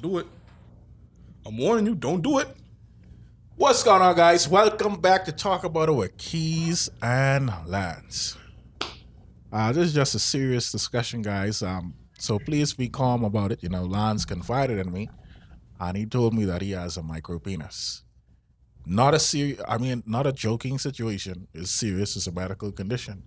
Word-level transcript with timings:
Don't 0.00 0.12
do 0.12 0.18
it. 0.18 0.26
I'm 1.46 1.58
warning 1.58 1.86
you, 1.86 1.94
don't 1.94 2.22
do 2.22 2.38
it. 2.38 2.48
What's 3.56 3.82
going 3.82 4.00
on, 4.00 4.16
guys? 4.16 4.48
Welcome 4.48 4.98
back 4.98 5.26
to 5.26 5.32
talk 5.32 5.64
about 5.64 5.90
our 5.90 6.08
keys 6.16 6.88
and 7.02 7.52
lands. 7.66 8.38
Uh, 9.52 9.72
this 9.72 9.88
is 9.88 9.94
just 9.94 10.14
a 10.14 10.18
serious 10.18 10.72
discussion, 10.72 11.20
guys. 11.20 11.62
Um, 11.62 11.94
so 12.18 12.38
please 12.38 12.72
be 12.72 12.88
calm 12.88 13.24
about 13.24 13.52
it. 13.52 13.62
You 13.62 13.68
know, 13.68 13.84
Lance 13.84 14.24
confided 14.24 14.78
in 14.78 14.90
me, 14.90 15.10
and 15.78 15.96
he 15.96 16.06
told 16.06 16.32
me 16.32 16.46
that 16.46 16.62
he 16.62 16.70
has 16.70 16.96
a 16.96 17.02
micro 17.02 17.38
penis. 17.38 18.02
Not 18.86 19.12
a 19.12 19.18
serious, 19.18 19.60
I 19.68 19.76
mean, 19.76 20.02
not 20.06 20.26
a 20.26 20.32
joking 20.32 20.78
situation. 20.78 21.46
It's 21.52 21.70
serious. 21.70 22.16
It's 22.16 22.26
a 22.26 22.32
medical 22.32 22.72
condition. 22.72 23.22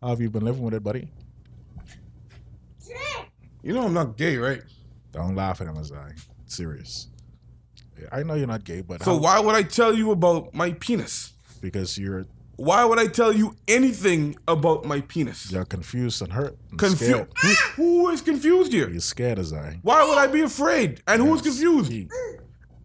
How 0.00 0.08
have 0.08 0.20
you 0.22 0.30
been 0.30 0.44
living 0.44 0.62
with 0.62 0.74
it, 0.74 0.82
buddy? 0.82 1.10
You 3.62 3.74
know 3.74 3.84
I'm 3.84 3.92
not 3.92 4.16
gay, 4.16 4.38
right? 4.38 4.62
Don't 5.12 5.34
laugh 5.34 5.60
at 5.60 5.66
him, 5.66 5.76
as 5.76 5.92
I 5.92 6.12
serious. 6.46 7.08
I 8.12 8.22
know 8.22 8.34
you're 8.34 8.46
not 8.46 8.64
gay, 8.64 8.80
but 8.82 9.02
So 9.02 9.14
how- 9.14 9.18
why 9.20 9.40
would 9.40 9.54
I 9.54 9.62
tell 9.62 9.94
you 9.94 10.10
about 10.12 10.54
my 10.54 10.72
penis? 10.72 11.32
because 11.60 11.98
you're 11.98 12.24
Why 12.56 12.84
would 12.84 12.98
I 12.98 13.06
tell 13.06 13.32
you 13.32 13.54
anything 13.68 14.36
about 14.48 14.84
my 14.84 15.00
penis? 15.02 15.50
you're 15.50 15.64
confused 15.64 16.22
and 16.22 16.32
hurt, 16.32 16.56
and 16.70 16.78
Confused. 16.78 17.26
Who, 17.42 17.48
who 17.76 18.08
is 18.10 18.20
confused 18.20 18.72
here? 18.72 18.88
You're 18.90 19.00
scared 19.00 19.38
as 19.38 19.52
I. 19.52 19.78
Why 19.82 20.02
would 20.08 20.18
I 20.18 20.26
be 20.26 20.40
afraid? 20.42 21.00
And 21.06 21.22
who's 21.22 21.40
confused? 21.42 21.90
He- 21.92 22.08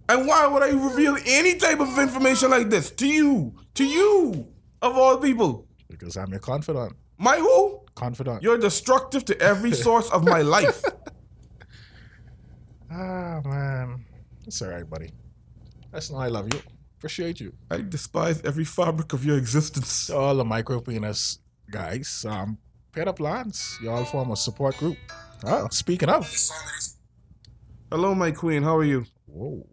And 0.09 0.27
why 0.27 0.45
would 0.48 0.62
I 0.63 0.70
reveal 0.70 1.17
any 1.26 1.55
type 1.55 1.79
of 1.79 1.98
information 1.98 2.51
like 2.51 2.70
this 2.70 2.91
to 2.91 3.07
you? 3.07 3.53
To 3.76 3.84
you, 3.85 4.48
of 4.81 4.95
all 4.98 5.17
people. 5.17 5.65
Because 5.90 6.17
I'm 6.17 6.29
your 6.31 6.40
confidant. 6.40 6.93
My 7.17 7.37
who? 7.37 7.79
Confidant. 7.95 8.43
You're 8.43 8.57
destructive 8.57 9.23
to 9.26 9.40
every 9.40 9.73
source 9.87 10.09
of 10.12 10.23
my 10.26 10.41
life. 10.41 10.84
Ah 12.93 13.41
man, 13.45 14.05
it's 14.45 14.61
all 14.61 14.70
right, 14.70 14.88
buddy. 14.89 15.09
That's 15.91 16.09
not 16.11 16.20
I 16.20 16.27
love 16.27 16.53
you. 16.53 16.59
Appreciate 16.97 17.40
you. 17.40 17.54
I 17.70 17.81
despise 17.81 18.41
every 18.43 18.63
fabric 18.65 19.13
of 19.13 19.26
your 19.26 19.37
existence. 19.37 20.07
To 20.07 20.15
all 20.18 20.35
the 20.35 20.45
micro 20.45 20.79
penis 20.79 21.40
guys, 21.70 22.26
um, 22.29 22.57
paid 22.91 23.07
up 23.07 23.20
lines. 23.20 23.77
Y'all 23.84 24.05
form 24.05 24.31
a 24.31 24.35
support 24.37 24.77
group. 24.77 24.98
Oh, 25.43 25.68
speaking 25.71 26.09
of, 26.09 26.23
Hello, 27.91 28.15
my 28.15 28.31
queen. 28.31 28.63
How 28.63 28.77
are 28.77 28.84
you? 28.84 29.05
whoa, 29.27 29.65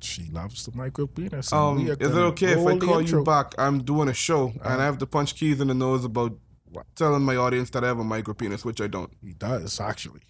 she 0.00 0.24
loves 0.32 0.64
the 0.66 0.72
micro 0.76 1.06
penis. 1.06 1.52
Um, 1.52 1.86
is 1.86 1.96
it 2.00 2.02
okay 2.32 2.52
if 2.52 2.58
I 2.66 2.76
call 2.78 2.98
intro. 2.98 3.18
you 3.20 3.24
back? 3.24 3.54
I'm 3.58 3.82
doing 3.84 4.08
a 4.08 4.14
show 4.14 4.52
and 4.64 4.80
I 4.82 4.84
have 4.84 4.98
to 4.98 5.06
punch 5.06 5.34
keys 5.36 5.60
in 5.60 5.68
the 5.68 5.74
nose 5.74 6.04
about 6.04 6.32
What? 6.70 6.86
telling 6.96 7.22
my 7.22 7.36
audience 7.36 7.70
that 7.70 7.84
I 7.84 7.88
have 7.88 7.98
a 7.98 8.04
micro 8.04 8.34
penis, 8.34 8.64
which 8.64 8.80
I 8.80 8.86
don't. 8.86 9.12
He 9.22 9.32
does 9.34 9.78
actually. 9.80 10.20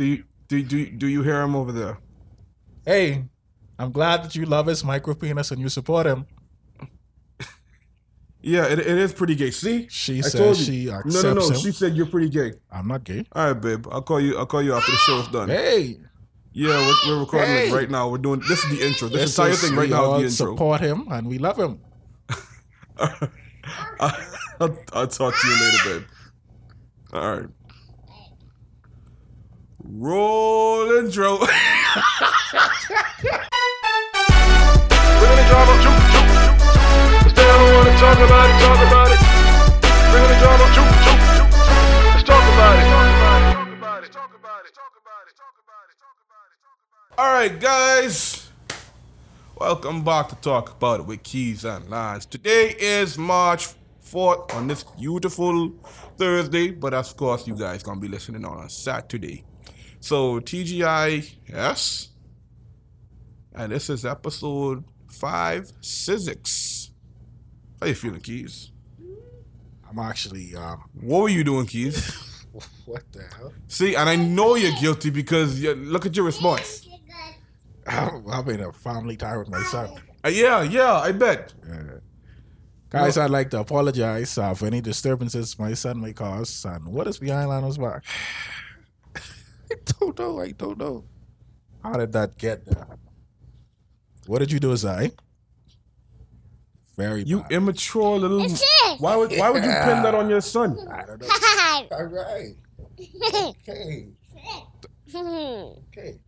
Do 0.00 0.06
you 0.06 0.24
do 0.48 0.62
do 0.62 0.86
do 0.86 1.06
you 1.06 1.22
hear 1.22 1.42
him 1.42 1.54
over 1.54 1.72
there? 1.72 1.98
Hey, 2.86 3.24
I'm 3.78 3.92
glad 3.92 4.24
that 4.24 4.34
you 4.34 4.46
love 4.46 4.64
his 4.66 4.82
micro 4.82 5.12
penis 5.12 5.50
and 5.50 5.60
you 5.60 5.68
support 5.68 6.06
him. 6.06 6.24
Yeah, 8.42 8.64
it, 8.68 8.78
it 8.78 8.96
is 8.96 9.12
pretty 9.12 9.34
gay. 9.34 9.50
See, 9.50 9.86
She 9.90 10.20
I 10.20 10.22
says 10.22 10.64
she 10.64 10.86
no, 10.86 11.02
no, 11.04 11.34
no. 11.34 11.48
him. 11.48 11.54
She 11.56 11.72
said 11.72 11.94
you're 11.94 12.06
pretty 12.06 12.30
gay. 12.30 12.54
I'm 12.72 12.88
not 12.88 13.04
gay. 13.04 13.26
All 13.32 13.52
right, 13.52 13.60
babe. 13.60 13.86
I'll 13.92 14.00
call 14.00 14.18
you. 14.18 14.38
I'll 14.38 14.46
call 14.46 14.62
you 14.62 14.72
after 14.72 14.90
the 14.90 14.96
show's 14.96 15.28
done. 15.28 15.50
Hey, 15.50 15.98
Yeah, 16.54 16.70
we're, 16.70 16.94
we're 17.12 17.20
recording 17.20 17.50
Hey. 17.50 17.68
it 17.68 17.74
right 17.74 17.90
now. 17.90 18.08
We're 18.08 18.16
doing 18.16 18.40
this 18.48 18.64
is 18.64 18.70
the 18.78 18.86
intro. 18.86 19.08
This, 19.08 19.36
this 19.36 19.38
entire 19.38 19.52
thing 19.52 19.76
right 19.76 19.90
now 19.90 20.14
is 20.14 20.38
the 20.38 20.44
intro. 20.44 20.54
support 20.56 20.80
him 20.80 21.06
and 21.10 21.26
we 21.28 21.36
love 21.36 21.58
him. 21.58 21.80
I'll, 24.00 24.78
I'll 24.94 25.06
talk 25.06 25.34
to 25.38 25.46
you 25.46 25.54
later, 25.60 25.82
babe. 26.00 26.08
All 27.12 27.36
right. 27.40 27.48
Roll 30.00 30.90
intro. 30.96 31.36
Bring 31.36 31.46
the 31.46 31.52
drama, 35.44 35.76
juke, 35.84 36.00
juke, 36.08 36.32
juke. 36.32 36.56
Cause 37.20 37.34
they 37.36 37.44
don't 37.44 37.68
wanna 37.68 37.92
talk 38.00 38.16
about 38.16 38.48
it, 38.48 38.56
talk 38.64 38.80
about 38.80 39.10
it. 39.12 39.20
Juke, 40.72 40.96
juke. 41.04 41.52
Let's 42.08 42.24
talk 42.24 42.40
about 42.40 42.78
it. 42.78 42.88
Talk 42.88 43.12
about 43.12 43.44
it, 43.44 43.52
talk 43.52 43.76
about 43.76 44.00
it, 44.02 44.10
talk 44.10 44.32
about 44.40 44.64
it, 44.64 44.72
talk 44.72 44.96
about 44.96 45.28
it, 45.28 45.36
talk 45.36 45.52
about 45.60 45.90
it, 45.90 45.98
talk 46.00 46.16
about 46.24 46.48
it, 46.48 46.56
talk 46.64 46.80
about 46.88 47.04
it. 47.04 47.18
All 47.18 47.32
right, 47.34 47.60
guys. 47.60 48.48
Welcome 49.56 50.02
back 50.02 50.30
to 50.30 50.34
Talk 50.36 50.70
About 50.70 51.00
It 51.00 51.06
with 51.06 51.22
Keys 51.22 51.66
and 51.66 51.90
Lines. 51.90 52.24
Today 52.24 52.74
is 52.78 53.18
March 53.18 53.68
4th 54.02 54.54
on 54.54 54.66
this 54.66 54.82
beautiful 54.82 55.74
Thursday, 56.16 56.70
but 56.70 56.94
of 56.94 57.14
course, 57.18 57.46
you 57.46 57.54
guys 57.54 57.82
gonna 57.82 58.00
be 58.00 58.08
listening 58.08 58.46
on 58.46 58.64
a 58.64 58.70
Saturday. 58.70 59.44
So, 60.00 60.40
TGI, 60.40 61.30
yes. 61.46 62.08
And 63.54 63.70
this 63.70 63.90
is 63.90 64.06
episode 64.06 64.84
5, 65.10 65.72
Physics. 65.82 66.90
How 67.80 67.86
you 67.86 67.94
feeling, 67.94 68.20
Keys? 68.20 68.72
I'm 69.88 69.98
actually 69.98 70.54
um 70.54 70.84
What 71.00 71.22
were 71.22 71.28
you 71.28 71.44
doing, 71.44 71.66
Keys? 71.66 72.44
what 72.86 73.02
the 73.12 73.24
hell? 73.36 73.52
See, 73.68 73.94
and 73.94 74.08
I 74.08 74.16
know 74.16 74.54
you're 74.54 74.78
guilty 74.80 75.10
because 75.10 75.60
you, 75.60 75.74
look 75.74 76.06
at 76.06 76.16
your 76.16 76.24
response. 76.24 76.88
I'm 77.86 78.48
in 78.48 78.60
a 78.60 78.72
family 78.72 79.16
time 79.16 79.38
with 79.40 79.48
my 79.48 79.62
son. 79.64 79.90
Uh, 80.24 80.28
yeah, 80.28 80.62
yeah, 80.62 80.94
I 80.94 81.12
bet. 81.12 81.52
Guys, 82.90 83.18
I'd 83.18 83.30
like 83.30 83.50
to 83.50 83.60
apologize 83.60 84.36
uh, 84.38 84.54
for 84.54 84.66
any 84.66 84.80
disturbances 84.80 85.58
my 85.58 85.74
son 85.74 86.00
may 86.00 86.12
cause. 86.12 86.64
And 86.64 86.86
what 86.86 87.06
is 87.06 87.18
behind 87.18 87.48
Lionel's 87.48 87.78
back? 87.78 88.04
I 89.70 89.74
don't 90.00 90.18
know. 90.18 90.40
I 90.40 90.50
don't 90.52 90.78
know. 90.78 91.04
How 91.82 91.94
did 91.94 92.12
that 92.12 92.36
get 92.38 92.64
there? 92.66 92.86
What 94.26 94.38
did 94.40 94.52
you 94.52 94.60
do, 94.60 94.76
Zai? 94.76 95.10
Very 96.96 97.22
You 97.22 97.40
bad. 97.40 97.52
immature 97.52 98.18
little. 98.18 98.42
It's 98.44 98.62
it. 98.62 99.00
Why 99.00 99.16
would 99.16 99.30
Why 99.36 99.48
would 99.50 99.62
you 99.64 99.70
pin 99.70 100.02
that 100.02 100.14
on 100.14 100.28
your 100.28 100.40
son? 100.42 100.76
I 100.90 101.02
don't 101.06 101.20
know. 101.20 101.28
All 101.96 102.04
right. 102.04 102.54
Okay. 103.58 104.08
Okay. 105.14 106.20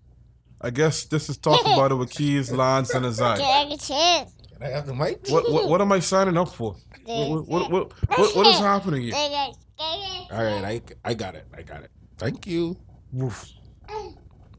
I 0.65 0.71
guess 0.71 1.05
this 1.05 1.29
is 1.29 1.37
talk 1.37 1.61
about 1.63 1.93
it 1.93 1.97
with 1.97 2.11
keys, 2.11 2.51
lines, 2.51 2.91
and 2.91 3.05
a 3.05 3.09
eye. 3.25 3.37
Can 3.79 4.63
I 4.63 4.69
have 4.69 4.87
the 4.87 4.95
mic? 4.95 5.27
What, 5.29 5.51
what 5.53 5.69
What 5.69 5.81
am 5.81 5.93
I 5.93 5.99
signing 5.99 6.39
up 6.39 6.49
for? 6.49 6.77
What 7.05 7.49
What 7.49 7.71
What, 7.71 7.93
what, 8.19 8.37
what 8.37 8.47
is 8.47 8.59
happening 8.59 9.03
here? 9.03 9.15
All 9.15 10.43
right. 10.43 10.65
I, 11.05 11.11
I 11.11 11.15
got 11.15 11.35
it. 11.35 11.47
I 11.55 11.63
got 11.63 11.83
it. 11.83 11.91
Thank 12.17 12.47
you. 12.47 12.77
Woof. 13.13 13.47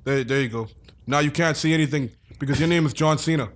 There, 0.04 0.24
there 0.24 0.42
you 0.42 0.50
go. 0.50 0.68
Now 1.08 1.20
you 1.20 1.32
can't 1.32 1.58
see 1.58 1.74
anything 1.74 2.12
because 2.40 2.60
your 2.60 2.70
name 2.70 2.86
is 2.86 2.94
John 2.94 3.18
Cena. 3.18 3.50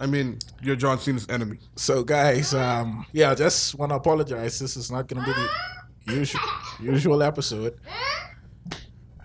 I 0.00 0.06
mean, 0.06 0.38
you're 0.60 0.76
John 0.76 0.98
Cena's 0.98 1.28
enemy. 1.28 1.58
So, 1.76 2.02
guys, 2.02 2.54
um, 2.54 3.06
yeah, 3.12 3.30
I 3.30 3.34
just 3.34 3.76
want 3.76 3.90
to 3.90 3.96
apologize. 3.96 4.58
This 4.58 4.76
is 4.76 4.90
not 4.90 5.06
going 5.06 5.24
to 5.24 5.26
be 5.26 5.32
the 6.06 6.18
usual 6.18 6.40
usual 6.80 7.22
episode. 7.22 7.78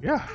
Yeah, 0.03 0.27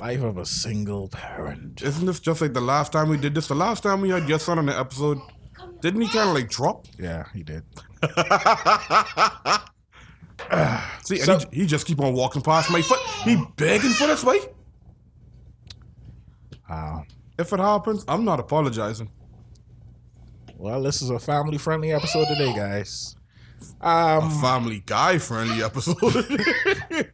life 0.00 0.22
of 0.22 0.36
a 0.36 0.44
single 0.44 1.08
parent. 1.08 1.80
Isn't 1.80 2.04
this 2.04 2.20
just 2.20 2.42
like 2.42 2.52
the 2.52 2.60
last 2.60 2.92
time 2.92 3.08
we 3.08 3.16
did 3.16 3.34
this? 3.34 3.48
The 3.48 3.54
last 3.54 3.82
time 3.82 4.02
we 4.02 4.10
had 4.10 4.28
your 4.28 4.38
son 4.38 4.58
on 4.58 4.66
the 4.66 4.78
episode, 4.78 5.18
didn't 5.80 6.02
he 6.02 6.08
kind 6.08 6.28
of 6.28 6.34
like 6.34 6.50
drop? 6.50 6.86
Yeah, 6.98 7.24
he 7.32 7.42
did. 7.42 7.64
See, 11.04 11.16
and 11.16 11.24
So- 11.24 11.38
he, 11.50 11.60
he 11.62 11.66
just 11.66 11.86
keep 11.86 12.00
on 12.00 12.12
walking 12.14 12.42
past 12.42 12.70
my 12.70 12.82
foot. 12.82 13.00
He 13.24 13.36
begging 13.56 13.90
for 13.90 14.06
this 14.06 14.22
way. 14.24 14.38
Uh, 16.68 17.00
If 17.38 17.52
it 17.52 17.60
happens, 17.60 18.04
I'm 18.08 18.24
not 18.24 18.40
apologizing. 18.40 19.10
well, 20.58 20.82
this 20.82 21.02
is 21.02 21.10
a 21.10 21.18
family-friendly 21.18 21.92
episode 21.92 22.26
today, 22.28 22.52
guys. 22.54 23.14
Um, 23.80 24.30
Family 24.40 24.82
Guy 24.84 25.18
friendly 25.18 25.62
episode. 25.62 25.96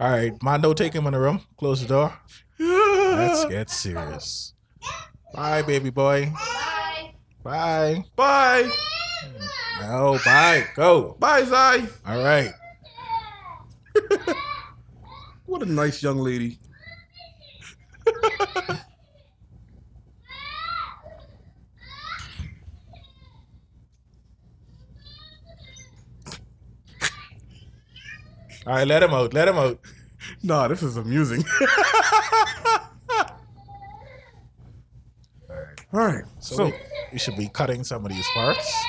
all 0.00 0.10
right, 0.10 0.32
Mondo, 0.42 0.72
take 0.74 0.92
him 0.92 1.06
in 1.06 1.12
the 1.12 1.18
room. 1.18 1.40
Close 1.58 1.80
the 1.82 1.88
door. 1.88 2.12
Let's 2.58 3.44
get 3.46 3.70
serious. 3.70 4.54
Bye, 5.34 5.62
baby 5.62 5.90
boy. 5.90 6.32
Bye. 7.42 8.04
Bye. 8.16 8.70
No, 9.80 10.18
bye. 10.24 10.66
Go. 10.76 11.16
Bye, 11.18 11.44
Zai. 11.44 11.86
All 12.06 12.22
right. 12.22 12.52
What 15.44 15.62
a 15.62 15.66
nice 15.66 16.02
young 16.02 16.16
lady. 16.18 16.58
All 28.66 28.74
right, 28.74 28.86
let 28.86 29.02
him 29.02 29.12
out. 29.12 29.34
Let 29.34 29.48
him 29.48 29.56
out. 29.56 29.80
Nah, 30.42 30.68
this 30.68 30.82
is 30.82 30.96
amusing. 30.96 31.44
All 35.92 36.00
right. 36.06 36.24
So, 36.38 36.56
So, 36.56 36.72
we 37.12 37.18
should 37.18 37.36
be 37.36 37.48
cutting 37.48 37.84
some 37.84 38.04
of 38.04 38.10
these 38.12 38.26
parts. 38.34 38.84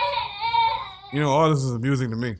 you 1.11 1.19
know, 1.19 1.29
all 1.29 1.49
this 1.49 1.63
is 1.63 1.71
amusing 1.71 2.09
to 2.09 2.15
me. 2.15 2.35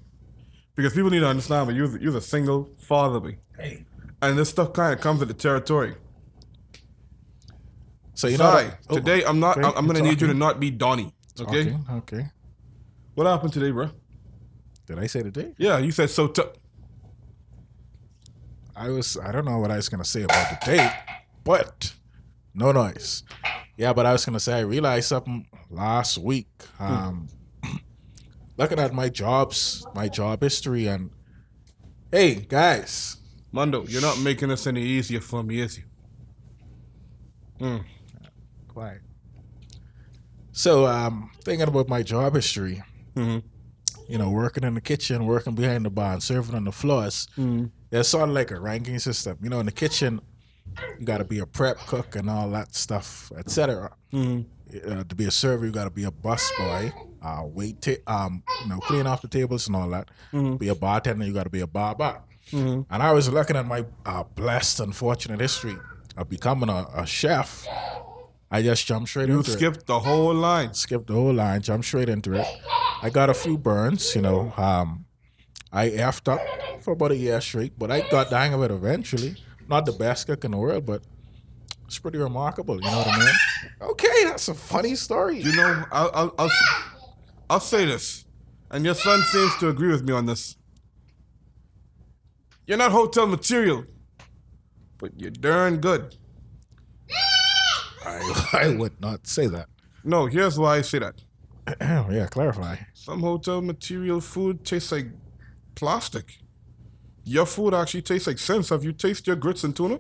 Because 0.76 0.94
people 0.94 1.10
need 1.12 1.20
to 1.20 1.28
understand, 1.28 1.68
but 1.68 1.76
you're, 1.76 2.00
you're 2.00 2.18
a 2.18 2.22
single 2.22 2.70
father, 2.80 3.20
be. 3.20 3.38
Hey. 3.58 3.86
And 4.22 4.38
this 4.38 4.50
stuff 4.50 4.74
kind 4.74 4.94
of 4.94 5.02
comes 5.02 5.20
with 5.20 5.28
the 5.28 5.34
territory. 5.36 5.96
So 8.16 8.28
you 8.28 8.38
know 8.38 8.46
Sorry, 8.46 8.66
that- 8.68 8.80
oh, 8.90 8.96
today 8.96 9.24
I'm 9.26 9.40
not. 9.40 9.58
I'm, 9.58 9.74
I'm 9.76 9.88
gonna 9.88 10.02
need 10.02 10.22
you 10.22 10.28
to 10.28 10.34
not 10.34 10.60
be 10.60 10.72
Donnie. 10.72 11.14
Okay? 11.40 11.62
Okay. 11.62 11.78
Okay. 11.92 12.26
What 13.16 13.28
happened 13.28 13.52
today, 13.54 13.72
bro? 13.72 13.90
Did 14.86 15.00
I 15.00 15.08
say 15.08 15.24
today? 15.24 15.54
Yeah, 15.58 15.80
you 15.80 15.92
said 15.92 16.10
so. 16.10 16.28
T- 16.28 16.44
I 18.76 18.90
was 18.90 19.18
I 19.18 19.32
don't 19.32 19.46
know 19.46 19.58
what 19.60 19.72
I 19.72 19.76
was 19.78 19.90
gonna 19.90 20.06
say 20.06 20.24
about 20.24 20.50
the 20.62 20.66
date, 20.66 20.92
but 21.44 21.94
no 22.54 22.72
noise. 22.72 23.24
Yeah, 23.78 23.94
but 23.94 24.06
I 24.06 24.12
was 24.14 24.24
gonna 24.26 24.40
say 24.40 24.54
I 24.54 24.62
realized 24.62 25.10
something 25.10 25.48
last 25.74 26.18
week. 26.18 26.48
Um 26.80 27.28
looking 28.58 28.80
at 28.80 28.94
my 28.94 29.10
jobs, 29.10 29.86
my 29.96 30.08
job 30.08 30.42
history 30.42 30.88
and 30.88 31.10
hey 32.12 32.36
guys, 32.36 33.18
Mondo, 33.52 33.84
you're 33.86 34.02
not 34.02 34.20
making 34.20 34.50
this 34.50 34.68
any 34.68 34.82
easier 34.84 35.20
for 35.22 35.44
me, 35.44 35.60
is 35.60 35.78
you? 35.78 35.84
Mm. 37.60 37.84
quiet. 38.68 39.02
So 40.52 40.86
um 40.86 41.32
thinking 41.44 41.68
about 41.68 41.88
my 41.90 42.04
job 42.04 42.36
history, 42.36 42.84
Mhm. 43.16 43.44
you 44.08 44.18
know, 44.18 44.30
working 44.30 44.64
in 44.64 44.74
the 44.76 44.82
kitchen, 44.82 45.26
working 45.26 45.56
behind 45.56 45.86
the 45.86 45.90
bar, 45.90 46.14
and 46.14 46.24
serving 46.24 46.56
on 46.56 46.64
the 46.66 46.72
floors. 46.72 47.28
There's 47.90 48.08
sort 48.08 48.30
of 48.30 48.36
like 48.36 48.50
a 48.52 48.60
ranking 48.60 48.98
system. 49.00 49.38
You 49.42 49.50
know, 49.50 49.60
in 49.60 49.68
the 49.68 49.72
kitchen, 49.72 50.20
you 51.00 51.06
got 51.06 51.20
to 51.20 51.24
be 51.24 51.38
a 51.40 51.46
prep 51.46 51.78
cook 51.86 52.16
and 52.16 52.28
all 52.30 52.50
that 52.52 52.74
stuff, 52.76 53.32
etc. 53.38 53.92
Uh, 54.88 55.04
to 55.04 55.16
be 55.16 55.26
a 55.26 55.32
server, 55.32 55.66
you 55.66 55.72
got 55.72 55.84
to 55.84 55.90
be 55.92 56.04
a 56.06 56.12
bus 56.12 56.52
boy, 56.58 56.92
uh, 57.22 57.44
wait, 57.46 57.82
ta- 57.82 58.02
um, 58.08 58.44
you 58.64 58.70
know, 58.70 58.80
clean 58.80 59.06
off 59.06 59.22
the 59.22 59.28
tables 59.28 59.68
and 59.68 59.76
all 59.76 59.90
that. 59.90 60.10
Be 60.58 60.68
a 60.70 60.76
bartender, 60.76 61.26
you 61.26 61.34
got 61.34 61.44
to 61.44 61.50
be 61.50 61.62
a 61.62 61.68
barber. 61.68 62.22
And 62.52 62.86
I 62.92 63.12
was 63.14 63.30
looking 63.30 63.56
at 63.56 63.66
my 63.66 63.86
uh, 64.06 64.24
blessed, 64.24 64.80
unfortunate 64.80 65.40
history 65.40 65.76
of 66.18 66.30
becoming 66.30 66.70
a, 66.70 66.88
a 66.96 67.06
chef. 67.06 67.68
I 68.52 68.62
just 68.62 68.86
jumped 68.86 69.10
straight 69.10 69.30
You 69.30 69.38
into 69.40 69.50
it 69.52 69.54
skipped 69.54 69.86
the 69.88 70.00
whole 70.00 70.34
line. 70.34 70.74
skipped 70.74 71.08
the 71.08 71.14
whole 71.14 71.34
line, 71.34 71.62
jumped 71.62 71.86
straight 71.86 72.10
into 72.10 72.34
it. 72.34 72.48
I 73.02 73.10
got 73.10 73.30
a 73.30 73.34
few 73.34 73.58
burns, 73.58 74.14
you 74.16 74.22
know. 74.22 74.54
Um, 74.58 75.06
I 75.72 75.90
effed 75.90 76.32
up 76.32 76.42
for 76.84 76.94
about 76.94 77.12
a 77.12 77.16
year 77.16 77.42
straight, 77.42 77.78
but 77.80 77.90
I 77.92 78.02
got 78.10 78.30
the 78.30 78.38
hang 78.38 78.54
of 78.54 78.62
it 78.64 78.72
eventually. 78.72 79.36
Not 79.68 79.86
the 79.86 79.92
best 79.94 80.28
cook 80.28 80.44
in 80.46 80.52
the 80.52 80.58
world, 80.58 80.86
but 80.86 81.02
it's 81.86 82.00
pretty 82.00 82.18
remarkable. 82.18 82.76
You 82.76 82.90
know 82.90 82.98
what 82.98 83.08
I 83.08 83.20
mean? 83.20 83.36
Okay, 83.82 84.24
that's 84.26 84.48
a 84.48 84.54
funny 84.54 84.96
story. 84.96 85.40
You 85.40 85.56
know, 85.56 85.84
I'll, 85.92 86.12
I'll, 86.14 86.36
I'll, 86.40 86.52
I'll 87.50 87.60
say 87.60 87.86
this, 87.86 88.26
and 88.72 88.86
your 88.86 88.96
son 88.96 89.22
seems 89.24 89.56
to 89.58 89.70
agree 89.70 89.90
with 89.90 90.04
me 90.04 90.14
on 90.14 90.26
this. 90.26 90.56
You're 92.66 92.78
not 92.78 92.92
hotel 92.92 93.28
material, 93.28 93.84
but 94.98 95.20
you're 95.20 95.32
darn 95.32 95.78
good. 95.78 96.16
I, 98.06 98.50
I 98.54 98.68
would 98.70 99.00
not 99.02 99.28
say 99.28 99.48
that. 99.48 99.68
No, 100.04 100.26
here's 100.26 100.58
why 100.58 100.78
I 100.78 100.82
say 100.82 101.00
that. 101.00 101.22
yeah, 101.82 102.28
clarify. 102.30 102.78
Some 102.94 103.22
hotel 103.22 103.62
material 103.62 104.20
food 104.20 104.66
tastes 104.66 104.92
like 104.92 105.08
plastic. 105.76 106.40
Your 107.26 107.46
food 107.46 107.74
actually 107.74 108.02
tastes 108.02 108.28
like 108.28 108.40
sense. 108.40 108.70
Have 108.70 108.84
you 108.84 108.92
tasted 108.92 109.28
your 109.28 109.36
grits 109.38 109.64
and 109.64 109.76
tuna 109.76 110.00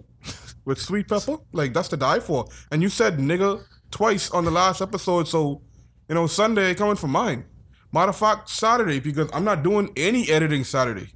with 0.65 0.79
sweet 0.79 1.07
pepper? 1.07 1.37
Like 1.51 1.73
that's 1.73 1.89
to 1.89 1.97
die 1.97 2.19
for. 2.19 2.45
And 2.71 2.81
you 2.81 2.89
said 2.89 3.17
nigga 3.17 3.63
twice 3.91 4.29
on 4.31 4.45
the 4.45 4.51
last 4.51 4.81
episode, 4.81 5.27
so 5.27 5.61
you 6.09 6.15
know 6.15 6.27
Sunday 6.27 6.73
coming 6.75 6.95
for 6.95 7.07
mine. 7.07 7.45
Matter 7.91 8.09
of 8.09 8.17
fact, 8.17 8.49
Saturday 8.49 8.99
because 8.99 9.29
I'm 9.33 9.43
not 9.43 9.63
doing 9.63 9.91
any 9.95 10.29
editing 10.29 10.63
Saturday. 10.63 11.09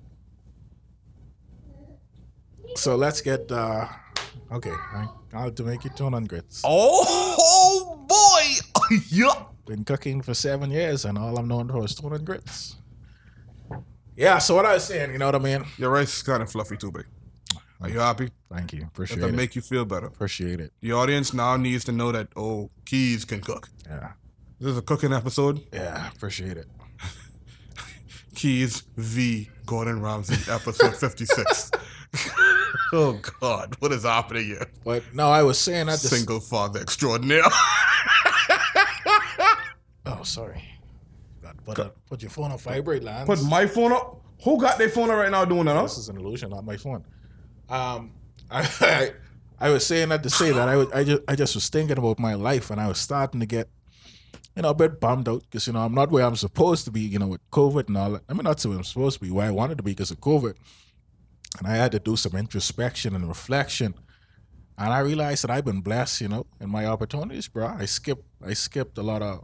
So 2.76 2.96
let's 2.96 3.22
get. 3.22 3.52
uh 3.52 3.88
Okay, 4.50 4.72
I'll 5.34 5.44
have 5.44 5.56
to 5.56 5.64
make 5.64 5.84
you 5.84 5.90
tune 5.90 6.14
on 6.14 6.24
grits. 6.24 6.62
Oh, 6.64 7.36
oh 7.38 8.06
boy, 8.08 8.96
yeah. 9.10 9.44
Been 9.66 9.84
cooking 9.84 10.22
for 10.22 10.34
seven 10.34 10.72
years, 10.72 11.04
and 11.04 11.18
all 11.18 11.38
I'm 11.38 11.50
known 11.50 11.68
for 11.68 11.84
is 11.84 11.96
tune 11.96 12.14
and 12.14 12.26
grits. 12.26 12.78
Yeah, 14.16 14.38
so 14.38 14.56
what 14.56 14.66
I 14.66 14.74
was 14.76 14.86
saying, 14.86 15.12
you 15.12 15.18
know 15.18 15.26
what 15.26 15.36
I 15.36 15.40
mean? 15.40 15.66
Your 15.78 15.92
rice 15.92 16.16
is 16.16 16.24
kind 16.24 16.42
of 16.42 16.50
fluffy 16.50 16.78
too, 16.78 16.92
babe. 16.92 17.06
Are 17.82 17.90
you 17.90 18.00
happy? 18.00 18.30
Thank 18.52 18.74
you. 18.74 18.80
Does 18.80 18.88
Appreciate 18.88 19.20
that 19.20 19.30
it. 19.30 19.36
make 19.36 19.56
you 19.56 19.62
feel 19.62 19.86
better? 19.86 20.08
Appreciate 20.08 20.60
it. 20.60 20.74
The 20.82 20.94
audience 20.94 21.34
now 21.34 21.58
needs 21.58 21.84
to 21.86 21.92
know 21.92 22.12
that 22.12 22.30
oh, 22.36 22.72
Keys 22.86 23.24
can 23.24 23.42
cook. 23.42 23.70
Yeah. 23.86 24.14
This 24.60 24.72
is 24.72 24.78
a 24.78 24.82
cooking 24.82 25.14
episode. 25.14 25.62
Yeah, 25.72 26.10
appreciate 26.10 26.58
it. 26.58 26.68
Keys 28.36 28.82
v. 28.98 29.50
Gordon 29.66 30.02
Ramsay, 30.02 30.52
episode 30.52 30.96
56. 30.98 31.72
oh, 32.94 33.20
God. 33.40 33.76
What 33.80 33.92
is 33.92 34.04
happening 34.04 34.46
here? 34.46 34.66
But 34.84 35.04
no, 35.14 35.30
I 35.30 35.44
was 35.44 35.60
saying 35.60 35.86
that 35.88 36.00
Single 36.00 36.40
father 36.40 36.80
extraordinaire. 36.80 37.44
Oh, 40.08 40.24
sorry. 40.24 40.64
Got 41.44 41.64
put, 41.64 41.78
a, 41.80 41.92
put 42.10 42.22
your 42.22 42.32
phone 42.32 42.52
on 42.52 42.58
vibrate, 42.58 43.04
Lance. 43.04 43.28
Put 43.28 43.44
my 43.44 43.68
phone 43.68 43.92
up. 43.92 44.22
Who 44.44 44.60
got 44.60 44.78
their 44.78 44.90
phone 44.90 45.10
up 45.10 45.18
right 45.18 45.30
now 45.30 45.46
doing 45.46 45.66
that? 45.66 45.76
Huh? 45.76 45.84
this 45.84 45.98
is 45.98 46.10
an 46.10 46.18
illusion, 46.18 46.50
not 46.50 46.66
my 46.66 46.78
phone. 46.78 47.04
Um, 47.70 48.12
I, 48.50 48.62
I, 48.82 49.12
I 49.60 49.70
was 49.70 49.86
saying 49.86 50.10
that 50.10 50.24
to 50.24 50.30
say 50.30 50.52
that 50.52 50.68
I 50.68 50.76
was, 50.76 50.92
I 50.92 51.04
just, 51.04 51.22
I 51.28 51.36
just 51.36 51.56
was 51.56 51.70
thinking 51.70 51.98
about 51.98 52.20
my 52.20 52.36
life, 52.36 52.70
and 52.70 52.80
I 52.80 52.88
was 52.88 53.00
starting 53.00 53.40
to 53.40 53.46
get, 53.46 53.70
you 54.56 54.62
know, 54.62 54.70
a 54.70 54.76
bit 54.76 55.00
bummed 55.00 55.28
out 55.28 55.42
because 55.42 55.68
you 55.68 55.74
know 55.74 55.80
I'm 55.80 55.94
not 55.94 56.12
where 56.12 56.26
I'm 56.26 56.36
supposed 56.36 56.86
to 56.86 56.92
be, 56.92 57.02
you 57.02 57.20
know, 57.20 57.28
with 57.28 57.50
COVID 57.52 57.88
and 57.88 57.98
all 57.98 58.12
that. 58.12 58.24
I 58.30 58.34
mean, 58.34 58.44
not 58.44 58.64
where 58.64 58.78
I'm 58.78 58.84
supposed 58.84 59.20
to 59.20 59.26
be, 59.26 59.32
where 59.32 59.48
I 59.48 59.52
wanted 59.52 59.78
to 59.78 59.84
be 59.84 59.92
because 59.92 60.12
of 60.12 60.20
COVID, 60.22 60.56
and 61.58 61.68
I 61.68 61.76
had 61.76 61.92
to 61.94 62.00
do 62.00 62.16
some 62.16 62.36
introspection 62.36 63.16
and 63.16 63.28
reflection. 63.28 63.96
And 64.80 64.94
I 64.94 65.00
realized 65.00 65.44
that 65.44 65.50
I've 65.50 65.66
been 65.66 65.82
blessed, 65.82 66.22
you 66.22 66.28
know, 66.28 66.46
in 66.62 66.70
my 66.70 66.86
opportunities, 66.86 67.48
bro. 67.48 67.68
I 67.68 67.86
skipped, 67.86 68.26
I 68.46 68.54
skipped 68.54 68.98
a 69.00 69.02
lot 69.02 69.24
of 69.24 69.44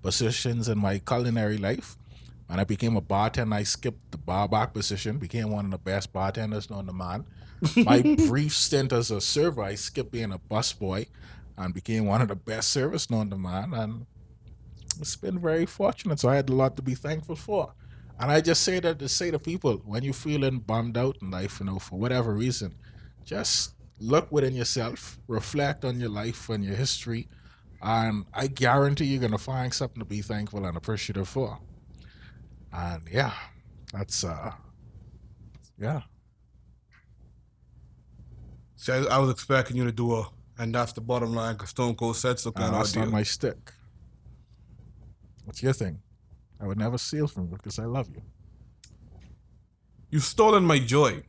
positions 0.00 0.68
in 0.68 0.78
my 0.78 0.98
culinary 0.98 1.58
life. 1.58 1.96
And 2.48 2.60
I 2.60 2.64
became 2.64 2.96
a 2.96 3.00
bartender, 3.00 3.54
I 3.54 3.62
skipped 3.62 4.12
the 4.12 4.18
bar 4.18 4.48
back 4.48 4.74
position, 4.74 5.18
became 5.18 5.50
one 5.50 5.66
of 5.66 5.70
the 5.70 5.78
best 5.78 6.12
bartenders 6.12 6.68
known 6.68 6.86
to 6.86 6.92
man. 6.92 7.24
My 7.76 8.02
brief 8.26 8.54
stint 8.54 8.92
as 8.92 9.10
a 9.10 9.20
server, 9.20 9.62
I 9.62 9.74
skipped 9.76 10.12
being 10.12 10.32
a 10.32 10.38
busboy 10.38 11.06
and 11.56 11.74
became 11.74 12.06
one 12.06 12.22
of 12.22 12.28
the 12.28 12.36
best 12.36 12.70
servers 12.70 13.10
known 13.10 13.30
to 13.30 13.38
man. 13.38 13.72
And 13.74 14.06
it's 15.00 15.16
been 15.16 15.38
very 15.38 15.66
fortunate. 15.66 16.20
So 16.20 16.28
I 16.28 16.36
had 16.36 16.50
a 16.50 16.54
lot 16.54 16.76
to 16.76 16.82
be 16.82 16.94
thankful 16.94 17.36
for. 17.36 17.74
And 18.18 18.30
I 18.30 18.40
just 18.40 18.62
say 18.62 18.80
that 18.80 18.98
to 18.98 19.08
say 19.08 19.30
to 19.30 19.38
people, 19.38 19.78
when 19.84 20.02
you're 20.04 20.12
feeling 20.14 20.60
bummed 20.60 20.96
out 20.96 21.18
in 21.22 21.30
life, 21.30 21.60
you 21.60 21.66
know, 21.66 21.78
for 21.78 21.98
whatever 21.98 22.34
reason, 22.34 22.74
just 23.24 23.74
look 23.98 24.30
within 24.30 24.54
yourself, 24.54 25.18
reflect 25.28 25.84
on 25.84 26.00
your 26.00 26.10
life 26.10 26.48
and 26.48 26.64
your 26.64 26.76
history, 26.76 27.28
and 27.82 28.24
I 28.32 28.46
guarantee 28.48 29.06
you're 29.06 29.20
gonna 29.20 29.38
find 29.38 29.72
something 29.74 29.98
to 30.00 30.04
be 30.04 30.22
thankful 30.22 30.64
and 30.66 30.76
appreciative 30.76 31.28
for. 31.28 31.58
And 32.72 33.08
yeah, 33.10 33.34
that's 33.92 34.24
uh 34.24 34.52
yeah. 35.78 36.02
See, 38.82 38.90
I, 38.90 38.98
I 39.14 39.18
was 39.18 39.30
expecting 39.30 39.76
you 39.76 39.84
to 39.84 39.92
do 39.92 40.12
a, 40.16 40.28
and 40.58 40.74
that's 40.74 40.92
the 40.92 41.00
bottom 41.00 41.32
line, 41.36 41.54
because 41.54 41.70
Stone 41.70 41.94
Cold 41.94 42.16
said 42.16 42.40
so 42.40 42.50
Uh, 42.50 42.52
kind 42.54 42.74
of 42.74 42.80
that's 42.80 42.96
not 42.96 43.10
my 43.10 43.22
stick. 43.22 43.72
What's 45.44 45.62
your 45.62 45.72
thing? 45.72 46.00
I 46.60 46.66
would 46.66 46.78
never 46.78 46.98
steal 46.98 47.28
from 47.28 47.44
you 47.44 47.56
because 47.56 47.78
I 47.78 47.84
love 47.84 48.08
you. 48.10 48.22
You've 50.10 50.24
stolen 50.24 50.64
my 50.64 50.80
joy 50.80 51.22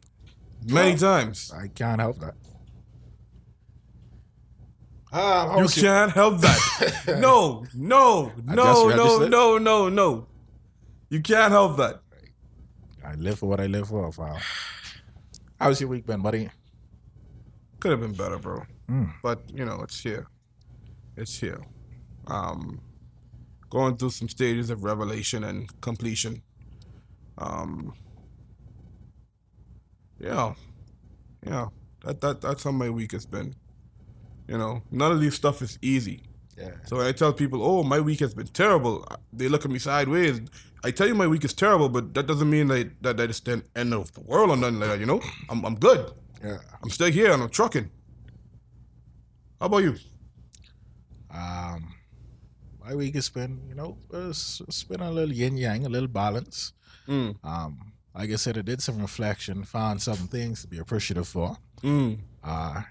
many 0.65 0.97
times. 0.97 1.51
I 1.55 1.67
can't 1.67 2.01
help 2.01 2.17
that. 2.21 2.33
Ah, 5.11 5.59
You 5.59 5.67
can't 5.67 6.11
help 6.11 6.41
that. 6.41 6.59
no, 7.19 7.65
no, 7.75 8.31
no, 8.45 8.89
no, 8.89 9.27
no, 9.27 9.57
no, 9.59 9.89
no. 9.89 10.27
You 11.09 11.21
can't 11.21 11.51
help 11.51 11.77
that. 11.77 12.01
I 13.05 13.13
live 13.13 13.37
for 13.37 13.45
what 13.47 13.59
I 13.59 13.67
live 13.67 13.89
for, 13.89 14.11
Val. 14.11 14.39
How's 15.59 15.79
your 15.79 15.91
week 15.91 16.07
been, 16.07 16.23
buddy? 16.23 16.49
Could 17.83 17.91
have 17.91 17.99
been 17.99 18.13
better, 18.13 18.37
bro. 18.37 18.61
Mm. 18.87 19.11
But 19.21 19.41
you 19.53 19.65
know, 19.65 19.81
it's 19.81 19.99
here. 19.99 20.27
It's 21.17 21.37
here. 21.37 21.59
Um, 22.27 22.79
going 23.69 23.97
through 23.97 24.11
some 24.11 24.29
stages 24.29 24.69
of 24.69 24.85
revelation 24.85 25.43
and 25.43 25.69
completion. 25.81 26.41
Um, 27.37 27.93
yeah, 30.17 30.53
yeah. 31.45 31.65
That 32.05 32.21
that 32.21 32.39
that's 32.39 32.63
how 32.63 32.71
my 32.71 32.89
week 32.89 33.11
has 33.11 33.25
been. 33.25 33.53
You 34.47 34.57
know, 34.57 34.81
none 34.89 35.11
of 35.11 35.19
these 35.19 35.35
stuff 35.35 35.61
is 35.61 35.77
easy. 35.81 36.23
Yeah. 36.57 36.71
So 36.85 36.95
when 36.95 37.05
I 37.05 37.11
tell 37.11 37.33
people, 37.33 37.61
"Oh, 37.61 37.83
my 37.83 37.99
week 37.99 38.21
has 38.21 38.33
been 38.33 38.47
terrible," 38.47 39.05
they 39.33 39.49
look 39.49 39.65
at 39.65 39.71
me 39.71 39.79
sideways. 39.79 40.39
I 40.85 40.91
tell 40.91 41.09
you 41.09 41.15
my 41.15 41.27
week 41.27 41.43
is 41.43 41.53
terrible, 41.53 41.89
but 41.89 42.13
that 42.13 42.27
doesn't 42.27 42.49
mean 42.49 42.69
that 42.69 42.91
that, 43.01 43.17
that 43.17 43.29
it's 43.29 43.41
the 43.41 43.61
end 43.75 43.93
of 43.93 44.13
the 44.13 44.21
world 44.21 44.51
or 44.51 44.55
nothing 44.55 44.79
like 44.79 44.91
that. 44.91 44.99
You 45.01 45.05
know, 45.05 45.19
I'm 45.49 45.65
I'm 45.65 45.75
good. 45.75 46.13
Yeah. 46.43 46.57
I'm 46.81 46.89
still 46.89 47.11
here 47.11 47.31
and 47.31 47.43
I'm 47.43 47.49
trucking. 47.49 47.89
How 49.59 49.67
about 49.67 49.77
you? 49.77 49.95
Um, 51.31 51.95
my 52.83 52.93
week 52.95 53.15
has 53.15 53.29
been, 53.29 53.61
you 53.67 53.75
know, 53.75 53.97
it's, 54.11 54.61
it's 54.67 54.83
been 54.83 54.99
a 54.99 55.09
little 55.09 55.33
yin 55.33 55.57
yang, 55.57 55.85
a 55.85 55.89
little 55.89 56.09
balance. 56.09 56.73
Mm. 57.07 57.35
Um, 57.43 57.93
like 58.15 58.29
I 58.29 58.35
said, 58.35 58.57
I 58.57 58.61
did 58.61 58.81
some 58.81 58.99
reflection, 58.99 59.63
found 59.63 60.01
some 60.01 60.27
things 60.27 60.61
to 60.61 60.67
be 60.67 60.77
appreciative 60.79 61.27
for. 61.27 61.57
Mm. 61.81 62.19
Uh, 62.43 62.81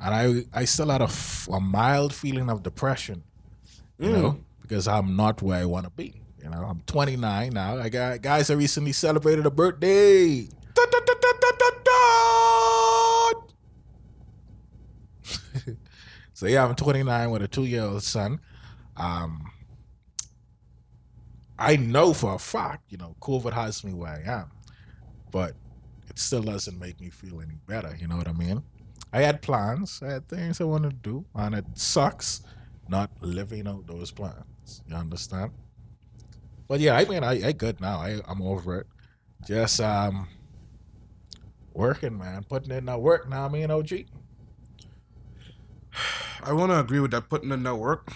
and 0.00 0.14
I 0.14 0.60
I 0.60 0.64
still 0.64 0.88
had 0.88 1.02
a, 1.02 1.04
f- 1.04 1.48
a 1.52 1.60
mild 1.60 2.14
feeling 2.14 2.48
of 2.48 2.62
depression, 2.62 3.22
you 3.98 4.10
know, 4.10 4.38
because 4.62 4.88
I'm 4.88 5.14
not 5.14 5.42
where 5.42 5.60
I 5.60 5.66
want 5.66 5.84
to 5.84 5.90
be. 5.90 6.22
You 6.42 6.48
know, 6.48 6.64
I'm 6.64 6.80
29 6.86 7.52
now. 7.52 7.76
I 7.76 7.90
got 7.90 8.22
guys 8.22 8.48
that 8.48 8.56
recently 8.56 8.92
celebrated 8.92 9.44
a 9.44 9.50
birthday. 9.50 10.48
So 16.40 16.46
yeah, 16.46 16.64
I'm 16.64 16.74
29 16.74 17.30
with 17.32 17.42
a 17.42 17.48
two 17.48 17.66
year 17.66 17.82
old 17.82 18.02
son. 18.02 18.40
Um, 18.96 19.52
I 21.58 21.76
know 21.76 22.14
for 22.14 22.32
a 22.32 22.38
fact, 22.38 22.84
you 22.88 22.96
know, 22.96 23.14
COVID 23.20 23.52
has 23.52 23.84
me 23.84 23.92
where 23.92 24.12
I 24.26 24.38
am, 24.40 24.50
but 25.30 25.52
it 26.08 26.18
still 26.18 26.40
doesn't 26.40 26.78
make 26.78 26.98
me 26.98 27.10
feel 27.10 27.42
any 27.42 27.56
better. 27.66 27.94
You 28.00 28.08
know 28.08 28.16
what 28.16 28.26
I 28.26 28.32
mean? 28.32 28.62
I 29.12 29.20
had 29.20 29.42
plans, 29.42 30.00
I 30.02 30.12
had 30.12 30.28
things 30.28 30.62
I 30.62 30.64
wanted 30.64 31.02
to 31.02 31.10
do, 31.10 31.26
and 31.34 31.56
it 31.56 31.66
sucks 31.74 32.40
not 32.88 33.10
living 33.20 33.68
out 33.68 33.86
those 33.86 34.10
plans. 34.10 34.80
You 34.88 34.96
understand? 34.96 35.50
But 36.68 36.80
yeah, 36.80 36.96
I 36.96 37.04
mean, 37.04 37.22
I, 37.22 37.48
I 37.48 37.52
good 37.52 37.82
now. 37.82 37.98
I, 37.98 38.18
I'm 38.26 38.40
over 38.40 38.80
it. 38.80 38.86
Just 39.46 39.78
um, 39.82 40.26
working, 41.74 42.16
man, 42.16 42.44
putting 42.44 42.70
in 42.70 42.86
that 42.86 43.02
work 43.02 43.28
now. 43.28 43.46
Me 43.50 43.60
and 43.60 43.70
OG. 43.70 44.06
I 46.42 46.52
want 46.52 46.70
to 46.72 46.78
agree 46.78 47.00
with 47.00 47.10
that, 47.12 47.28
putting 47.28 47.50
in 47.50 47.62
that 47.64 47.76
work, 47.76 48.10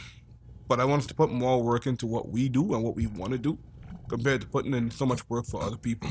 but 0.68 0.80
I 0.80 0.84
want 0.84 1.00
us 1.02 1.06
to 1.08 1.14
put 1.14 1.30
more 1.30 1.62
work 1.62 1.86
into 1.86 2.06
what 2.06 2.28
we 2.28 2.48
do 2.48 2.74
and 2.74 2.82
what 2.82 2.96
we 2.96 3.06
want 3.06 3.32
to 3.32 3.38
do 3.38 3.58
compared 4.08 4.40
to 4.42 4.46
putting 4.46 4.74
in 4.74 4.90
so 4.90 5.06
much 5.06 5.28
work 5.28 5.46
for 5.46 5.62
other 5.62 5.76
people. 5.76 6.08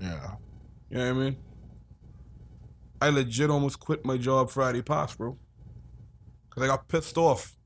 Yeah. 0.00 0.32
You 0.90 0.98
know 0.98 1.14
what 1.14 1.22
I 1.22 1.24
mean? 1.24 1.36
I 3.00 3.08
legit 3.10 3.50
almost 3.50 3.80
quit 3.80 4.04
my 4.04 4.16
job 4.16 4.50
Friday 4.50 4.82
past, 4.82 5.18
bro. 5.18 5.36
Cause 6.50 6.62
I 6.62 6.66
got 6.66 6.86
pissed 6.86 7.16
off, 7.16 7.56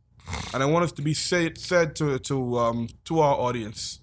and 0.54 0.62
I 0.62 0.66
want 0.66 0.84
us 0.84 0.92
to 0.92 1.02
be 1.02 1.12
said 1.12 1.58
said 1.58 1.96
to 1.96 2.20
to 2.20 2.58
um 2.58 2.88
to 3.04 3.18
our 3.18 3.34
audience. 3.34 4.00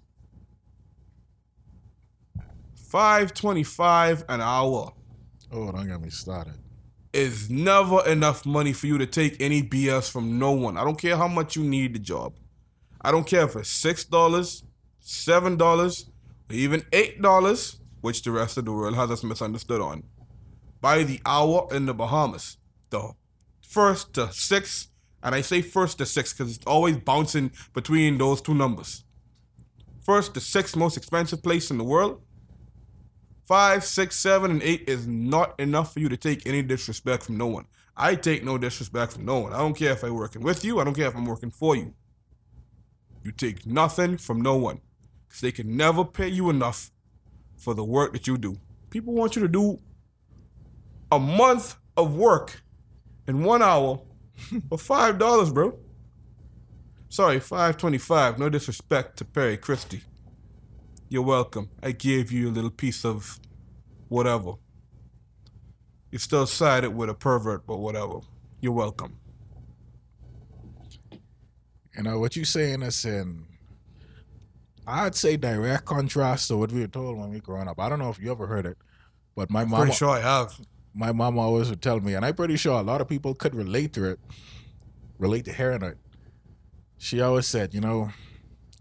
Five 2.75 3.33
twenty 3.33 3.63
five 3.63 4.25
an 4.27 4.41
hour 4.41 4.91
Oh, 5.53 5.71
don't 5.71 5.87
get 5.87 6.01
me 6.01 6.09
started. 6.09 6.55
Is 7.13 7.49
never 7.49 8.05
enough 8.07 8.45
money 8.45 8.73
for 8.73 8.87
you 8.87 8.97
to 8.97 9.05
take 9.05 9.39
any 9.39 9.61
BS 9.61 10.11
from 10.11 10.39
no 10.39 10.51
one. 10.51 10.77
I 10.77 10.83
don't 10.83 10.99
care 10.99 11.15
how 11.15 11.27
much 11.27 11.55
you 11.55 11.63
need 11.63 11.93
the 11.93 11.99
job. 11.99 12.33
I 13.01 13.11
don't 13.11 13.27
care 13.27 13.43
if 13.43 13.55
it's 13.55 13.69
six 13.69 14.03
dollars, 14.03 14.63
seven 14.99 15.55
dollars, 15.55 16.09
or 16.49 16.55
even 16.55 16.83
eight 16.91 17.21
dollars, 17.21 17.77
which 18.01 18.23
the 18.23 18.31
rest 18.31 18.57
of 18.57 18.65
the 18.65 18.71
world 18.71 18.95
has 18.95 19.11
us 19.11 19.23
misunderstood 19.23 19.79
on. 19.79 20.03
By 20.81 21.03
the 21.03 21.21
hour 21.25 21.67
in 21.71 21.85
the 21.85 21.93
Bahamas, 21.93 22.57
the 22.89 23.13
first 23.61 24.13
to 24.15 24.31
six, 24.33 24.87
and 25.21 25.35
I 25.35 25.41
say 25.41 25.61
first 25.61 25.99
to 25.99 26.05
six 26.05 26.33
because 26.33 26.55
it's 26.55 26.65
always 26.65 26.97
bouncing 26.97 27.51
between 27.73 28.17
those 28.17 28.41
two 28.41 28.55
numbers. 28.55 29.03
First 30.01 30.33
to 30.33 30.41
sixth 30.41 30.75
most 30.75 30.97
expensive 30.97 31.43
place 31.43 31.69
in 31.71 31.77
the 31.77 31.83
world. 31.83 32.21
Five, 33.45 33.83
six, 33.83 34.15
seven, 34.15 34.51
and 34.51 34.63
eight 34.63 34.85
is 34.87 35.05
not 35.05 35.59
enough 35.59 35.93
for 35.93 35.99
you 35.99 36.09
to 36.09 36.17
take 36.17 36.47
any 36.47 36.61
disrespect 36.61 37.23
from 37.23 37.37
no 37.37 37.47
one. 37.47 37.65
I 37.95 38.15
take 38.15 38.43
no 38.43 38.57
disrespect 38.57 39.13
from 39.13 39.25
no 39.25 39.39
one. 39.39 39.53
I 39.53 39.57
don't 39.57 39.75
care 39.75 39.91
if 39.91 40.03
I'm 40.03 40.15
working 40.15 40.41
with 40.41 40.63
you. 40.63 40.79
I 40.79 40.83
don't 40.83 40.95
care 40.95 41.07
if 41.07 41.15
I'm 41.15 41.25
working 41.25 41.51
for 41.51 41.75
you. 41.75 41.93
You 43.23 43.31
take 43.31 43.65
nothing 43.65 44.17
from 44.17 44.41
no 44.41 44.55
one 44.55 44.81
because 45.27 45.41
they 45.41 45.51
can 45.51 45.75
never 45.75 46.03
pay 46.05 46.27
you 46.27 46.49
enough 46.49 46.91
for 47.57 47.73
the 47.73 47.83
work 47.83 48.13
that 48.13 48.27
you 48.27 48.37
do. 48.37 48.57
People 48.89 49.13
want 49.13 49.35
you 49.35 49.41
to 49.41 49.47
do 49.47 49.79
a 51.11 51.19
month 51.19 51.75
of 51.95 52.15
work 52.15 52.61
in 53.27 53.43
one 53.43 53.61
hour 53.61 54.01
for 54.69 54.77
five 54.77 55.19
dollars, 55.19 55.51
bro. 55.51 55.77
Sorry, 57.09 57.39
five 57.39 57.77
twenty-five. 57.77 58.39
No 58.39 58.49
disrespect 58.49 59.17
to 59.17 59.25
Perry 59.25 59.57
Christie. 59.57 60.01
You're 61.13 61.21
welcome. 61.21 61.69
I 61.83 61.91
gave 61.91 62.31
you 62.31 62.49
a 62.49 62.53
little 62.53 62.71
piece 62.71 63.05
of 63.05 63.39
whatever. 64.07 64.53
You're 66.09 66.17
still 66.17 66.47
sided 66.47 66.89
with 66.89 67.07
a 67.07 67.13
pervert, 67.13 67.67
but 67.67 67.77
whatever. 67.77 68.21
You're 68.61 68.73
welcome. 68.73 69.19
You 71.95 72.01
know 72.01 72.17
what 72.17 72.35
you're 72.35 72.45
saying 72.45 72.81
is 72.81 73.05
in 73.05 73.45
I'd 74.87 75.13
say 75.13 75.37
direct 75.37 75.85
contrast 75.85 76.47
to 76.47 76.57
what 76.57 76.71
we 76.71 76.81
were 76.81 76.87
told 76.87 77.19
when 77.19 77.29
we 77.29 77.39
growing 77.39 77.67
up. 77.67 77.79
I 77.79 77.89
don't 77.89 77.99
know 77.99 78.09
if 78.09 78.17
you 78.17 78.31
ever 78.31 78.47
heard 78.47 78.65
it, 78.65 78.79
but 79.35 79.51
my 79.51 79.65
mom 79.65 79.81
Pretty 79.81 79.95
sure 79.95 80.09
I 80.09 80.19
have. 80.19 80.59
my 80.95 81.11
mom 81.11 81.37
always 81.37 81.69
would 81.69 81.83
tell 81.83 81.99
me, 81.99 82.15
and 82.15 82.25
I'm 82.25 82.33
pretty 82.33 82.57
sure 82.57 82.79
a 82.79 82.81
lot 82.81 83.01
of 83.01 83.07
people 83.07 83.35
could 83.35 83.53
relate 83.53 83.93
to 83.93 84.05
it, 84.05 84.19
relate 85.19 85.45
to 85.45 85.53
hearing 85.53 85.83
it. 85.83 85.99
She 86.97 87.21
always 87.21 87.45
said, 87.45 87.75
you 87.75 87.81
know, 87.81 88.09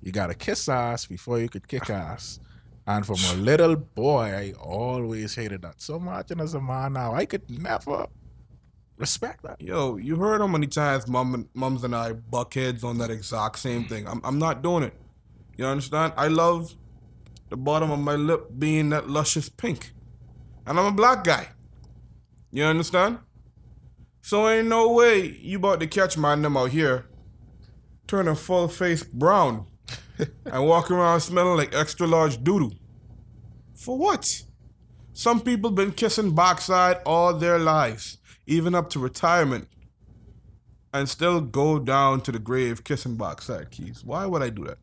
you 0.03 0.13
gotta 0.13 0.35
kiss 0.35 0.69
ass 0.69 1.07
before 1.07 1.39
you 1.39 1.49
could 1.49 1.67
kick 1.67 1.89
ass. 1.91 2.41
And 2.87 3.07
from 3.07 3.19
a 3.33 3.41
little 3.41 3.77
boy, 3.77 4.25
I 4.25 4.53
always 4.61 5.37
hated 5.37 5.63
that 5.63 5.81
so 5.81 6.01
much. 6.01 6.33
And 6.33 6.41
as 6.41 6.55
a 6.55 6.61
man 6.61 6.95
now, 6.95 7.15
I 7.15 7.27
could 7.27 7.49
never 7.49 8.09
respect 8.97 9.45
that. 9.45 9.61
Yo, 9.61 9.97
you 9.97 10.17
heard 10.17 10.41
how 10.41 10.49
many 10.49 10.67
times 10.67 11.07
mom 11.07 11.35
and, 11.35 11.49
mums 11.55 11.85
and 11.85 11.95
I 11.95 12.13
buck 12.13 12.55
heads 12.55 12.83
on 12.83 12.99
that 12.99 13.11
exact 13.11 13.61
same 13.61 13.85
thing. 13.85 14.09
I'm, 14.09 14.21
I'm 14.25 14.39
not 14.39 14.63
doing 14.63 14.83
it. 14.83 14.95
You 15.57 15.67
understand? 15.67 16.13
I 16.17 16.27
love 16.27 16.75
the 17.51 17.57
bottom 17.57 17.93
of 17.93 18.01
my 18.01 18.17
lip 18.17 18.49
being 18.59 18.91
that 18.91 19.09
luscious 19.09 19.49
pink. 19.49 19.93
And 20.67 20.79
I'm 20.79 20.87
a 20.87 20.93
black 20.93 21.23
guy. 21.23 21.51
You 22.51 22.65
understand? 22.65 23.19
So 24.23 24.49
ain't 24.49 24.69
no 24.69 24.93
way 24.93 25.27
you 25.41 25.59
about 25.59 25.81
to 25.81 25.87
catch 25.87 26.17
my 26.17 26.35
them 26.35 26.57
out 26.57 26.71
here 26.71 27.07
turning 28.07 28.35
full 28.35 28.69
face 28.69 29.03
brown 29.05 29.67
and 30.47 30.67
walk 30.67 30.91
around 30.91 31.21
smelling 31.21 31.57
like 31.57 31.75
extra 31.75 32.07
large 32.07 32.39
doodoo. 32.39 32.77
For 33.75 33.97
what? 33.99 34.43
Some 35.13 35.41
people 35.41 35.71
been 35.71 35.93
kissing 35.93 36.35
backside 36.35 36.99
all 37.05 37.35
their 37.35 37.59
lives, 37.59 38.19
even 38.47 38.75
up 38.75 38.89
to 38.91 38.99
retirement, 38.99 39.69
and 40.95 41.09
still 41.09 41.41
go 41.41 41.79
down 41.79 42.21
to 42.23 42.33
the 42.33 42.39
grave 42.39 42.85
kissing 42.85 43.17
backside 43.17 43.71
keys. 43.71 44.03
Why 44.05 44.27
would 44.27 44.43
I 44.43 44.51
do 44.51 44.65
that? 44.65 44.79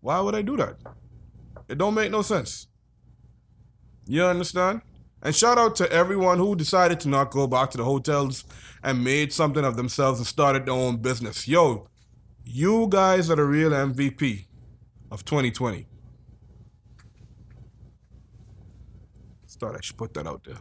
Why 0.00 0.20
would 0.20 0.34
I 0.34 0.42
do 0.42 0.56
that? 0.56 0.76
It 1.68 1.78
don't 1.78 1.94
make 1.94 2.10
no 2.10 2.22
sense. 2.22 2.66
You 4.06 4.24
understand? 4.24 4.82
And 5.22 5.34
shout 5.34 5.58
out 5.58 5.76
to 5.76 5.90
everyone 5.92 6.38
who 6.38 6.56
decided 6.56 6.98
to 7.00 7.08
not 7.08 7.30
go 7.30 7.46
back 7.46 7.70
to 7.70 7.78
the 7.78 7.84
hotels 7.84 8.44
and 8.82 9.04
made 9.04 9.32
something 9.32 9.64
of 9.64 9.76
themselves 9.76 10.18
and 10.18 10.26
started 10.26 10.66
their 10.66 10.74
own 10.74 10.96
business. 10.96 11.46
Yo, 11.46 11.86
you 12.44 12.86
guys 12.88 13.30
are 13.30 13.36
the 13.36 13.44
real 13.44 13.70
MVP 13.70 14.46
of 15.10 15.24
2020. 15.24 15.86
Just 19.44 19.60
thought 19.60 19.76
I 19.76 19.80
should 19.80 19.96
put 19.96 20.14
that 20.14 20.26
out 20.26 20.44
there. 20.44 20.58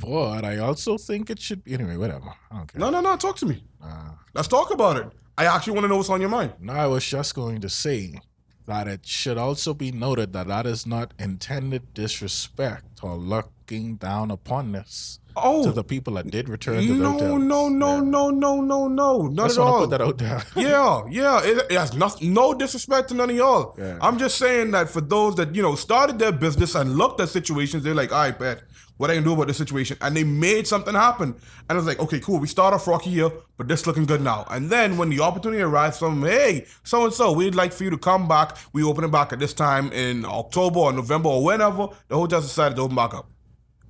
But 0.00 0.44
I 0.44 0.58
also 0.58 0.96
think 0.96 1.28
it 1.30 1.40
should 1.40 1.64
be 1.64 1.74
anyway, 1.74 1.96
whatever. 1.96 2.32
I 2.50 2.56
don't 2.56 2.72
care. 2.72 2.80
No, 2.80 2.90
no, 2.90 3.00
no. 3.00 3.16
Talk 3.16 3.36
to 3.38 3.46
me. 3.46 3.64
Uh, 3.82 4.10
Let's 4.34 4.48
talk 4.48 4.72
about 4.72 4.96
it. 4.96 5.08
I 5.36 5.46
actually 5.46 5.74
want 5.74 5.84
to 5.84 5.88
know 5.88 5.96
what's 5.96 6.10
on 6.10 6.20
your 6.20 6.30
mind. 6.30 6.52
No, 6.60 6.72
I 6.72 6.86
was 6.86 7.04
just 7.04 7.34
going 7.34 7.60
to 7.60 7.68
say 7.68 8.20
that 8.66 8.86
it 8.86 9.06
should 9.06 9.38
also 9.38 9.72
be 9.74 9.90
noted 9.90 10.32
that 10.34 10.46
that 10.48 10.66
is 10.66 10.86
not 10.86 11.14
intended 11.18 11.94
disrespect 11.94 13.02
or 13.02 13.16
looking 13.16 13.96
down 13.96 14.30
upon 14.30 14.72
this 14.72 15.20
Oh, 15.42 15.64
to 15.64 15.72
the 15.72 15.84
people 15.84 16.14
that 16.14 16.30
did 16.30 16.48
return 16.48 16.80
to 16.82 16.86
the 16.86 16.94
no, 16.94 17.12
hotels. 17.12 17.42
no, 17.42 17.68
no, 17.68 17.94
Yeah. 17.96 18.00
no, 18.02 18.30
no, 18.30 18.60
no, 18.60 18.88
no, 18.88 19.22
not 19.28 19.46
Just 19.48 19.58
at 19.58 19.62
all. 19.64 19.80
put 19.80 19.90
that 19.90 20.00
out 20.00 20.18
there. 20.18 20.42
yeah, 20.56 21.02
yeah. 21.10 21.40
It, 21.44 21.66
it 21.70 21.78
has 21.78 21.94
nothing, 21.94 22.32
no 22.32 22.54
disrespect 22.54 23.08
to 23.08 23.14
none 23.14 23.30
of 23.30 23.36
y'all. 23.36 23.74
Yeah. 23.78 23.98
I'm 24.00 24.18
just 24.18 24.38
saying 24.38 24.70
that 24.72 24.88
for 24.90 25.00
those 25.00 25.36
that 25.36 25.54
you 25.54 25.62
know 25.62 25.74
started 25.74 26.18
their 26.18 26.32
business 26.32 26.74
and 26.74 26.96
looked 26.96 27.20
at 27.20 27.28
situations, 27.28 27.82
they're 27.84 27.94
like, 27.94 28.12
"All 28.12 28.18
right, 28.20 28.38
bet 28.38 28.62
what 28.98 29.10
I 29.10 29.14
can 29.14 29.22
do 29.24 29.32
about 29.32 29.46
this 29.46 29.56
situation," 29.56 29.96
and 30.00 30.16
they 30.16 30.24
made 30.24 30.66
something 30.66 30.94
happen. 30.94 31.36
And 31.68 31.78
it's 31.78 31.86
like, 31.86 32.00
okay, 32.00 32.18
cool. 32.18 32.38
We 32.40 32.48
start 32.48 32.74
off 32.74 32.86
rocky 32.88 33.10
here, 33.10 33.30
but 33.56 33.68
this 33.68 33.86
looking 33.86 34.06
good 34.06 34.22
now. 34.22 34.46
And 34.50 34.70
then 34.70 34.96
when 34.96 35.08
the 35.10 35.20
opportunity 35.20 35.62
arrives, 35.62 35.98
from 35.98 36.22
hey, 36.24 36.66
so 36.82 37.04
and 37.04 37.12
so, 37.12 37.30
we'd 37.32 37.54
like 37.54 37.72
for 37.72 37.84
you 37.84 37.90
to 37.90 37.98
come 37.98 38.26
back. 38.26 38.56
We 38.72 38.82
open 38.82 39.04
it 39.04 39.12
back 39.12 39.32
at 39.32 39.38
this 39.38 39.52
time 39.54 39.92
in 39.92 40.24
October 40.24 40.80
or 40.80 40.92
November 40.92 41.28
or 41.28 41.44
whenever. 41.44 41.88
The 42.08 42.16
hotels 42.16 42.44
decided 42.48 42.76
to 42.76 42.82
open 42.82 42.96
back 42.96 43.14
up. 43.14 43.30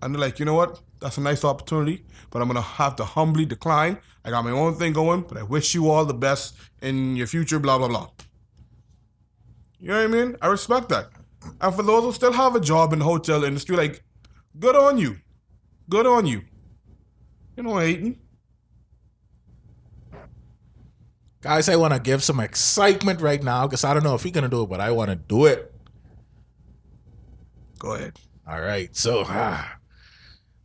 And 0.00 0.14
they're 0.14 0.21
like, 0.21 0.38
you 0.38 0.45
know 0.45 0.55
what? 0.55 0.81
That's 1.00 1.19
a 1.19 1.21
nice 1.21 1.45
opportunity, 1.45 2.05
but 2.31 2.43
I'm 2.43 2.49
gonna 2.49 2.61
have 2.61 2.97
to 2.97 3.05
humbly 3.05 3.45
decline. 3.45 3.99
I 4.25 4.31
got 4.31 4.45
my 4.45 4.50
own 4.50 4.75
thing 4.75 4.93
going, 4.93 5.23
but 5.23 5.38
I 5.38 5.43
wish 5.43 5.75
you 5.75 5.90
all 5.90 6.05
the 6.05 6.14
best 6.14 6.57
in 6.83 7.17
your 7.17 7.26
future, 7.26 7.59
blah 7.59 7.78
blah 7.78 7.88
blah. 7.88 8.09
You 9.78 9.88
know 9.88 9.99
what 9.99 10.05
I 10.05 10.07
mean? 10.09 10.37
I 10.43 10.49
respect 10.49 10.88
that. 10.88 11.11
And 11.61 11.75
for 11.75 11.83
those 11.83 12.02
who 12.02 12.12
still 12.12 12.33
have 12.33 12.57
a 12.57 12.61
job 12.61 12.93
in 12.93 12.99
the 12.99 13.05
hotel 13.05 13.45
industry, 13.45 13.76
like, 13.76 14.02
good 14.59 14.75
on 14.76 14.99
you. 14.99 15.19
Good 15.88 16.07
on 16.07 16.26
you. 16.26 16.43
You 17.57 17.62
know, 17.62 17.78
hating. 17.78 18.19
Guys, 21.40 21.69
I 21.69 21.76
want 21.76 21.95
to 21.95 22.00
give 22.00 22.25
some 22.25 22.40
excitement 22.40 23.21
right 23.21 23.43
now 23.43 23.67
because 23.67 23.85
I 23.85 23.95
don't 23.95 24.02
know 24.02 24.17
if 24.17 24.25
we're 24.25 24.33
going 24.33 24.43
to 24.43 24.50
do 24.50 24.62
it, 24.62 24.69
but 24.69 24.81
I 24.81 24.90
want 24.90 25.11
to 25.11 25.17
do 25.17 25.47
it. 25.47 25.73
Go 27.78 27.95
ahead. 27.95 28.19
All 28.47 28.61
right. 28.61 28.95
So 28.97 29.23
ah, 29.26 29.77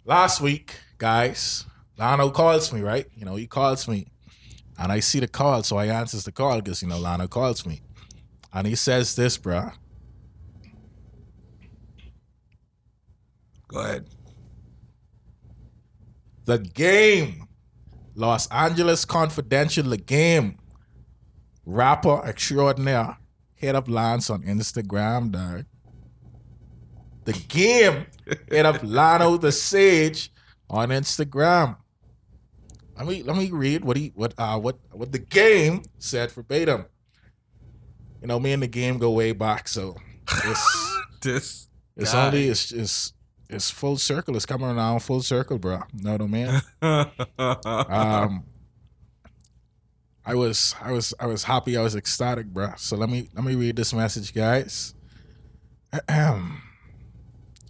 last 0.06 0.42
week, 0.42 0.76
guys, 0.98 1.66
Lano 1.98 2.34
calls 2.34 2.74
me, 2.74 2.82
right? 2.82 3.06
You 3.16 3.26
know, 3.26 3.36
he 3.36 3.48
calls 3.48 3.88
me. 3.88 4.08
And 4.78 4.92
I 4.92 5.00
see 5.00 5.20
the 5.20 5.28
call, 5.28 5.64
so 5.64 5.78
I 5.78 5.88
answers 5.88 6.24
the 6.24 6.32
call 6.32 6.60
because 6.62 6.82
you 6.82 6.88
know 6.88 6.98
Lano 6.98 7.30
calls 7.30 7.66
me. 7.66 7.82
And 8.52 8.66
he 8.68 8.76
says 8.76 9.16
this, 9.16 9.38
bruh. 9.38 9.74
Go 13.68 13.80
ahead. 13.80 14.06
The 16.46 16.60
game. 16.60 17.48
Los 18.16 18.48
Angeles 18.48 19.06
Confidential, 19.06 19.86
the 19.86 19.98
game. 19.98 20.58
Rapper 21.66 22.24
extraordinaire. 22.26 23.18
Hit 23.56 23.76
up 23.76 23.88
Lance 23.88 24.30
on 24.30 24.44
Instagram, 24.44 25.32
dog. 25.32 25.66
The 27.26 27.34
game. 27.34 28.06
Hit 28.50 28.66
up 28.66 28.78
Lano 28.82 29.40
the 29.40 29.52
Sage 29.52 30.32
on 30.70 30.90
Instagram. 30.90 31.78
Let 32.98 33.08
me 33.08 33.24
let 33.24 33.36
me 33.36 33.50
read 33.52 33.84
what 33.84 33.98
he 33.98 34.12
what 34.16 34.34
uh 34.38 34.60
what 34.60 34.78
what 34.92 35.12
the 35.12 35.20
game 35.20 35.84
said 36.00 36.32
verbatim. 36.32 36.86
You 38.22 38.28
know, 38.28 38.40
me 38.40 38.54
and 38.54 38.62
the 38.64 38.68
game 38.68 38.98
go 38.98 39.12
way 39.12 39.32
back, 39.34 39.68
so 39.68 39.96
it's 40.30 40.98
This. 41.22 41.70
it's 41.96 42.12
guy. 42.14 42.28
only 42.28 42.48
it's 42.50 42.72
it's 42.72 43.14
it's 43.50 43.70
full 43.70 43.98
circle. 43.98 44.36
It's 44.36 44.46
coming 44.46 44.68
around 44.70 45.00
full 45.00 45.22
circle, 45.22 45.58
bro. 45.58 45.82
Know 45.94 46.18
what 46.18 46.22
I 46.22 46.28
mean? 46.28 46.62
um 47.90 48.46
I 50.26 50.36
was 50.36 50.76
I 50.82 50.92
was 50.92 51.14
I 51.20 51.26
was 51.26 51.44
happy, 51.44 51.76
I 51.78 51.82
was 51.82 51.96
ecstatic, 51.96 52.48
bro. 52.48 52.74
So 52.78 52.96
let 52.96 53.10
me 53.10 53.30
let 53.34 53.44
me 53.44 53.56
read 53.56 53.76
this 53.76 53.94
message, 53.94 54.34
guys. 54.34 54.94
Ahem. 56.10 56.62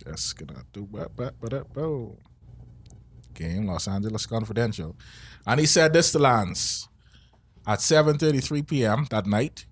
Just 0.04 0.38
gonna 0.38 0.64
do 0.74 0.84
what 0.84 1.16
but 1.16 1.54
up 1.54 1.78
oh. 1.78 2.18
Game 3.34 3.66
Los 3.66 3.88
Angeles 3.88 4.26
Confidential. 4.26 4.96
And 5.46 5.60
he 5.60 5.66
said 5.66 5.94
this 5.94 6.12
to 6.12 6.20
Lance 6.20 6.88
at 7.66 7.80
7:33 7.80 8.68
p.m. 8.68 9.08
that 9.10 9.26
night. 9.26 9.66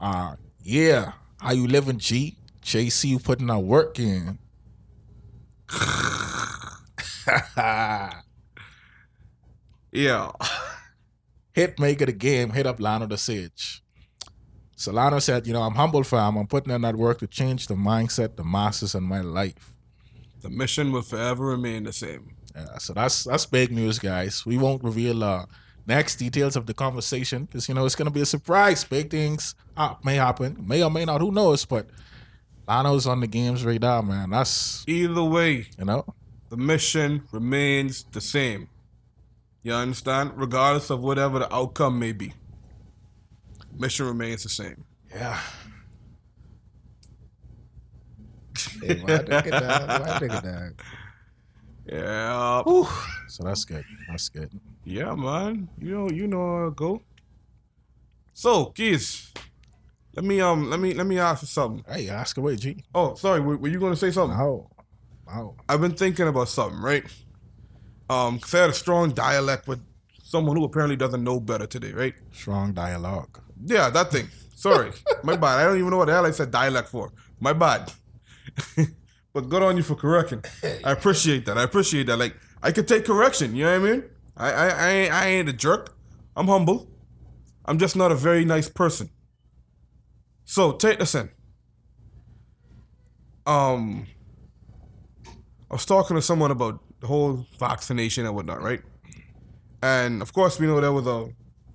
Uh 0.00 0.36
yeah, 0.62 1.12
how 1.40 1.52
you 1.52 1.66
living, 1.66 1.98
G? 1.98 2.36
JC 2.62 3.10
you 3.10 3.18
putting 3.18 3.46
that 3.46 3.60
work 3.60 3.98
in. 3.98 4.38
yeah. 9.92 10.32
hit 11.52 11.78
maker 11.78 12.06
the 12.06 12.12
game, 12.12 12.50
hit 12.50 12.66
up 12.66 12.78
Lano 12.78 13.08
the 13.08 13.16
Sage. 13.16 13.82
So 14.76 14.92
Lano 14.92 15.20
said, 15.20 15.46
you 15.46 15.54
know, 15.54 15.62
I'm 15.62 15.74
humble 15.74 16.04
fam. 16.04 16.36
I'm 16.36 16.46
putting 16.46 16.72
in 16.72 16.82
that 16.82 16.96
work 16.96 17.18
to 17.20 17.26
change 17.26 17.66
the 17.66 17.74
mindset, 17.74 18.36
the 18.36 18.44
masses 18.44 18.94
in 18.94 19.02
my 19.02 19.22
life. 19.22 19.74
The 20.42 20.50
mission 20.50 20.92
will 20.92 21.02
forever 21.02 21.46
remain 21.46 21.84
the 21.84 21.92
same. 21.92 22.36
Yeah, 22.54 22.78
so 22.78 22.92
that's 22.92 23.24
that's 23.24 23.46
big 23.46 23.72
news, 23.72 23.98
guys. 23.98 24.44
We 24.46 24.58
won't 24.58 24.84
reveal 24.84 25.24
uh 25.24 25.46
next 25.86 26.16
details 26.16 26.56
of 26.56 26.66
the 26.66 26.74
conversation 26.74 27.44
because 27.44 27.68
you 27.68 27.74
know 27.74 27.86
it's 27.86 27.94
gonna 27.94 28.10
be 28.10 28.20
a 28.20 28.26
surprise. 28.26 28.84
Big 28.84 29.10
things 29.10 29.54
uh, 29.76 29.94
may 30.04 30.16
happen, 30.16 30.62
may 30.66 30.82
or 30.82 30.90
may 30.90 31.04
not, 31.04 31.20
who 31.20 31.32
knows, 31.32 31.64
but 31.64 31.88
Lano's 32.68 33.06
on 33.06 33.20
the 33.20 33.26
game's 33.26 33.64
radar, 33.64 34.02
man. 34.02 34.30
That's 34.30 34.84
Either 34.86 35.22
way, 35.22 35.68
you 35.78 35.84
know, 35.84 36.04
the 36.50 36.56
mission 36.56 37.22
remains 37.32 38.04
the 38.12 38.20
same. 38.20 38.68
You 39.62 39.72
understand? 39.72 40.32
Regardless 40.36 40.90
of 40.90 41.00
whatever 41.00 41.40
the 41.40 41.54
outcome 41.54 41.98
may 41.98 42.12
be. 42.12 42.34
Mission 43.78 44.06
remains 44.06 44.42
the 44.42 44.48
same. 44.48 44.84
yeah. 45.14 45.38
Hey, 48.80 49.00
why 49.00 49.18
take 49.18 49.46
it 49.46 49.50
down? 49.50 50.00
Why 50.00 50.18
take 50.18 50.32
it 50.32 50.42
down? 50.42 50.74
Yeah. 51.86 52.62
So 53.28 53.44
that's 53.44 53.64
good. 53.64 53.84
That's 54.08 54.28
good. 54.28 54.50
Yeah, 54.84 55.14
man. 55.14 55.68
You 55.78 55.90
know, 55.94 56.10
you 56.10 56.26
know 56.26 56.58
how 56.58 56.66
it 56.68 56.76
go. 56.76 57.02
So, 58.32 58.66
kids, 58.66 59.32
let 60.14 60.24
me 60.24 60.40
um 60.40 60.70
let 60.70 60.80
me 60.80 60.94
let 60.94 61.06
me 61.06 61.18
ask 61.18 61.42
you 61.42 61.48
something. 61.48 61.84
Hey, 61.90 62.08
ask 62.08 62.36
away, 62.36 62.56
G. 62.56 62.84
Oh, 62.94 63.14
sorry, 63.14 63.40
were, 63.40 63.56
were 63.56 63.68
you 63.68 63.78
gonna 63.80 63.96
say 63.96 64.10
something? 64.10 64.38
Wow. 64.38 64.70
Wow. 65.26 65.54
I've 65.68 65.80
been 65.80 65.94
thinking 65.94 66.28
about 66.28 66.48
something, 66.48 66.80
right? 66.80 67.04
Um, 68.08 68.38
cause 68.38 68.54
I 68.54 68.60
had 68.60 68.70
a 68.70 68.74
strong 68.74 69.10
dialect 69.10 69.66
with 69.66 69.80
someone 70.22 70.56
who 70.56 70.64
apparently 70.64 70.96
doesn't 70.96 71.22
know 71.24 71.40
better 71.40 71.66
today, 71.66 71.92
right? 71.92 72.14
Strong 72.32 72.74
dialogue. 72.74 73.40
Yeah, 73.64 73.90
that 73.90 74.10
thing. 74.10 74.28
Sorry, 74.54 74.90
my 75.22 75.36
bad. 75.36 75.58
I 75.58 75.64
don't 75.64 75.78
even 75.78 75.90
know 75.90 75.98
what 75.98 76.06
the 76.06 76.12
hell 76.12 76.26
I 76.26 76.30
said 76.30 76.50
dialect 76.50 76.88
for. 76.88 77.12
My 77.40 77.52
bad. 77.52 77.92
but 79.34 79.48
good 79.48 79.62
on 79.62 79.76
you 79.76 79.82
for 79.82 79.94
correcting. 79.94 80.42
I 80.84 80.92
appreciate 80.92 81.46
that. 81.46 81.58
I 81.58 81.62
appreciate 81.62 82.06
that. 82.06 82.16
Like 82.16 82.36
I 82.62 82.72
could 82.72 82.88
take 82.88 83.04
correction. 83.04 83.54
You 83.54 83.64
know 83.64 83.80
what 83.80 83.88
I 83.88 83.92
mean? 83.92 84.04
I 84.36 84.50
I 84.50 84.68
I 84.68 84.90
ain't, 84.90 85.12
I 85.12 85.26
ain't 85.28 85.48
a 85.48 85.52
jerk. 85.52 85.94
I'm 86.36 86.48
humble. 86.48 86.88
I'm 87.64 87.78
just 87.78 87.96
not 87.96 88.12
a 88.12 88.14
very 88.14 88.44
nice 88.44 88.68
person. 88.68 89.10
So 90.44 90.72
take 90.72 90.98
this 91.00 91.14
in. 91.14 91.28
Um, 93.46 94.06
I 95.70 95.74
was 95.74 95.84
talking 95.84 96.16
to 96.16 96.22
someone 96.22 96.50
about 96.50 96.80
the 97.00 97.06
whole 97.06 97.46
vaccination 97.58 98.24
and 98.26 98.34
whatnot, 98.34 98.62
right? 98.62 98.80
And 99.82 100.22
of 100.22 100.32
course, 100.32 100.58
we 100.58 100.66
know 100.66 100.80
there 100.80 100.92
was 100.92 101.06
a 101.06 101.28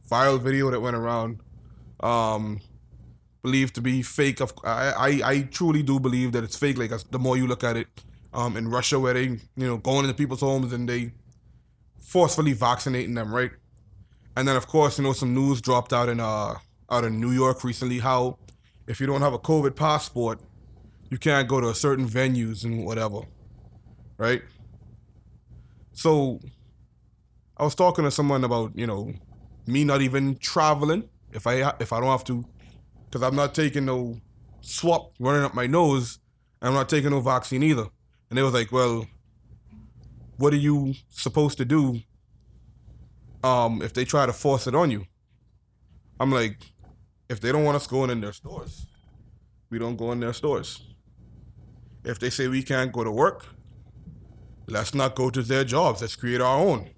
viral 0.09 0.41
video 0.41 0.71
that 0.71 0.79
went 0.79 0.95
around, 0.95 1.39
um, 2.01 2.59
believed 3.41 3.75
to 3.75 3.81
be 3.81 4.01
fake. 4.01 4.41
Of 4.41 4.53
I, 4.63 4.91
I, 4.91 5.29
I 5.31 5.41
truly 5.41 5.83
do 5.83 5.99
believe 5.99 6.31
that 6.33 6.43
it's 6.43 6.57
fake. 6.57 6.77
Like 6.77 6.91
the 7.09 7.19
more 7.19 7.37
you 7.37 7.47
look 7.47 7.63
at 7.63 7.77
it, 7.77 7.87
um, 8.33 8.57
in 8.57 8.69
Russia 8.69 8.99
where 8.99 9.13
they, 9.13 9.23
you 9.23 9.39
know, 9.55 9.77
going 9.77 10.05
into 10.05 10.15
people's 10.15 10.41
homes 10.41 10.73
and 10.73 10.87
they 10.87 11.11
forcefully 11.99 12.53
vaccinating 12.53 13.15
them, 13.15 13.33
right? 13.33 13.51
And 14.35 14.47
then 14.47 14.55
of 14.55 14.67
course, 14.67 14.97
you 14.97 15.03
know, 15.03 15.13
some 15.13 15.33
news 15.33 15.61
dropped 15.61 15.93
out 15.93 16.09
in 16.09 16.19
uh 16.19 16.55
out 16.89 17.03
in 17.03 17.19
New 17.19 17.31
York 17.31 17.63
recently 17.63 17.99
how 17.99 18.37
if 18.87 18.99
you 18.99 19.07
don't 19.07 19.21
have 19.21 19.33
a 19.33 19.39
COVID 19.39 19.75
passport, 19.75 20.39
you 21.09 21.17
can't 21.17 21.47
go 21.47 21.61
to 21.61 21.73
certain 21.73 22.07
venues 22.07 22.63
and 22.63 22.85
whatever, 22.85 23.21
right? 24.17 24.41
So 25.93 26.39
I 27.57 27.63
was 27.63 27.75
talking 27.75 28.05
to 28.05 28.11
someone 28.11 28.43
about 28.43 28.71
you 28.75 28.87
know 28.87 29.13
me 29.67 29.83
not 29.83 30.01
even 30.01 30.35
traveling 30.37 31.09
if 31.33 31.47
I 31.47 31.73
if 31.79 31.93
I 31.93 31.99
don't 31.99 32.09
have 32.09 32.23
to, 32.25 32.45
because 33.05 33.23
I'm 33.23 33.35
not 33.35 33.53
taking 33.53 33.85
no 33.85 34.19
swap 34.61 35.13
running 35.19 35.43
up 35.43 35.53
my 35.53 35.67
nose, 35.67 36.19
I'm 36.61 36.73
not 36.73 36.89
taking 36.89 37.11
no 37.11 37.19
vaccine 37.19 37.63
either. 37.63 37.87
And 38.29 38.37
they 38.37 38.43
was 38.43 38.53
like, 38.53 38.71
well, 38.71 39.07
what 40.37 40.53
are 40.53 40.57
you 40.57 40.95
supposed 41.09 41.57
to 41.57 41.65
do 41.65 42.01
um, 43.43 43.81
if 43.81 43.93
they 43.93 44.05
try 44.05 44.25
to 44.25 44.33
force 44.33 44.67
it 44.67 44.75
on 44.75 44.91
you? 44.91 45.05
I'm 46.19 46.31
like, 46.31 46.57
if 47.29 47.39
they 47.41 47.51
don't 47.51 47.63
want 47.63 47.75
us 47.75 47.87
going 47.87 48.09
in 48.09 48.21
their 48.21 48.33
stores, 48.33 48.85
we 49.69 49.79
don't 49.79 49.95
go 49.95 50.11
in 50.11 50.19
their 50.19 50.33
stores. 50.33 50.81
If 52.03 52.19
they 52.19 52.29
say 52.29 52.47
we 52.47 52.63
can't 52.63 52.91
go 52.91 53.03
to 53.03 53.11
work, 53.11 53.45
let's 54.67 54.93
not 54.93 55.15
go 55.15 55.29
to 55.29 55.41
their 55.41 55.63
jobs. 55.63 56.01
Let's 56.01 56.15
create 56.15 56.41
our 56.41 56.57
own. 56.57 56.89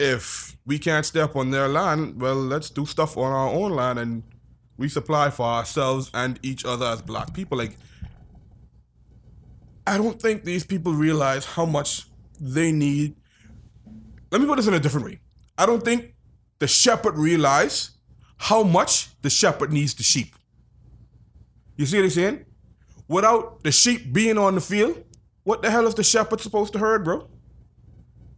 If 0.00 0.56
we 0.66 0.78
can't 0.78 1.04
step 1.04 1.36
on 1.36 1.50
their 1.50 1.68
land, 1.68 2.20
well, 2.20 2.36
let's 2.36 2.70
do 2.70 2.86
stuff 2.86 3.16
on 3.16 3.32
our 3.32 3.48
own 3.48 3.72
land 3.72 3.98
and 3.98 4.22
we 4.76 4.88
supply 4.88 5.30
for 5.30 5.46
ourselves 5.46 6.10
and 6.14 6.38
each 6.42 6.64
other 6.64 6.86
as 6.86 7.02
black 7.02 7.32
people. 7.34 7.58
Like, 7.58 7.76
I 9.86 9.98
don't 9.98 10.20
think 10.20 10.44
these 10.44 10.64
people 10.64 10.92
realize 10.92 11.44
how 11.44 11.66
much 11.66 12.06
they 12.40 12.72
need. 12.72 13.16
Let 14.30 14.40
me 14.40 14.46
put 14.46 14.56
this 14.56 14.66
in 14.66 14.74
a 14.74 14.80
different 14.80 15.06
way. 15.06 15.20
I 15.58 15.66
don't 15.66 15.84
think 15.84 16.14
the 16.58 16.66
shepherd 16.66 17.18
realize 17.18 17.90
how 18.38 18.62
much 18.62 19.20
the 19.22 19.30
shepherd 19.30 19.72
needs 19.72 19.94
the 19.94 20.02
sheep. 20.02 20.34
You 21.76 21.86
see 21.86 21.98
what 21.98 22.04
I'm 22.04 22.10
saying? 22.10 22.44
Without 23.08 23.62
the 23.62 23.72
sheep 23.72 24.12
being 24.12 24.38
on 24.38 24.54
the 24.54 24.60
field, 24.60 25.04
what 25.44 25.62
the 25.62 25.70
hell 25.70 25.86
is 25.86 25.94
the 25.94 26.04
shepherd 26.04 26.40
supposed 26.40 26.72
to 26.72 26.78
herd, 26.78 27.04
bro? 27.04 27.28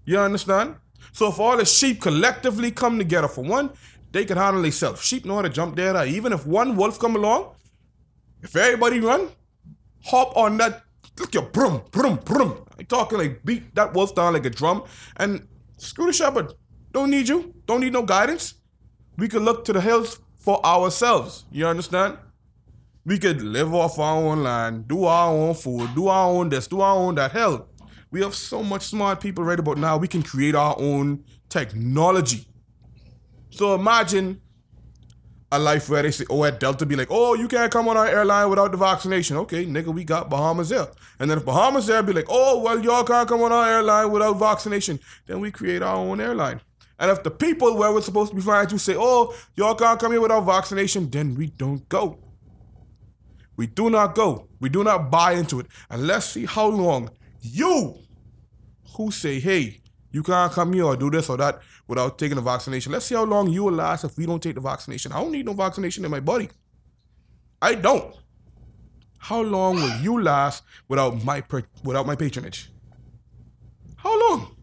You 0.05 0.19
understand? 0.19 0.77
So 1.13 1.29
if 1.29 1.39
all 1.39 1.57
the 1.57 1.65
sheep 1.65 2.01
collectively 2.01 2.71
come 2.71 2.99
together 2.99 3.29
for 3.29 3.45
one, 3.45 3.71
they 4.13 4.25
can 4.25 4.37
handle 4.37 4.63
themselves. 4.63 5.03
Sheep 5.05 5.25
know 5.25 5.37
how 5.37 5.43
to 5.43 5.49
jump 5.49 5.77
there. 5.77 6.07
Even 6.07 6.33
if 6.33 6.47
one 6.47 6.77
wolf 6.77 6.99
come 6.99 7.17
along, 7.17 7.55
if 8.43 8.55
everybody 8.55 9.01
run, 9.01 9.29
hop 10.05 10.37
on 10.37 10.57
that, 10.59 10.83
look 11.19 11.35
your 11.35 11.45
brum, 11.45 11.83
brum, 11.91 12.21
brum. 12.25 12.65
I 12.79 12.83
talking 12.83 13.19
like 13.19 13.45
beat 13.45 13.75
that 13.75 13.95
wolf 13.95 14.15
down 14.15 14.33
like 14.33 14.47
a 14.47 14.51
drum 14.51 14.85
and 15.17 15.47
screw 15.79 16.07
the 16.07 16.13
shepherd. 16.13 16.53
Don't 16.93 17.11
need 17.11 17.29
you. 17.29 17.55
Don't 17.67 17.81
need 17.81 17.93
no 17.93 18.03
guidance. 18.03 18.55
We 19.17 19.29
could 19.29 19.43
look 19.43 19.65
to 19.65 19.73
the 19.73 19.81
hills 19.81 20.21
for 20.39 20.65
ourselves. 20.65 21.45
You 21.51 21.67
understand? 21.67 22.19
We 23.07 23.19
could 23.19 23.43
live 23.43 23.75
off 23.75 23.99
our 23.99 24.17
own 24.17 24.43
land, 24.43 24.89
do 24.89 25.05
our 25.05 25.31
own 25.31 25.55
food, 25.55 25.95
do 25.95 26.09
our 26.09 26.29
own 26.31 26.49
this, 26.49 26.67
do 26.67 26.81
our 26.81 26.97
own 26.97 27.17
that. 27.17 27.33
Hell, 27.33 27.69
we 28.15 28.23
have 28.23 28.35
so 28.37 28.63
much 28.63 28.83
smart 28.83 29.21
people 29.21 29.43
right 29.43 29.59
about 29.59 29.77
now. 29.77 29.97
We 29.97 30.07
can 30.07 30.23
create 30.23 30.55
our 30.55 30.77
own 30.79 31.25
technology. 31.49 32.47
So 33.51 33.75
imagine 33.75 34.41
a 35.51 35.59
life 35.59 35.89
where 35.89 36.05
they 36.05 36.13
say, 36.13 36.25
oh, 36.31 36.45
at 36.45 36.61
Delta 36.61 36.87
be 36.87 36.95
like, 36.95 37.09
oh, 37.11 37.35
you 37.35 37.49
can't 37.49 37.73
come 37.73 37.89
on 37.89 37.97
our 37.97 38.07
airline 38.07 38.49
without 38.51 38.71
the 38.71 38.77
vaccination. 38.77 39.37
Okay, 39.39 39.67
nigga, 39.67 39.93
we 39.93 40.05
got 40.05 40.31
Bahamas 40.31 40.71
Air. 40.71 40.87
And 41.19 41.29
then 41.29 41.39
if 41.39 41.45
Bahamas 41.45 41.91
Air 41.91 42.05
be 42.05 42.13
like, 42.13 42.27
oh, 42.29 42.61
well, 42.61 42.79
y'all 42.79 43.03
can't 43.03 43.29
come 43.29 43.43
on 43.43 43.51
our 43.51 43.69
airline 43.69 44.13
without 44.13 44.35
vaccination, 44.35 45.01
then 45.27 45.41
we 45.41 45.51
create 45.51 45.83
our 45.83 45.97
own 45.97 46.21
airline. 46.21 46.61
And 47.01 47.11
if 47.11 47.25
the 47.25 47.33
people 47.33 47.77
where 47.77 47.93
we're 47.93 48.01
supposed 48.01 48.31
to 48.31 48.37
be 48.37 48.43
flying 48.43 48.69
to 48.69 48.79
say, 48.79 48.95
oh, 48.97 49.35
y'all 49.57 49.75
can't 49.75 49.99
come 49.99 50.13
here 50.13 50.21
without 50.21 50.43
vaccination, 50.43 51.11
then 51.11 51.35
we 51.35 51.49
don't 51.49 51.89
go. 51.89 52.21
We 53.57 53.67
do 53.67 53.91
not 53.91 54.15
go. 54.15 54.47
We 54.61 54.69
do 54.69 54.85
not 54.85 55.11
buy 55.11 55.33
into 55.33 55.59
it. 55.59 55.67
And 55.91 56.07
let's 56.07 56.27
see 56.27 56.47
how 56.47 56.69
long 56.69 57.11
you, 57.45 57.99
who 58.97 59.11
say, 59.11 59.39
hey, 59.39 59.81
you 60.11 60.23
can't 60.23 60.53
come 60.53 60.73
here 60.73 60.85
or 60.85 60.97
do 60.97 61.11
this 61.11 61.29
or 61.29 61.37
that 61.37 61.61
without 61.87 62.19
taking 62.19 62.37
the 62.37 62.43
vaccination. 62.43 62.93
Let's 62.93 63.07
see 63.07 63.15
how 63.15 63.25
long 63.25 63.51
you 63.51 63.65
will 63.65 63.73
last 63.73 64.05
if 64.05 64.17
we 64.17 64.27
don't 64.27 64.43
take 64.43 64.55
the 64.55 64.61
vaccination. 64.61 65.13
I 65.13 65.21
don't 65.21 65.33
need 65.33 65.47
no 65.47 65.53
vaccination 65.53 66.05
in 66.05 66.11
my 66.11 66.21
body. 66.21 66.49
I 67.61 67.75
don't. 67.75 68.15
How 69.19 69.41
long 69.41 69.77
will 69.77 69.97
you 70.01 70.23
last 70.23 70.65
without 70.89 71.25
my 71.25 71.43
without 71.83 72.07
my 72.07 72.15
patronage? 72.15 72.71
How 73.97 74.19
long? 74.29 74.57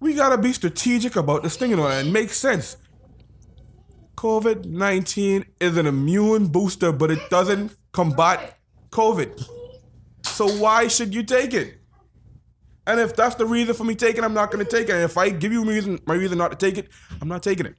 We 0.00 0.14
gotta 0.14 0.38
be 0.38 0.52
strategic 0.52 1.16
about 1.16 1.42
this 1.42 1.56
thing, 1.56 1.70
you 1.70 1.76
know, 1.76 1.88
and 1.88 2.12
make 2.12 2.30
sense. 2.30 2.76
COVID 4.16 4.64
19 4.64 5.44
is 5.60 5.76
an 5.76 5.86
immune 5.86 6.48
booster, 6.48 6.92
but 6.92 7.10
it 7.10 7.30
doesn't 7.30 7.76
combat 7.92 8.58
COVID. 8.90 9.57
So 10.38 10.46
why 10.46 10.86
should 10.86 11.12
you 11.16 11.24
take 11.24 11.52
it? 11.52 11.80
And 12.86 13.00
if 13.00 13.16
that's 13.16 13.34
the 13.34 13.44
reason 13.44 13.74
for 13.74 13.82
me 13.82 13.96
taking, 13.96 14.22
I'm 14.22 14.34
not 14.34 14.52
gonna 14.52 14.64
take 14.64 14.88
it. 14.88 14.92
And 14.92 15.02
if 15.02 15.18
I 15.18 15.30
give 15.30 15.52
you 15.52 15.64
reason 15.64 15.98
my 16.06 16.14
reason 16.14 16.38
not 16.38 16.52
to 16.52 16.56
take 16.56 16.78
it, 16.78 16.90
I'm 17.20 17.26
not 17.26 17.42
taking 17.42 17.66
it. 17.66 17.74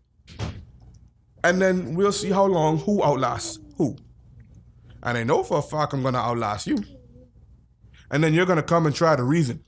And 1.41 1.61
then 1.61 1.95
we'll 1.95 2.11
see 2.11 2.31
how 2.31 2.43
long 2.43 2.79
who 2.79 3.01
outlasts 3.01 3.59
who. 3.77 3.95
And 5.01 5.17
I 5.17 5.23
know 5.23 5.41
for 5.41 5.59
a 5.59 5.61
fact 5.61 5.93
I'm 5.93 6.03
gonna 6.03 6.17
outlast 6.17 6.67
you. 6.67 6.83
And 8.11 8.21
then 8.21 8.33
you're 8.33 8.45
gonna 8.45 8.61
come 8.61 8.85
and 8.87 8.93
try 8.93 9.15
to 9.15 9.23
reason. 9.23 9.63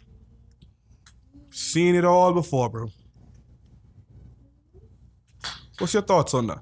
Seen 1.49 1.95
it 1.95 2.04
all 2.04 2.34
before, 2.34 2.67
bro. 2.69 2.89
What's 5.80 5.93
your 5.93 6.04
thoughts 6.04 6.34
on 6.34 6.47
that? 6.47 6.60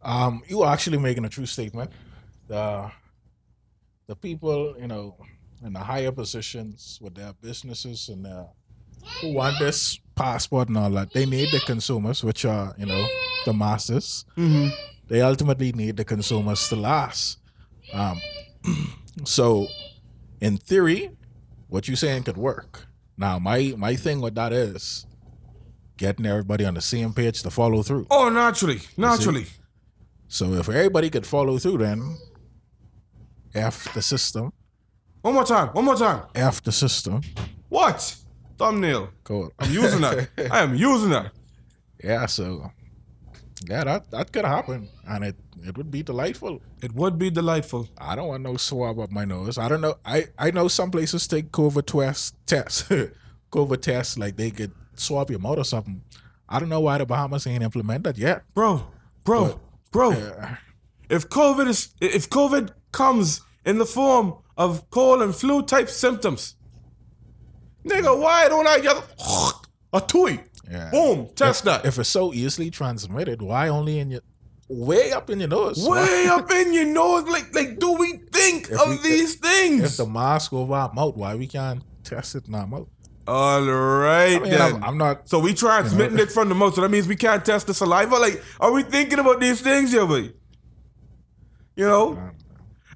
Um, 0.00 0.42
you 0.48 0.62
are 0.62 0.72
actually 0.72 0.96
making 0.96 1.26
a 1.26 1.28
true 1.28 1.44
statement. 1.44 1.90
The 2.48 2.90
the 4.10 4.16
people, 4.16 4.74
you 4.76 4.88
know, 4.88 5.14
in 5.64 5.72
the 5.72 5.78
higher 5.78 6.10
positions 6.10 6.98
with 7.00 7.14
their 7.14 7.32
businesses 7.40 8.08
and 8.08 8.26
uh, 8.26 8.42
who 9.20 9.32
want 9.34 9.54
this 9.60 10.00
passport 10.16 10.66
and 10.66 10.76
all 10.76 10.90
that, 10.90 11.12
they 11.12 11.24
need 11.24 11.52
the 11.52 11.60
consumers, 11.60 12.24
which 12.24 12.44
are, 12.44 12.74
you 12.76 12.86
know, 12.86 13.06
the 13.44 13.52
masses. 13.52 14.24
They 15.06 15.20
ultimately 15.20 15.70
need 15.70 15.96
the 15.96 16.04
consumers 16.04 16.68
to 16.70 16.76
last. 16.76 17.38
Um, 17.92 18.20
so, 19.24 19.68
in 20.40 20.56
theory, 20.56 21.12
what 21.68 21.86
you're 21.86 21.96
saying 21.96 22.24
could 22.24 22.36
work. 22.36 22.88
Now, 23.16 23.38
my 23.38 23.74
my 23.76 23.94
thing 23.94 24.20
with 24.20 24.34
that 24.34 24.52
is 24.52 25.06
getting 25.96 26.26
everybody 26.26 26.64
on 26.64 26.74
the 26.74 26.80
same 26.80 27.12
page 27.12 27.42
to 27.44 27.50
follow 27.50 27.84
through. 27.84 28.08
Oh, 28.10 28.28
naturally, 28.28 28.80
naturally. 28.96 29.46
So 30.26 30.54
if 30.54 30.68
everybody 30.68 31.10
could 31.10 31.26
follow 31.26 31.58
through, 31.58 31.78
then 31.78 32.16
F 33.54 33.92
the 33.94 34.02
system, 34.02 34.52
One 35.22 35.34
more 35.34 35.44
time, 35.44 35.68
one 35.68 35.84
more 35.84 35.96
time. 35.96 36.22
F 36.34 36.62
the 36.62 36.72
system. 36.72 37.20
What? 37.68 38.16
Thumbnail. 38.58 39.10
Go. 39.24 39.50
I'm 39.58 39.70
using 39.72 40.00
that. 40.02 40.28
I 40.50 40.62
am 40.62 40.74
using 40.74 41.10
that. 41.10 41.32
yeah, 42.04 42.26
so 42.26 42.70
yeah, 43.68 43.84
that 43.84 44.10
that 44.10 44.32
could 44.32 44.44
happen, 44.44 44.88
and 45.06 45.24
it 45.24 45.36
it 45.62 45.76
would 45.76 45.90
be 45.90 46.02
delightful. 46.02 46.60
It 46.82 46.92
would 46.94 47.18
be 47.18 47.30
delightful. 47.30 47.88
I 47.98 48.16
don't 48.16 48.28
want 48.28 48.42
no 48.42 48.56
swab 48.56 48.98
up 48.98 49.10
my 49.10 49.24
nose. 49.24 49.58
I 49.58 49.68
don't 49.68 49.80
know. 49.80 49.96
I 50.04 50.28
I 50.38 50.50
know 50.50 50.68
some 50.68 50.90
places 50.90 51.26
take 51.26 51.50
COVID 51.52 51.86
test 51.86 52.34
tests, 52.46 52.88
COVID 53.52 53.80
tests 53.82 54.16
like 54.18 54.36
they 54.36 54.50
could 54.50 54.72
swab 54.94 55.30
your 55.30 55.40
mouth 55.40 55.58
or 55.58 55.64
something. 55.64 56.02
I 56.48 56.58
don't 56.60 56.68
know 56.68 56.80
why 56.80 56.98
the 56.98 57.06
Bahamas 57.06 57.46
ain't 57.46 57.62
implemented 57.62 58.16
yet. 58.18 58.42
Bro, 58.54 58.86
bro, 59.24 59.60
bro. 59.92 60.12
Uh, 60.12 60.56
If 61.10 61.28
COVID 61.28 61.66
is 61.68 61.92
if 62.00 62.28
COVID 62.30 62.70
comes 62.92 63.40
in 63.64 63.78
the 63.78 63.86
form 63.86 64.34
of 64.56 64.88
cold 64.90 65.22
and 65.22 65.34
flu 65.34 65.62
type 65.62 65.88
symptoms, 65.88 66.56
nigga, 67.84 68.18
why 68.20 68.48
don't 68.48 68.66
I 68.66 68.78
get 68.80 68.96
a 69.92 70.00
toy? 70.00 70.40
Yeah. 70.70 70.90
Boom, 70.90 71.28
test 71.34 71.60
if, 71.60 71.64
that. 71.64 71.84
If 71.86 71.98
it's 71.98 72.08
so 72.08 72.32
easily 72.32 72.70
transmitted, 72.70 73.42
why 73.42 73.68
only 73.68 73.98
in 73.98 74.10
your 74.10 74.20
way 74.68 75.12
up 75.12 75.28
in 75.30 75.40
your 75.40 75.48
nose? 75.48 75.84
Way 75.88 76.26
up 76.28 76.50
in 76.52 76.72
your 76.72 76.84
nose, 76.86 77.24
like 77.28 77.54
like, 77.54 77.78
do 77.78 77.92
we 77.92 78.18
think 78.32 78.68
If 78.70 78.80
of 78.80 78.88
we- 78.88 78.96
these 78.98 79.34
things? 79.36 79.82
If 79.82 79.96
the 79.96 80.06
mask 80.06 80.52
over 80.52 80.74
our 80.74 80.92
mouth, 80.92 81.16
why 81.16 81.34
we 81.34 81.46
can't 81.46 81.82
test 82.04 82.34
it 82.36 82.46
in 82.46 82.54
our 82.54 82.66
mouth? 82.66 82.88
All 83.26 83.62
right, 83.62 84.36
I 84.36 84.38
mean, 84.40 84.50
then. 84.50 84.60
I'm, 84.76 84.84
I'm 84.84 84.98
not. 84.98 85.28
so 85.28 85.38
we 85.38 85.54
transmitting 85.54 86.18
it 86.18 86.32
from 86.32 86.48
the 86.48 86.54
mouth, 86.54 86.74
so 86.74 86.80
that 86.80 86.90
means 86.90 87.06
we 87.06 87.14
can't 87.16 87.44
test 87.44 87.66
the 87.68 87.74
saliva. 87.74 88.16
Like, 88.16 88.42
are 88.58 88.72
we 88.72 88.82
thinking 88.82 89.18
about 89.20 89.38
these 89.40 89.60
things, 89.60 89.92
yeah, 89.92 90.04
boy? 90.04 90.32
You 91.76 91.86
know, 91.86 92.30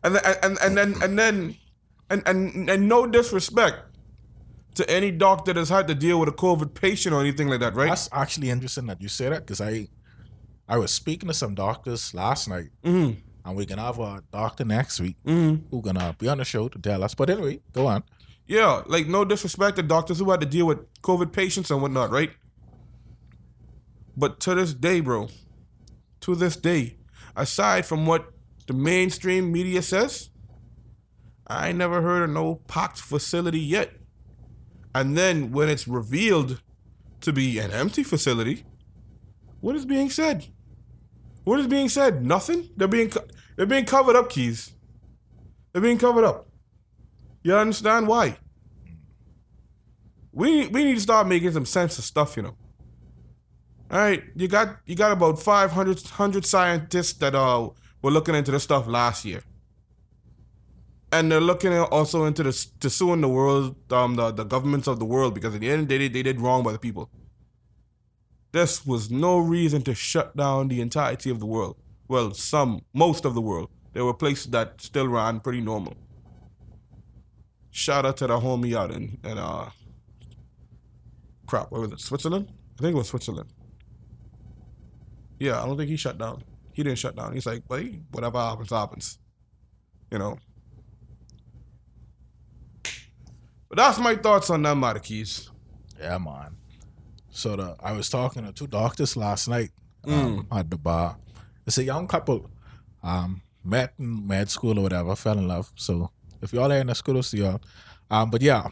and 0.05 0.15
then, 0.15 0.23
and 0.43 0.59
and 0.63 0.77
then 0.77 0.95
and 1.03 1.19
then 1.19 1.57
and 2.11 2.23
and 2.27 2.71
and 2.71 2.89
no 2.89 3.07
disrespect 3.07 3.77
to 4.77 4.89
any 4.91 5.11
doctor 5.11 5.53
that's 5.53 5.71
had 5.71 5.89
to 5.89 5.95
deal 5.95 6.19
with 6.21 6.29
a 6.29 6.33
COVID 6.33 6.75
patient 6.75 7.15
or 7.15 7.21
anything 7.21 7.49
like 7.49 7.61
that, 7.61 7.75
right? 7.75 7.89
That's 7.89 8.09
actually 8.13 8.51
interesting 8.51 8.87
that 8.87 9.01
you 9.01 9.09
say 9.09 9.29
that 9.31 9.47
because 9.47 9.61
I, 9.61 9.89
I 10.69 10.79
was 10.79 10.91
speaking 10.93 11.29
to 11.29 11.35
some 11.35 11.55
doctors 11.55 12.13
last 12.13 12.49
night, 12.49 12.71
Mm-hmm. 12.85 13.21
and 13.45 13.57
we're 13.57 13.67
gonna 13.67 13.83
have 13.83 14.01
a 14.01 14.23
doctor 14.33 14.65
next 14.65 15.01
week 15.01 15.17
Mm-hmm. 15.25 15.67
who's 15.71 15.83
gonna 15.85 16.15
be 16.19 16.29
on 16.29 16.39
the 16.39 16.45
show 16.45 16.69
to 16.69 16.79
tell 16.79 17.03
us. 17.05 17.15
But 17.15 17.31
anyway, 17.31 17.61
go 17.73 17.87
on. 17.87 18.03
Yeah, 18.47 18.83
like 18.87 19.07
no 19.07 19.25
disrespect 19.25 19.77
to 19.77 19.83
doctors 19.83 20.19
who 20.19 20.31
had 20.31 20.41
to 20.41 20.47
deal 20.47 20.67
with 20.67 20.79
COVID 21.03 21.33
patients 21.33 21.71
and 21.71 21.81
whatnot, 21.81 22.11
right? 22.11 22.31
But 24.17 24.41
to 24.41 24.55
this 24.55 24.75
day, 24.75 25.01
bro, 25.01 25.29
to 26.21 26.35
this 26.35 26.57
day, 26.57 26.97
aside 27.37 27.87
from 27.87 28.07
what 28.07 28.33
the 28.67 28.73
mainstream 28.73 29.53
media 29.53 29.83
says, 29.83 30.31
I 31.47 31.69
ain't 31.69 31.79
never 31.79 32.01
heard 32.01 32.23
of 32.23 32.31
no 32.31 32.57
packed 32.67 32.99
facility 32.99 33.61
yet. 33.61 33.93
And 34.95 35.17
then 35.17 35.53
when 35.53 35.69
it's 35.69 35.87
revealed 35.87 36.63
to 37.21 37.33
be 37.33 37.59
an 37.59 37.71
empty 37.71 38.03
facility, 38.03 38.65
what 39.61 39.77
is 39.77 39.85
being 39.85 40.11
said? 40.11 40.47
What 41.45 41.61
is 41.61 41.67
being 41.67 41.89
said? 41.89 42.25
Nothing. 42.25 42.71
They're 42.77 42.89
being 42.89 43.11
co- 43.11 43.27
they're 43.57 43.67
being 43.67 43.85
covered 43.85 44.17
up, 44.17 44.31
keys. 44.31 44.73
They're 45.73 45.83
being 45.83 45.99
covered 45.99 46.25
up. 46.25 46.49
You 47.43 47.57
understand 47.57 48.09
why? 48.09 48.39
We 50.33 50.67
we 50.69 50.85
need 50.85 50.95
to 50.95 51.01
start 51.01 51.27
making 51.27 51.53
some 51.53 51.67
sense 51.67 51.99
of 51.99 52.05
stuff, 52.05 52.37
you 52.37 52.45
know. 52.45 52.57
All 53.91 53.99
right, 53.99 54.23
you 54.35 54.49
got 54.49 54.79
you 54.87 54.97
got 54.97 55.13
about 55.13 55.39
500 55.39 56.01
100 56.01 56.47
scientists 56.47 57.13
that 57.15 57.35
uh 57.35 57.69
were 58.05 58.11
looking 58.11 58.35
into 58.35 58.51
this 58.51 58.63
stuff 58.63 58.87
last 58.87 59.25
year, 59.25 59.43
and 61.11 61.33
they're 61.33 61.41
looking 61.41 61.73
also 61.73 62.27
into 62.27 62.43
the 62.43 62.67
to 62.81 62.91
suing 62.91 63.23
the 63.23 63.29
world, 63.29 63.77
um, 63.91 64.17
the 64.17 64.31
the 64.31 64.45
governments 64.45 64.87
of 64.87 64.99
the 64.99 65.07
world 65.07 65.33
because 65.33 65.55
at 65.55 65.63
the 65.63 65.71
end 65.71 65.83
of 65.83 65.89
the 65.89 65.99
day 65.99 66.09
they 66.09 66.23
did 66.23 66.39
wrong 66.39 66.63
by 66.63 66.73
the 66.73 66.79
people. 66.79 67.09
This 68.53 68.87
was 68.87 69.11
no 69.11 69.39
reason 69.39 69.81
to 69.83 69.95
shut 69.95 70.37
down 70.37 70.69
the 70.69 70.83
entirety 70.83 71.31
of 71.31 71.41
the 71.41 71.47
world. 71.47 71.77
Well, 72.07 72.35
some, 72.35 72.83
most 72.93 73.25
of 73.25 73.35
the 73.35 73.41
world. 73.41 73.71
There 73.95 74.05
were 74.05 74.15
places 74.15 74.49
that 74.51 74.81
still 74.81 75.09
ran 75.09 75.41
pretty 75.41 75.61
normal. 75.61 75.95
Shout 77.71 78.07
out 78.07 78.19
to 78.19 78.27
the 78.29 78.39
homie 78.39 78.77
out 78.77 78.91
in, 78.93 79.19
in 79.25 79.39
uh 79.39 79.71
crap, 81.47 81.73
where 81.73 81.81
was 81.81 81.93
it? 81.93 82.01
Switzerland? 82.01 82.53
I 82.79 82.83
think 82.83 82.95
it 82.95 82.99
was 82.99 83.09
Switzerland. 83.09 83.49
Yeah, 85.41 85.61
I 85.61 85.67
don't 85.67 85.79
think 85.79 85.89
he 85.89 85.97
shut 85.97 86.19
down. 86.19 86.45
He 86.75 86.83
didn't 86.83 86.99
shut 86.99 87.17
down. 87.17 87.33
He's 87.33 87.47
like, 87.47 87.67
buddy, 87.67 88.03
whatever 88.11 88.39
happens, 88.39 88.71
happens. 88.71 89.19
You 90.11 90.19
know. 90.19 90.39
But 93.69 93.79
that's 93.79 93.99
my 93.99 94.15
thoughts 94.17 94.51
on 94.51 94.63
that 94.63 94.77
matter, 94.77 95.01
Keys. 95.01 95.51
Yeah, 95.99 96.19
man. 96.19 96.57
So 97.31 97.57
the 97.57 97.77
I 97.81 97.93
was 97.93 98.09
talking 98.09 98.45
to 98.45 98.53
two 98.53 98.67
doctors 98.67 99.17
last 99.17 99.49
night 99.49 99.71
um, 100.07 100.47
at 100.53 100.71
the 100.71 100.77
bar. 100.77 101.17
It's 101.67 101.79
a 101.79 101.85
young 101.85 102.07
couple, 102.07 102.51
um, 103.03 103.43
met 103.65 103.95
in 103.99 104.27
med 104.27 104.51
school 104.51 104.79
or 104.79 104.83
whatever, 104.83 105.17
fell 105.17 105.39
in 105.39 105.49
love. 105.49 105.73
So 105.77 106.11
if 106.43 106.53
y'all 106.53 106.71
are 106.71 106.77
in 106.77 106.89
the 106.89 106.95
school, 106.95 107.23
see 107.23 107.39
y'all. 107.39 107.61
Um, 108.11 108.31
but 108.31 108.43
yeah, 108.43 108.69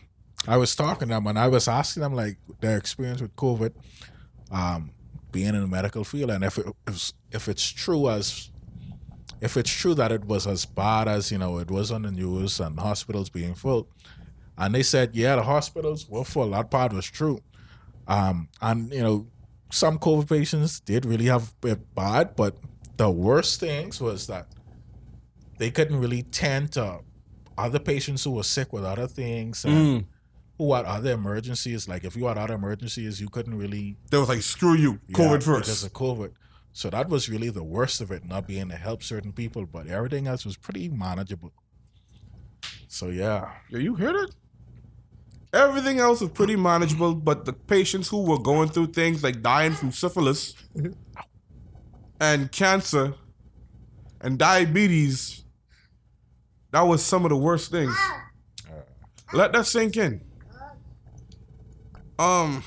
I 0.46 0.56
was 0.56 0.76
talking 0.76 1.08
to 1.08 1.14
them 1.14 1.26
and 1.26 1.38
I 1.38 1.48
was 1.48 1.68
asking 1.68 2.02
them 2.02 2.14
like 2.14 2.36
their 2.60 2.76
experience 2.76 3.20
with 3.20 3.34
COVID, 3.36 3.72
um, 4.50 4.90
being 5.32 5.48
in 5.48 5.60
the 5.60 5.66
medical 5.66 6.04
field, 6.04 6.30
and 6.30 6.44
if 6.44 6.58
it, 6.58 6.66
if 6.86 7.12
if 7.30 7.48
it's 7.48 7.68
true 7.68 8.08
as 8.08 8.50
if 9.40 9.56
it's 9.56 9.70
true 9.70 9.94
that 9.94 10.12
it 10.12 10.24
was 10.26 10.46
as 10.46 10.64
bad 10.64 11.08
as 11.08 11.32
you 11.32 11.38
know 11.38 11.58
it 11.58 11.70
was 11.70 11.90
on 11.90 12.02
the 12.02 12.10
news 12.10 12.60
and 12.60 12.78
hospitals 12.78 13.30
being 13.30 13.54
full, 13.54 13.88
and 14.58 14.74
they 14.74 14.82
said 14.82 15.14
yeah 15.14 15.36
the 15.36 15.42
hospitals 15.42 16.08
were 16.08 16.24
full. 16.24 16.50
That 16.50 16.70
part 16.70 16.92
was 16.92 17.06
true. 17.06 17.40
Um, 18.06 18.48
and 18.60 18.92
you 18.92 19.02
know, 19.02 19.26
some 19.70 19.98
COVID 19.98 20.28
patients 20.28 20.80
did 20.80 21.06
really 21.06 21.26
have 21.26 21.52
it 21.64 21.94
bad, 21.94 22.36
but 22.36 22.56
the 22.96 23.10
worst 23.10 23.60
things 23.60 24.00
was 24.00 24.26
that 24.26 24.46
they 25.58 25.70
couldn't 25.70 25.98
really 25.98 26.22
tend 26.24 26.72
to 26.72 27.00
other 27.56 27.78
patients 27.78 28.24
who 28.24 28.32
were 28.32 28.42
sick 28.42 28.72
with 28.72 28.84
other 28.84 29.06
things 29.06 29.64
and 29.64 30.04
who 30.62 30.74
had 30.74 30.84
other 30.84 31.12
emergencies. 31.12 31.88
Like 31.88 32.04
if 32.04 32.16
you 32.16 32.26
had 32.26 32.38
other 32.38 32.54
emergencies, 32.54 33.20
you 33.20 33.28
couldn't 33.28 33.56
really 33.56 33.96
They 34.10 34.18
was 34.18 34.28
like, 34.28 34.42
screw 34.42 34.74
you, 34.74 35.00
yeah, 35.08 35.16
COVID 35.18 35.38
because 35.40 35.68
first. 35.68 35.86
of 35.86 35.92
COVID. 35.92 36.32
So 36.72 36.88
that 36.90 37.08
was 37.08 37.28
really 37.28 37.50
the 37.50 37.62
worst 37.64 38.00
of 38.00 38.10
it, 38.10 38.24
not 38.24 38.46
being 38.46 38.60
able 38.60 38.70
to 38.70 38.76
help 38.76 39.02
certain 39.02 39.32
people, 39.32 39.66
but 39.66 39.86
everything 39.88 40.26
else 40.26 40.44
was 40.44 40.56
pretty 40.56 40.88
manageable. 40.88 41.52
So 42.88 43.08
yeah, 43.08 43.50
Yo, 43.70 43.78
you 43.78 43.94
hear 43.94 44.12
that? 44.12 44.30
Everything 45.52 45.98
else 45.98 46.20
was 46.22 46.30
pretty 46.30 46.56
manageable, 46.56 47.14
but 47.14 47.44
the 47.44 47.52
patients 47.52 48.08
who 48.08 48.22
were 48.22 48.38
going 48.38 48.68
through 48.70 48.86
things 48.88 49.22
like 49.22 49.42
dying 49.42 49.72
from 49.72 49.92
syphilis 49.92 50.54
and 52.20 52.50
cancer 52.52 53.14
and 54.22 54.38
diabetes, 54.38 55.44
that 56.70 56.82
was 56.82 57.02
some 57.04 57.24
of 57.26 57.30
the 57.30 57.36
worst 57.36 57.70
things. 57.70 57.94
Let 59.34 59.52
that 59.52 59.66
sink 59.66 59.96
in. 59.96 60.22
Um, 62.18 62.62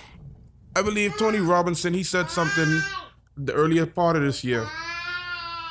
I 0.75 0.81
believe 0.81 1.17
Tony 1.17 1.39
Robinson, 1.39 1.93
he 1.93 2.03
said 2.03 2.29
something 2.29 2.81
the 3.37 3.53
earlier 3.53 3.85
part 3.85 4.15
of 4.15 4.23
this 4.23 4.43
year, 4.43 4.67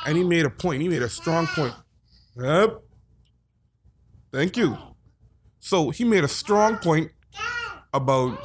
and 0.05 0.17
he 0.17 0.23
made 0.23 0.45
a 0.45 0.49
point. 0.49 0.81
He 0.81 0.89
made 0.89 1.01
a 1.01 1.09
strong 1.09 1.47
point. 1.47 1.73
Yep. 2.37 2.81
Thank 4.31 4.57
you. 4.57 4.77
So 5.59 5.89
he 5.89 6.03
made 6.03 6.23
a 6.23 6.27
strong 6.27 6.77
point 6.77 7.11
about 7.93 8.39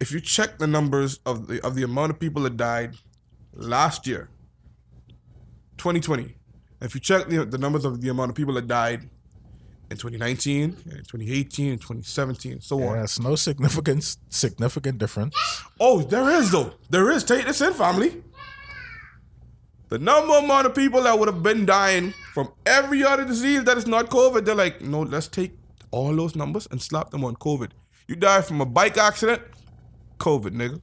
if 0.00 0.12
you 0.12 0.20
check 0.20 0.58
the 0.58 0.66
numbers 0.66 1.20
of 1.24 1.48
the 1.48 1.64
of 1.64 1.74
the 1.74 1.82
amount 1.82 2.10
of 2.10 2.20
people 2.20 2.42
that 2.42 2.56
died 2.56 2.96
last 3.54 4.06
year, 4.06 4.28
2020, 5.78 6.36
if 6.82 6.94
you 6.94 7.00
check 7.00 7.28
the, 7.28 7.44
the 7.44 7.58
numbers 7.58 7.84
of 7.84 8.00
the 8.00 8.08
amount 8.08 8.30
of 8.30 8.36
people 8.36 8.54
that 8.54 8.66
died 8.66 9.08
in 9.90 9.96
2019, 9.96 10.64
and 10.64 11.08
2018, 11.08 11.72
and 11.72 11.80
2017, 11.80 12.52
and 12.52 12.62
so 12.62 12.82
on. 12.82 12.96
there's 12.96 13.20
no 13.20 13.36
significant 13.36 14.16
significant 14.28 14.98
difference. 14.98 15.34
Oh, 15.78 16.02
there 16.02 16.28
is 16.30 16.50
though. 16.50 16.72
There 16.90 17.10
is. 17.10 17.24
Take 17.24 17.46
this 17.46 17.60
in, 17.60 17.72
family. 17.72 18.22
The 19.88 19.98
number 19.98 20.34
amount 20.38 20.66
of 20.66 20.74
people 20.74 21.02
that 21.04 21.16
would 21.16 21.28
have 21.28 21.44
been 21.44 21.64
dying 21.64 22.12
from 22.34 22.52
every 22.66 23.04
other 23.04 23.24
disease 23.24 23.62
that 23.64 23.76
is 23.76 23.86
not 23.86 24.10
COVID, 24.10 24.44
they're 24.44 24.54
like, 24.54 24.80
no, 24.80 25.02
let's 25.02 25.28
take 25.28 25.52
all 25.92 26.14
those 26.14 26.34
numbers 26.34 26.66
and 26.72 26.82
slap 26.82 27.10
them 27.10 27.24
on 27.24 27.36
COVID. 27.36 27.70
You 28.08 28.16
die 28.16 28.42
from 28.42 28.60
a 28.60 28.66
bike 28.66 28.98
accident, 28.98 29.42
COVID, 30.18 30.50
nigga. 30.50 30.80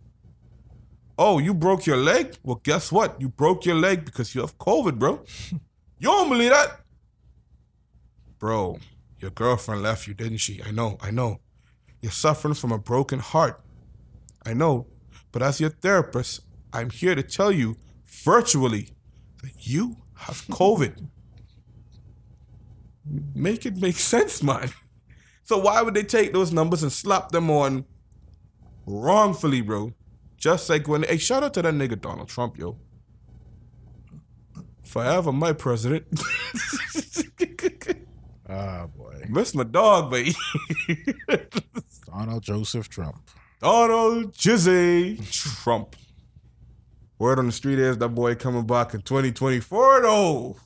Oh, 1.17 1.37
you 1.39 1.53
broke 1.53 1.85
your 1.85 1.97
leg? 1.97 2.37
Well, 2.43 2.61
guess 2.63 2.91
what? 2.91 3.19
You 3.19 3.27
broke 3.27 3.65
your 3.65 3.75
leg 3.75 4.05
because 4.05 4.33
you 4.33 4.41
have 4.41 4.57
COVID, 4.57 4.97
bro. 4.97 5.21
you 5.51 5.59
don't 5.99 6.29
believe 6.29 6.51
that? 6.51 6.79
Bro, 8.39 8.79
your 9.23 9.31
girlfriend 9.31 9.81
left 9.81 10.05
you, 10.05 10.13
didn't 10.13 10.39
she? 10.39 10.61
I 10.61 10.71
know, 10.71 10.97
I 11.01 11.09
know. 11.09 11.39
You're 12.01 12.11
suffering 12.11 12.53
from 12.53 12.73
a 12.73 12.77
broken 12.77 13.19
heart. 13.19 13.61
I 14.45 14.53
know, 14.53 14.87
but 15.31 15.41
as 15.41 15.61
your 15.61 15.69
therapist, 15.69 16.41
I'm 16.73 16.89
here 16.89 17.15
to 17.15 17.23
tell 17.23 17.49
you 17.49 17.77
virtually 18.05 18.89
that 19.41 19.65
you 19.65 19.95
have 20.15 20.45
COVID. 20.51 21.07
make 23.33 23.65
it 23.65 23.77
make 23.77 23.95
sense, 23.95 24.43
man. 24.43 24.69
So 25.45 25.57
why 25.57 25.81
would 25.81 25.93
they 25.93 26.03
take 26.03 26.33
those 26.33 26.51
numbers 26.51 26.83
and 26.83 26.91
slap 26.91 27.29
them 27.29 27.49
on 27.49 27.85
wrongfully, 28.85 29.61
bro? 29.61 29.93
Just 30.35 30.69
like 30.69 30.89
when 30.89 31.03
hey, 31.03 31.17
shout 31.17 31.43
out 31.43 31.53
to 31.53 31.61
that 31.61 31.73
nigga 31.73 31.99
Donald 31.99 32.27
Trump, 32.27 32.57
yo. 32.57 32.77
Forever 34.83 35.31
my 35.31 35.53
president. 35.53 36.05
Ah, 38.49 38.87
boy. 38.87 39.25
Miss 39.29 39.55
my 39.55 39.63
dog, 39.63 40.11
baby. 40.11 40.35
Donald 42.05 42.43
Joseph 42.43 42.89
Trump. 42.89 43.29
Donald 43.61 44.33
Jizzy 44.33 45.63
Trump. 45.63 45.95
Word 47.19 47.39
on 47.39 47.45
the 47.45 47.51
street 47.51 47.79
is 47.79 47.97
that 47.99 48.09
boy 48.09 48.35
coming 48.35 48.65
back 48.65 48.93
in 48.93 49.01
2024 49.01 50.01
though. 50.01 50.57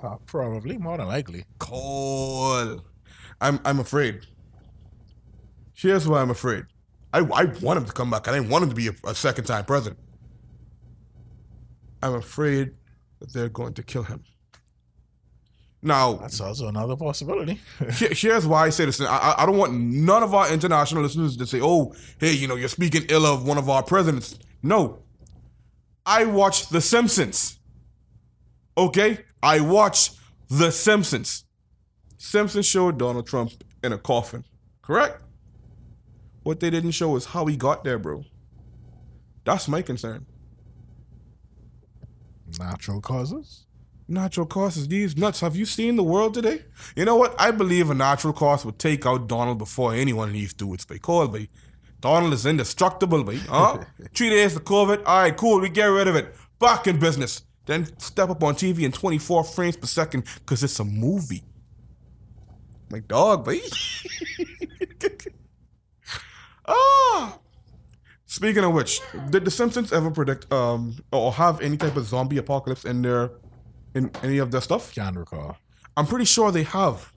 Uh, 0.00 0.16
probably, 0.26 0.78
more 0.78 0.96
than 0.96 1.08
likely. 1.08 1.44
Cool. 1.58 2.84
I'm 3.40 3.58
I'm 3.64 3.80
afraid. 3.80 4.20
Here's 5.74 6.06
why 6.06 6.20
I'm 6.20 6.30
afraid. 6.30 6.64
I, 7.12 7.20
I 7.20 7.44
want 7.62 7.78
him 7.78 7.84
to 7.86 7.92
come 7.92 8.10
back. 8.10 8.28
I 8.28 8.32
didn't 8.32 8.48
want 8.48 8.64
him 8.64 8.70
to 8.70 8.76
be 8.76 8.88
a, 8.88 8.92
a 9.04 9.14
second 9.14 9.44
time 9.44 9.64
president. 9.64 9.98
I'm 12.02 12.14
afraid 12.14 12.74
that 13.18 13.32
they're 13.32 13.48
going 13.48 13.74
to 13.74 13.82
kill 13.82 14.04
him. 14.04 14.22
Now, 15.80 16.14
That's 16.14 16.40
also 16.40 16.66
another 16.66 16.96
possibility. 16.96 17.60
Here's 17.90 18.46
why 18.46 18.66
I 18.66 18.70
say 18.70 18.84
this. 18.86 19.00
I, 19.00 19.34
I- 19.38 19.46
don't 19.46 19.56
want 19.58 19.72
none 19.74 20.22
of 20.24 20.34
our 20.34 20.52
international 20.52 21.02
listeners 21.02 21.36
to 21.36 21.46
say, 21.46 21.60
"Oh, 21.62 21.94
hey, 22.18 22.32
you 22.32 22.48
know, 22.48 22.56
you're 22.56 22.68
speaking 22.68 23.04
ill 23.08 23.24
of 23.24 23.46
one 23.46 23.58
of 23.58 23.68
our 23.68 23.82
presidents." 23.84 24.36
No, 24.62 25.02
I 26.04 26.24
watch 26.24 26.68
The 26.68 26.80
Simpsons. 26.80 27.60
Okay, 28.76 29.20
I 29.40 29.60
watch 29.60 30.10
The 30.48 30.72
Simpsons. 30.72 31.44
Simpsons 32.16 32.66
showed 32.66 32.98
Donald 32.98 33.28
Trump 33.28 33.52
in 33.84 33.92
a 33.92 33.98
coffin, 33.98 34.44
correct? 34.82 35.22
What 36.42 36.58
they 36.58 36.70
didn't 36.70 36.90
show 36.92 37.14
is 37.14 37.26
how 37.26 37.46
he 37.46 37.56
got 37.56 37.84
there, 37.84 37.98
bro. 38.00 38.24
That's 39.44 39.68
my 39.68 39.82
concern. 39.82 40.26
Natural 42.58 43.00
causes. 43.00 43.66
Natural 44.10 44.46
causes, 44.46 44.88
these 44.88 45.18
nuts. 45.18 45.40
Have 45.40 45.54
you 45.54 45.66
seen 45.66 45.96
the 45.96 46.02
world 46.02 46.32
today? 46.32 46.62
You 46.96 47.04
know 47.04 47.16
what? 47.16 47.34
I 47.38 47.50
believe 47.50 47.90
a 47.90 47.94
natural 47.94 48.32
cause 48.32 48.64
would 48.64 48.78
take 48.78 49.04
out 49.04 49.28
Donald 49.28 49.58
before 49.58 49.92
anyone 49.92 50.28
of 50.28 50.34
these 50.34 50.54
dudes 50.54 50.86
be 50.86 50.98
call 50.98 51.28
but 51.28 51.42
Donald 52.00 52.32
is 52.32 52.46
indestructible, 52.46 53.22
but 53.22 53.36
huh? 53.36 53.84
Three 54.14 54.30
days 54.30 54.56
of 54.56 54.64
COVID. 54.64 55.02
All 55.04 55.20
right, 55.20 55.36
cool. 55.36 55.60
We 55.60 55.68
get 55.68 55.86
rid 55.86 56.08
of 56.08 56.16
it. 56.16 56.34
Back 56.58 56.86
in 56.86 56.98
business. 56.98 57.42
Then 57.66 57.86
step 57.98 58.30
up 58.30 58.42
on 58.42 58.54
TV 58.54 58.84
in 58.84 58.92
24 58.92 59.44
frames 59.44 59.76
per 59.76 59.86
second 59.86 60.24
because 60.36 60.62
it's 60.64 60.80
a 60.80 60.84
movie. 60.84 61.44
My 62.90 63.00
dog, 63.00 63.44
baby. 63.44 63.66
ah. 66.66 67.38
Speaking 68.24 68.64
of 68.64 68.72
which, 68.72 69.02
did 69.28 69.44
The 69.44 69.50
Simpsons 69.50 69.92
ever 69.92 70.10
predict 70.10 70.50
um 70.50 70.96
or 71.12 71.32
have 71.32 71.60
any 71.60 71.76
type 71.76 71.96
of 71.96 72.06
zombie 72.06 72.38
apocalypse 72.38 72.86
in 72.86 73.02
their 73.02 73.32
in 73.94 74.10
any 74.22 74.38
of 74.38 74.50
their 74.50 74.60
stuff? 74.60 74.94
Can't 74.94 75.16
recall. 75.16 75.56
I'm 75.96 76.06
pretty 76.06 76.24
sure 76.24 76.52
they 76.52 76.62
have, 76.62 77.12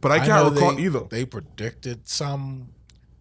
but 0.00 0.12
I 0.12 0.18
can't 0.24 0.52
recall 0.52 0.74
they, 0.74 0.82
either. 0.82 1.00
They 1.10 1.24
predicted 1.24 2.08
some 2.08 2.72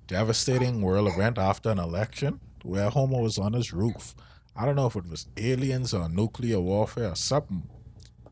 devastating 0.07 0.81
world 0.81 1.07
event 1.07 1.37
after 1.37 1.69
an 1.71 1.79
election 1.79 2.39
where 2.63 2.89
Homer 2.89 3.21
was 3.21 3.37
on 3.37 3.53
his 3.53 3.73
roof. 3.73 4.15
I 4.55 4.65
don't 4.65 4.75
know 4.75 4.87
if 4.87 4.95
it 4.95 5.07
was 5.09 5.27
aliens 5.37 5.93
or 5.93 6.07
nuclear 6.07 6.59
warfare 6.59 7.09
or 7.11 7.15
something, 7.15 7.67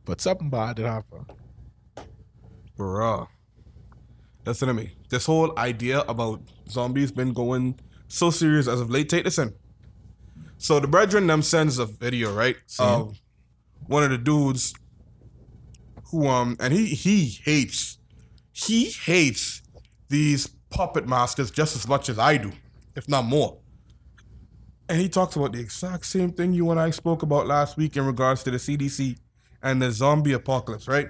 but 0.06 0.22
something 0.22 0.50
bad 0.50 0.76
did 0.78 0.86
happen. 0.86 1.26
Bruh. 2.78 3.28
Listen 4.46 4.68
to 4.68 4.74
me. 4.74 4.96
This 5.10 5.26
whole 5.26 5.58
idea 5.58 6.02
about 6.02 6.42
zombies 6.70 7.12
been 7.12 7.34
going 7.34 7.80
so 8.08 8.30
serious 8.30 8.68
as 8.68 8.82
of 8.82 8.90
late. 8.90 9.10
Take 9.10 9.24
this 9.24 9.38
in. 9.38 9.54
So 10.58 10.80
the 10.80 10.88
brethren 10.88 11.28
them 11.28 11.42
sends 11.42 11.80
a 11.80 11.86
video, 11.86 12.34
right? 12.34 12.58
Of 12.80 13.20
one 13.88 14.04
of 14.04 14.10
the 14.10 14.18
dudes 14.18 14.74
who 16.12 16.28
um 16.28 16.56
and 16.60 16.74
he 16.74 16.86
he 16.88 17.26
hates 17.44 17.98
he 18.52 18.92
hates 18.92 19.62
these 20.10 20.48
puppet 20.70 21.08
masters 21.08 21.52
just 21.52 21.76
as 21.76 21.88
much 21.88 22.10
as 22.10 22.20
I 22.20 22.38
do, 22.38 22.52
if 22.96 23.08
not 23.10 23.26
more. 23.26 23.60
And 24.90 25.00
he 25.00 25.10
talks 25.10 25.36
about 25.36 25.54
the 25.54 25.60
exact 25.60 26.06
same 26.06 26.32
thing 26.32 26.54
you 26.54 26.70
and 26.70 26.80
I 26.80 26.90
spoke 26.92 27.24
about 27.24 27.48
last 27.48 27.78
week 27.78 27.96
in 27.96 28.06
regards 28.06 28.44
to 28.44 28.52
the 28.52 28.58
CDC 28.58 29.18
and 29.62 29.82
the 29.82 29.92
zombie 29.92 30.34
apocalypse, 30.34 30.88
right? 30.88 31.08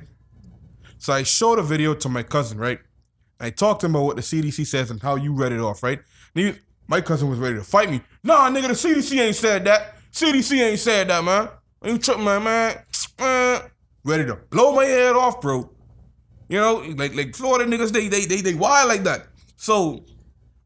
So 0.99 1.11
I 1.11 1.23
showed 1.23 1.59
a 1.59 1.63
video 1.63 1.93
to 1.95 2.07
my 2.07 2.23
cousin, 2.23 2.57
right? 2.57 2.79
I 3.39 3.49
talked 3.49 3.81
to 3.81 3.87
him 3.87 3.95
about 3.95 4.05
what 4.05 4.15
the 4.15 4.21
CDC 4.21 4.65
says 4.65 4.89
and 4.89 5.01
how 5.01 5.15
you 5.15 5.33
read 5.33 5.51
it 5.51 5.59
off, 5.59 5.83
right? 5.83 5.99
He, 6.33 6.53
my 6.87 7.01
cousin 7.01 7.29
was 7.29 7.39
ready 7.39 7.55
to 7.55 7.63
fight 7.63 7.89
me. 7.89 8.01
Nah, 8.23 8.49
nigga, 8.49 8.67
the 8.67 8.73
CDC 8.73 9.19
ain't 9.19 9.35
said 9.35 9.65
that. 9.65 9.95
CDC 10.13 10.61
ain't 10.61 10.79
said 10.79 11.09
that, 11.09 11.23
man. 11.23 11.49
Are 11.83 11.89
you 11.89 11.97
tripping, 11.97 12.23
man, 12.23 12.43
man? 12.43 12.77
Man, 13.19 13.61
Ready 14.05 14.25
to 14.25 14.35
blow 14.35 14.73
my 14.75 14.85
head 14.85 15.15
off, 15.15 15.41
bro. 15.41 15.69
You 16.49 16.59
know, 16.59 16.75
like 16.97 17.15
like 17.15 17.35
Florida 17.35 17.65
niggas, 17.69 17.91
they 17.91 18.07
they 18.07 18.25
they 18.25 18.41
they 18.41 18.53
wild 18.53 18.89
like 18.89 19.03
that. 19.03 19.27
So 19.55 20.05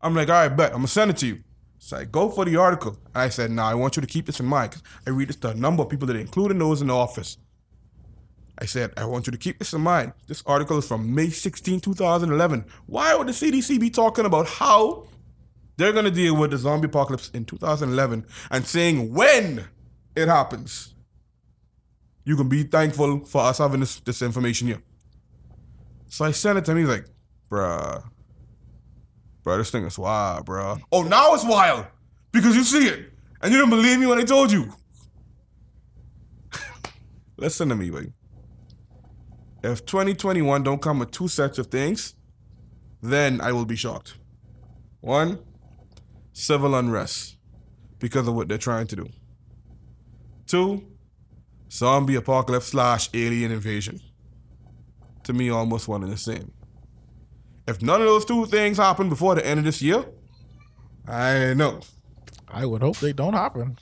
I'm 0.01 0.15
like, 0.15 0.29
all 0.29 0.35
right, 0.35 0.49
bet 0.49 0.71
I'm 0.71 0.77
gonna 0.77 0.87
send 0.87 1.11
it 1.11 1.17
to 1.17 1.27
you. 1.27 1.39
So 1.79 1.97
I 1.97 2.05
go 2.05 2.29
for 2.29 2.45
the 2.45 2.57
article. 2.57 2.97
And 3.15 3.23
I 3.23 3.29
said, 3.29 3.51
nah, 3.51 3.69
I 3.69 3.75
want 3.75 3.95
you 3.95 4.01
to 4.01 4.07
keep 4.07 4.25
this 4.25 4.39
in 4.39 4.45
mind 4.45 4.71
because 4.71 4.83
I 5.05 5.11
read 5.11 5.29
this 5.29 5.35
to 5.37 5.49
a 5.49 5.53
number 5.53 5.83
of 5.83 5.89
people 5.89 6.07
that 6.07 6.15
including 6.15 6.59
those 6.59 6.81
in 6.81 6.87
the 6.87 6.95
office. 6.95 7.37
I 8.59 8.65
said, 8.65 8.91
I 8.97 9.05
want 9.05 9.27
you 9.27 9.31
to 9.31 9.37
keep 9.37 9.59
this 9.59 9.73
in 9.73 9.81
mind. 9.81 10.13
This 10.27 10.43
article 10.45 10.79
is 10.79 10.87
from 10.87 11.13
May 11.13 11.29
16, 11.29 11.79
2011. 11.79 12.65
Why 12.87 13.15
would 13.15 13.27
the 13.27 13.31
CDC 13.31 13.79
be 13.79 13.89
talking 13.91 14.25
about 14.25 14.47
how 14.47 15.07
They're 15.77 15.93
gonna 15.93 16.11
deal 16.11 16.35
with 16.35 16.51
the 16.51 16.57
zombie 16.57 16.87
apocalypse 16.87 17.29
in 17.29 17.45
2011 17.45 18.25
and 18.51 18.65
saying 18.65 19.13
when 19.13 19.67
it 20.15 20.27
happens, 20.27 20.95
you 22.27 22.35
can 22.35 22.49
be 22.49 22.63
thankful 22.63 23.23
for 23.23 23.41
us 23.41 23.59
having 23.59 23.79
this, 23.79 24.01
this 24.01 24.21
information 24.21 24.67
here. 24.67 24.81
So 26.09 26.25
I 26.25 26.31
sent 26.31 26.57
it 26.57 26.65
to 26.65 26.71
him. 26.71 26.79
He's 26.79 26.89
like, 26.89 27.05
bruh, 27.49 28.03
bruh, 29.45 29.57
this 29.57 29.71
thing 29.71 29.85
is 29.85 29.97
wild, 29.97 30.45
bruh. 30.45 30.77
Oh, 30.91 31.03
now 31.03 31.33
it's 31.35 31.45
wild 31.45 31.85
because 32.33 32.53
you 32.53 32.65
see 32.65 32.85
it 32.85 33.13
and 33.41 33.53
you 33.53 33.57
didn't 33.57 33.69
believe 33.69 33.97
me 34.01 34.07
when 34.07 34.17
I 34.19 34.23
told 34.25 34.51
you. 34.51 34.73
Listen 37.37 37.69
to 37.69 37.75
me, 37.75 37.91
baby. 37.91 38.11
If 39.63 39.85
2021 39.85 40.63
don't 40.63 40.81
come 40.81 40.99
with 40.99 41.11
two 41.11 41.29
sets 41.29 41.57
of 41.59 41.67
things, 41.67 42.13
then 43.01 43.39
I 43.39 43.53
will 43.53 43.65
be 43.65 43.77
shocked. 43.77 44.17
One, 44.99 45.39
civil 46.33 46.75
unrest 46.75 47.37
because 47.99 48.27
of 48.27 48.35
what 48.35 48.49
they're 48.49 48.57
trying 48.57 48.87
to 48.87 48.97
do. 48.97 49.09
Two, 50.45 50.96
zombie 51.71 52.15
apocalypse 52.15 52.67
slash 52.67 53.09
alien 53.13 53.51
invasion. 53.51 53.99
To 55.23 55.33
me, 55.33 55.49
almost 55.49 55.87
one 55.87 56.03
and 56.03 56.11
the 56.11 56.17
same. 56.17 56.51
If 57.67 57.81
none 57.81 58.01
of 58.01 58.07
those 58.07 58.23
two 58.25 58.45
things 58.45 58.77
happen 58.77 59.09
before 59.09 59.35
the 59.35 59.45
end 59.45 59.59
of 59.59 59.65
this 59.65 59.81
year, 59.81 60.05
I 61.07 61.53
know. 61.53 61.81
I 62.47 62.65
would 62.65 62.81
hope 62.81 62.97
they 62.97 63.13
don't 63.13 63.33
happen. 63.33 63.77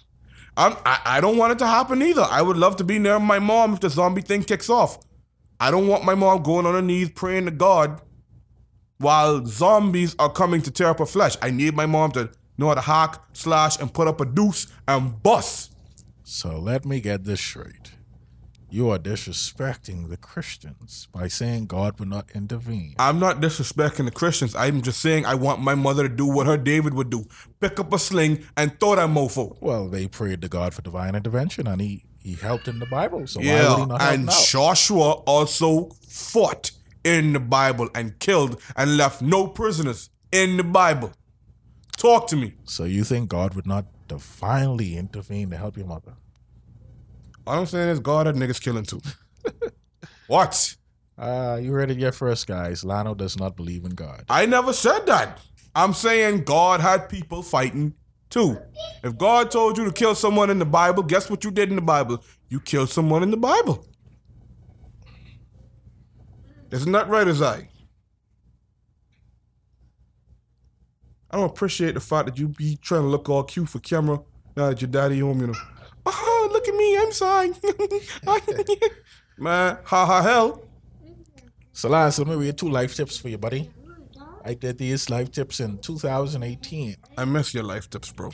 I'm, 0.58 0.76
I, 0.86 1.02
I 1.06 1.22
don't 1.22 1.38
want 1.38 1.52
it 1.52 1.60
to 1.60 1.68
happen 1.68 2.02
either. 2.02 2.26
I 2.30 2.42
would 2.42 2.58
love 2.58 2.78
to 2.78 2.84
be 2.84 2.98
near 2.98 3.20
my 3.20 3.40
mom 3.40 3.74
if 3.74 3.82
the 3.82 3.90
zombie 3.90 4.22
thing 4.22 4.44
kicks 4.44 4.70
off. 4.70 4.98
I 5.60 5.70
don't 5.70 5.88
want 5.88 6.04
my 6.04 6.16
mom 6.16 6.44
going 6.44 6.66
on 6.66 6.74
her 6.74 6.82
knees 6.82 7.10
praying 7.10 7.46
to 7.46 7.52
God 7.52 8.02
while 8.98 9.46
zombies 9.46 10.16
are 10.18 10.32
coming 10.32 10.62
to 10.62 10.72
tear 10.72 10.88
up 10.88 11.00
her 11.00 11.06
flesh. 11.06 11.36
I 11.42 11.52
need 11.52 11.76
my 11.76 11.86
mom 11.86 12.12
to 12.14 12.32
know 12.58 12.70
how 12.70 12.76
to 12.76 12.82
hack, 12.82 13.22
slash, 13.34 13.80
and 13.80 13.94
put 13.94 14.08
up 14.08 14.22
a 14.22 14.26
deuce 14.26 14.68
and 14.88 15.22
bust. 15.22 15.75
So 16.28 16.58
let 16.58 16.86
me 16.86 17.02
get 17.02 17.24
this 17.24 17.40
straight. 17.40 17.92
You 18.68 18.90
are 18.90 18.98
disrespecting 18.98 20.10
the 20.10 20.18
Christians 20.18 21.08
by 21.14 21.28
saying 21.28 21.68
God 21.68 22.00
will 22.00 22.08
not 22.08 22.32
intervene. 22.34 22.96
I'm 22.98 23.20
not 23.20 23.40
disrespecting 23.42 24.06
the 24.06 24.12
Christians. 24.12 24.56
I'm 24.56 24.82
just 24.82 25.00
saying 25.02 25.28
I 25.28 25.36
want 25.36 25.62
my 25.62 25.76
mother 25.76 26.10
to 26.10 26.14
do 26.14 26.26
what 26.26 26.48
her 26.48 26.58
David 26.58 26.96
would 26.96 27.12
do 27.12 27.26
pick 27.60 27.80
up 27.80 27.94
a 27.94 28.00
sling 28.00 28.44
and 28.58 28.78
throw 28.80 28.96
that 28.96 29.08
mofo. 29.08 29.56
Well, 29.62 29.88
they 29.88 30.08
prayed 30.08 30.42
to 30.42 30.50
God 30.50 30.74
for 30.74 30.82
divine 30.82 31.14
intervention, 31.14 31.68
and 31.68 31.80
he 31.80 32.06
he 32.24 32.34
helped 32.34 32.68
in 32.68 32.80
the 32.80 32.88
Bible. 32.88 33.28
So 33.28 33.40
why 33.40 33.46
would 33.46 33.54
Yeah, 33.54 33.76
he 33.78 33.86
not 33.86 34.02
and? 34.02 34.30
Joshua 34.50 35.12
also 35.28 35.92
fought 36.10 36.72
in 37.04 37.34
the 37.34 37.40
Bible 37.40 37.88
and 37.94 38.18
killed 38.18 38.60
and 38.76 38.98
left 38.98 39.22
no 39.22 39.46
prisoners 39.48 40.10
in 40.32 40.58
the 40.58 40.64
Bible. 40.64 41.14
Talk 41.98 42.28
to 42.30 42.36
me. 42.36 42.56
so 42.64 42.84
you 42.84 43.04
think 43.04 43.30
God 43.30 43.54
would 43.54 43.68
not 43.68 43.86
divinely 44.08 44.98
intervene 44.98 45.50
to 45.50 45.58
help 45.58 45.78
your 45.78 45.88
mother? 45.88 46.14
All 47.48 47.60
I'm 47.60 47.66
saying 47.66 47.90
is 47.90 48.00
God 48.00 48.26
had 48.26 48.36
niggas 48.36 48.62
killing 48.62 48.86
too. 48.86 49.02
what? 50.28 50.76
Uh, 51.18 51.60
you 51.62 51.72
heard 51.72 51.92
it 51.92 51.98
here 51.98 52.12
first, 52.12 52.48
guys. 52.48 52.84
Lano 52.84 53.16
does 53.16 53.38
not 53.38 53.56
believe 53.56 53.86
in 53.86 53.92
God. 53.92 54.26
I 54.30 54.46
never 54.46 54.74
said 54.74 55.06
that. 55.06 55.40
I'm 55.76 55.94
saying 55.94 56.44
God 56.44 56.82
had 56.82 57.10
people 57.10 57.44
fighting 57.44 57.94
too. 58.30 58.58
If 59.04 59.18
God 59.18 59.52
told 59.52 59.78
you 59.78 59.86
to 59.86 59.92
kill 59.92 60.16
someone 60.16 60.50
in 60.50 60.60
the 60.60 60.66
Bible, 60.66 61.04
guess 61.04 61.30
what 61.30 61.44
you 61.44 61.52
did 61.52 61.70
in 61.70 61.76
the 61.76 61.82
Bible? 61.82 62.24
You 62.50 62.60
killed 62.60 62.90
someone 62.90 63.24
in 63.24 63.32
the 63.32 63.38
Bible. 63.38 63.86
Isn't 66.72 66.92
that 66.92 67.08
right, 67.08 67.28
as 67.28 67.42
I? 71.36 71.40
Don't 71.40 71.50
appreciate 71.50 71.94
the 71.94 72.00
fact 72.00 72.28
that 72.28 72.38
you 72.38 72.48
be 72.48 72.78
trying 72.78 73.02
to 73.02 73.08
look 73.08 73.30
all 73.30 73.44
cute 73.44 73.68
for 73.68 73.80
camera 73.80 74.20
now 74.56 74.70
that 74.70 74.82
your 74.82 74.90
daddy 74.90 75.20
home, 75.20 75.42
you 75.42 75.48
know. 75.48 75.54
Oh, 76.06 76.50
look 76.52 76.68
at 76.68 76.76
me, 76.76 76.98
I'm 76.98 77.12
sorry. 77.12 77.50
Man, 79.38 79.78
ha 79.84 80.06
ha 80.06 80.22
hell. 80.22 80.64
So, 81.74 81.90
Lance, 81.90 82.20
let 82.20 82.28
me 82.28 82.36
read 82.36 82.58
two 82.58 82.70
life 82.70 82.96
tips 82.96 83.18
for 83.18 83.28
you, 83.28 83.38
buddy. 83.38 83.70
I 84.46 84.54
did 84.54 84.78
these 84.78 85.10
life 85.10 85.32
tips 85.32 85.60
in 85.60 85.78
2018. 85.80 86.96
I 87.18 87.26
miss 87.26 87.54
your 87.54 87.64
life 87.64 87.90
tips, 87.90 88.12
bro. 88.12 88.32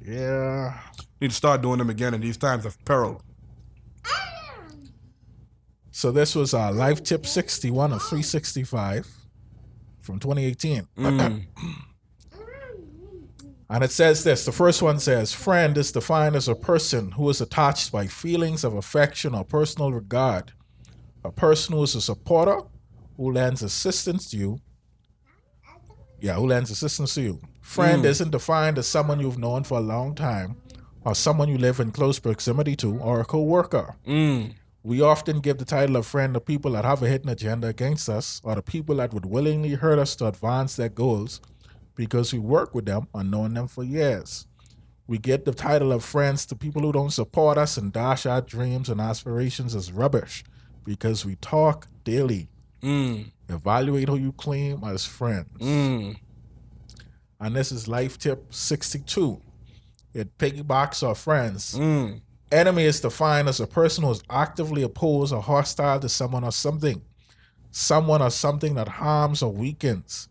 Yeah. 0.00 0.78
Need 1.20 1.30
to 1.30 1.36
start 1.36 1.62
doing 1.62 1.78
them 1.78 1.88
again 1.88 2.12
in 2.12 2.20
these 2.20 2.36
times 2.36 2.66
of 2.66 2.76
peril. 2.84 3.22
So 5.92 6.10
this 6.10 6.34
was 6.34 6.52
uh, 6.52 6.72
life 6.72 7.02
tip 7.04 7.24
61 7.24 7.92
of 7.92 8.02
365 8.02 9.08
from 10.02 10.18
2018. 10.18 11.46
And 13.74 13.82
it 13.82 13.90
says 13.90 14.22
this 14.22 14.44
the 14.44 14.52
first 14.52 14.82
one 14.82 15.00
says, 15.00 15.32
Friend 15.32 15.76
is 15.76 15.90
defined 15.90 16.36
as 16.36 16.46
a 16.46 16.54
person 16.54 17.10
who 17.10 17.28
is 17.28 17.40
attached 17.40 17.90
by 17.90 18.06
feelings 18.06 18.62
of 18.62 18.74
affection 18.74 19.34
or 19.34 19.44
personal 19.44 19.90
regard. 19.90 20.52
A 21.24 21.32
person 21.32 21.74
who 21.74 21.82
is 21.82 21.96
a 21.96 22.00
supporter, 22.00 22.60
who 23.16 23.32
lends 23.32 23.64
assistance 23.64 24.30
to 24.30 24.36
you. 24.36 24.60
Yeah, 26.20 26.34
who 26.34 26.46
lends 26.46 26.70
assistance 26.70 27.14
to 27.14 27.22
you. 27.22 27.40
Friend 27.62 28.02
hmm. 28.02 28.06
isn't 28.06 28.30
defined 28.30 28.78
as 28.78 28.86
someone 28.86 29.18
you've 29.18 29.38
known 29.38 29.64
for 29.64 29.78
a 29.78 29.88
long 29.94 30.14
time, 30.14 30.54
or 31.04 31.16
someone 31.16 31.48
you 31.48 31.58
live 31.58 31.80
in 31.80 31.90
close 31.90 32.20
proximity 32.20 32.76
to, 32.76 32.96
or 33.00 33.18
a 33.18 33.24
co 33.24 33.42
worker. 33.42 33.96
Hmm. 34.04 34.50
We 34.84 35.00
often 35.00 35.40
give 35.40 35.58
the 35.58 35.64
title 35.64 35.96
of 35.96 36.06
friend 36.06 36.34
to 36.34 36.40
people 36.40 36.70
that 36.72 36.84
have 36.84 37.02
a 37.02 37.08
hidden 37.08 37.28
agenda 37.28 37.66
against 37.66 38.08
us, 38.08 38.40
or 38.44 38.54
the 38.54 38.62
people 38.62 38.94
that 38.96 39.12
would 39.12 39.26
willingly 39.26 39.74
hurt 39.74 39.98
us 39.98 40.14
to 40.16 40.28
advance 40.28 40.76
their 40.76 40.90
goals 40.90 41.40
because 41.94 42.32
we 42.32 42.38
work 42.38 42.74
with 42.74 42.86
them 42.86 43.08
or 43.12 43.24
known 43.24 43.54
them 43.54 43.68
for 43.68 43.84
years. 43.84 44.46
We 45.06 45.18
get 45.18 45.44
the 45.44 45.52
title 45.52 45.92
of 45.92 46.02
friends 46.02 46.46
to 46.46 46.56
people 46.56 46.82
who 46.82 46.92
don't 46.92 47.12
support 47.12 47.58
us 47.58 47.76
and 47.76 47.92
dash 47.92 48.24
our 48.24 48.40
dreams 48.40 48.88
and 48.88 49.00
aspirations 49.00 49.74
as 49.74 49.92
rubbish 49.92 50.44
because 50.84 51.26
we 51.26 51.36
talk 51.36 51.86
daily. 52.04 52.48
Mm. 52.82 53.30
Evaluate 53.48 54.08
who 54.08 54.16
you 54.16 54.32
claim 54.32 54.82
as 54.84 55.04
friends. 55.04 55.48
Mm. 55.58 56.16
And 57.40 57.54
this 57.54 57.70
is 57.70 57.86
life 57.86 58.18
tip 58.18 58.54
62. 58.54 59.40
It 60.14 60.38
piggybacks 60.38 61.06
our 61.06 61.14
friends. 61.14 61.74
Mm. 61.74 62.22
Enemy 62.52 62.84
is 62.84 63.00
defined 63.00 63.48
as 63.48 63.60
a 63.60 63.66
person 63.66 64.04
who 64.04 64.10
is 64.10 64.22
actively 64.30 64.82
opposed 64.82 65.32
or 65.32 65.42
hostile 65.42 66.00
to 66.00 66.08
someone 66.08 66.44
or 66.44 66.52
something. 66.52 67.02
Someone 67.70 68.22
or 68.22 68.30
something 68.30 68.74
that 68.76 68.88
harms 68.88 69.42
or 69.42 69.52
weakens. 69.52 70.28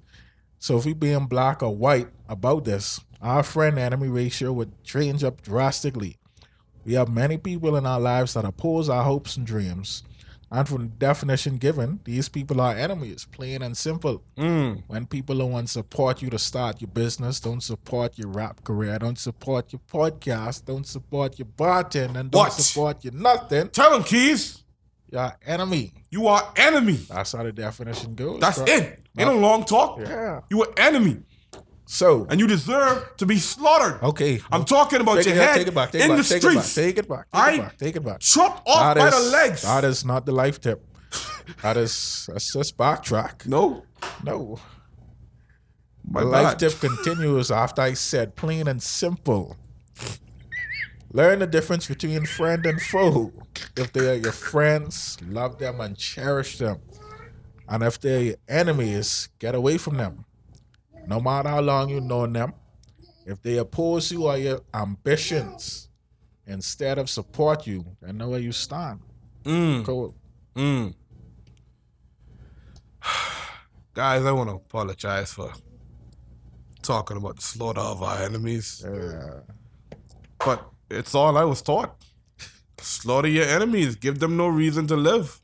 So 0.64 0.78
if 0.78 0.86
we 0.86 0.94
being 0.94 1.26
black 1.26 1.62
or 1.62 1.76
white 1.76 2.08
about 2.30 2.64
this, 2.64 3.02
our 3.22 3.44
friend 3.44 3.78
enemy 3.78 4.08
ratio 4.08 4.54
would 4.54 4.82
change 4.86 5.22
up 5.22 5.42
drastically. 5.42 6.16
We 6.86 6.94
have 6.94 7.10
many 7.10 7.38
people 7.38 7.76
in 7.76 7.86
our 7.86 8.00
lives 8.00 8.34
that 8.36 8.46
oppose 8.46 8.88
our 8.88 9.04
hopes 9.04 9.36
and 9.36 9.46
dreams. 9.46 10.04
And 10.50 10.66
from 10.66 10.84
the 10.84 10.88
definition 10.88 11.58
given, 11.58 12.00
these 12.06 12.30
people 12.30 12.62
are 12.62 12.78
enemies, 12.78 13.28
plain 13.30 13.62
and 13.62 13.76
simple. 13.76 14.24
Hmm. 14.38 14.76
When 14.88 15.06
people 15.06 15.38
don't 15.40 15.52
want 15.52 15.68
to 15.68 15.74
support 15.74 16.22
you 16.22 16.30
to 16.30 16.40
start 16.40 16.80
your 16.80 16.92
business, 16.92 17.42
don't 17.42 17.62
support 17.62 18.18
your 18.18 18.30
rap 18.30 18.64
career, 18.64 18.98
don't 19.00 19.20
support 19.20 19.74
your 19.74 19.82
podcast, 19.92 20.64
don't 20.64 20.88
support 20.88 21.38
your 21.40 21.48
bartending, 21.58 22.32
don't 22.32 22.36
What? 22.36 22.54
support 22.54 23.04
your 23.04 23.12
nothing, 23.14 23.68
Tell 23.68 23.94
him, 23.98 24.04
Keys. 24.04 24.63
You're 25.14 25.38
enemy. 25.46 25.94
You 26.10 26.28
are 26.28 26.52
enemy. 26.58 27.00
That's 27.10 27.32
how 27.34 27.44
the 27.44 27.52
definition 27.52 28.16
goes. 28.16 28.40
That's 28.42 28.58
bro. 28.58 28.66
it. 28.68 29.00
Ain't 29.18 29.30
no 29.30 29.38
long 29.38 29.64
talk. 29.64 30.00
Yeah. 30.00 30.42
You 30.50 30.64
are 30.64 30.74
enemy, 30.78 31.20
So, 31.86 32.26
and 32.30 32.40
you 32.40 32.48
deserve 32.48 33.16
to 33.18 33.26
be 33.26 33.38
slaughtered. 33.38 34.02
okay. 34.02 34.42
I'm 34.52 34.66
talking 34.66 35.02
about 35.02 35.18
Take 35.18 35.28
your 35.28 35.36
it, 35.36 35.42
head 35.48 35.56
take 35.56 35.68
it 35.68 35.76
back. 35.76 35.92
Take 35.92 36.02
in 36.04 36.12
it 36.12 36.16
the 36.16 36.22
back. 36.24 36.28
Take 36.30 36.44
it 36.44 36.56
back. 36.56 36.64
streets, 36.64 36.76
Take 36.76 36.98
it 36.98 37.08
back. 37.10 37.26
Take 37.32 37.42
I- 37.42 37.52
it 37.54 37.58
back. 37.62 37.78
Take 37.78 37.96
it 37.96 38.04
back. 38.04 38.20
chopped 38.20 38.68
off 38.68 38.96
That 38.96 38.98
by 38.98 39.08
is- 39.10 39.26
the 39.26 39.32
legs. 39.38 39.62
That 39.62 39.84
is 39.84 40.04
not 40.06 40.26
the 40.26 40.32
life 40.32 40.60
tip. 40.60 40.84
That 41.62 41.78
is 41.78 42.28
that's 42.32 42.52
just 42.54 42.76
backtrack. 42.78 43.46
no, 43.46 43.84
No. 44.24 44.60
my 46.10 46.22
The 46.22 46.26
life 46.28 46.58
tip 46.58 46.80
continues 46.80 47.52
after 47.52 47.82
I 47.84 47.94
said 47.94 48.36
plain 48.36 48.68
and 48.68 48.82
simple. 48.82 49.58
Learn 51.16 51.40
the 51.40 51.48
difference 51.48 51.88
between 51.88 52.26
friend 52.26 52.66
and 52.66 52.82
foe. 52.82 53.32
If 53.78 53.94
they 53.94 54.10
are 54.10 54.16
your 54.16 54.32
friends, 54.32 55.18
love 55.28 55.60
them 55.60 55.80
and 55.80 55.96
cherish 55.96 56.58
them. 56.58 56.80
And 57.70 57.84
if 57.84 58.02
they're 58.02 58.22
your 58.22 58.36
enemies, 58.48 59.30
get 59.38 59.54
away 59.54 59.78
from 59.78 59.98
them. 59.98 60.26
No 61.08 61.20
matter 61.20 61.50
how 61.50 61.62
long 61.62 61.90
you've 61.90 62.04
known 62.04 62.34
them, 62.34 62.54
if 63.26 63.42
they 63.44 63.58
oppose 63.58 64.12
you 64.12 64.26
or 64.26 64.38
your 64.38 64.62
ambitions 64.74 65.90
instead 66.48 66.98
of 66.98 67.10
support 67.10 67.68
you, 67.68 67.86
then 68.02 68.18
know 68.18 68.30
where 68.30 68.40
you 68.40 68.52
stand. 68.52 69.00
Cool. 69.86 70.16
Mm. 70.56 70.96
Guys, 73.94 74.26
I 74.26 74.32
want 74.32 74.50
to 74.50 74.56
apologize 74.56 75.32
for 75.32 75.54
talking 76.82 77.18
about 77.18 77.36
the 77.36 77.42
slaughter 77.44 77.82
of 77.82 78.02
our 78.02 78.18
enemies. 78.24 78.84
But 80.44 80.70
it's 80.94 81.16
all 81.16 81.38
I 81.38 81.44
was 81.44 81.62
taught. 81.62 81.96
Slaughter 82.80 83.28
your 83.28 83.46
enemies. 83.46 83.96
Give 83.96 84.20
them 84.20 84.38
no 84.38 84.48
reason 84.48 84.88
to 84.88 84.96
live. 84.96 85.40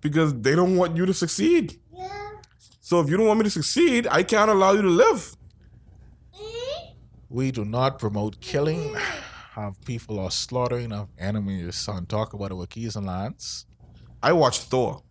Because 0.00 0.40
they 0.40 0.54
don't 0.54 0.76
want 0.76 0.96
you 0.96 1.06
to 1.06 1.14
succeed. 1.14 1.78
So 2.80 3.00
if 3.00 3.10
you 3.10 3.18
don't 3.18 3.26
want 3.26 3.38
me 3.40 3.44
to 3.44 3.50
succeed, 3.50 4.06
I 4.10 4.22
can't 4.22 4.50
allow 4.50 4.72
you 4.72 4.80
to 4.80 4.88
live. 4.88 5.36
Mm-hmm. 6.34 6.94
We 7.28 7.50
do 7.50 7.64
not 7.64 7.98
promote 7.98 8.40
killing 8.40 8.94
mm-hmm. 8.94 9.60
of 9.60 9.78
people 9.84 10.18
or 10.18 10.30
slaughtering 10.30 10.92
of 10.92 11.08
enemies 11.18 11.86
on 11.86 12.06
Talk 12.06 12.32
About 12.32 12.50
It 12.50 12.54
with 12.54 12.70
Keys 12.70 12.96
and 12.96 13.06
Lance. 13.06 13.66
I 14.22 14.32
watched 14.32 14.62
Thor. 14.62 15.02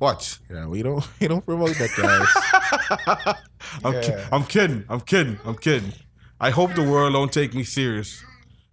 Watch. 0.00 0.40
Yeah, 0.50 0.66
we 0.66 0.82
don't 0.82 1.06
we 1.20 1.28
don't 1.28 1.44
promote 1.44 1.76
that, 1.78 1.90
guys. 1.96 3.36
I'm, 3.84 4.00
ki- 4.02 4.24
I'm 4.32 4.44
kidding. 4.44 4.84
I'm 4.88 5.00
kidding. 5.02 5.38
I'm 5.44 5.56
kidding. 5.56 5.92
I 6.40 6.50
hope 6.50 6.74
the 6.74 6.82
world 6.82 7.12
don't 7.12 7.32
take 7.32 7.54
me 7.54 7.62
serious. 7.62 8.24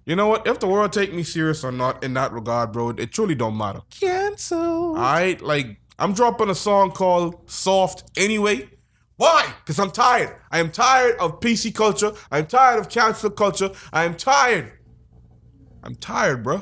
You 0.05 0.15
know 0.15 0.27
what? 0.29 0.47
If 0.47 0.61
the 0.61 0.67
world 0.67 0.93
take 0.93 1.13
me 1.13 1.23
serious 1.23 1.65
or 1.65 1.71
not 1.71 2.01
in 2.01 2.13
that 2.13 2.31
regard, 2.31 2.71
bro, 2.71 2.89
it 2.91 3.11
truly 3.11 3.35
don't 3.35 3.57
matter. 3.57 3.81
Cancel. 3.89 4.95
I 4.95 5.37
like 5.41 5.81
I'm 5.99 6.13
dropping 6.13 6.49
a 6.49 6.55
song 6.55 6.91
called 6.91 7.49
Soft 7.49 8.09
anyway. 8.17 8.69
Why? 9.17 9.51
Because 9.59 9.79
I'm 9.79 9.91
tired. 9.91 10.37
I 10.51 10.59
am 10.59 10.71
tired 10.71 11.17
of 11.19 11.39
PC 11.41 11.75
culture. 11.75 12.13
I'm 12.31 12.45
tired 12.45 12.79
of 12.79 12.87
cancel 12.87 13.31
culture. 13.31 13.71
I 13.91 14.05
am 14.05 14.15
tired. 14.15 14.71
I'm 15.83 15.95
tired, 15.95 16.43
bro. 16.43 16.61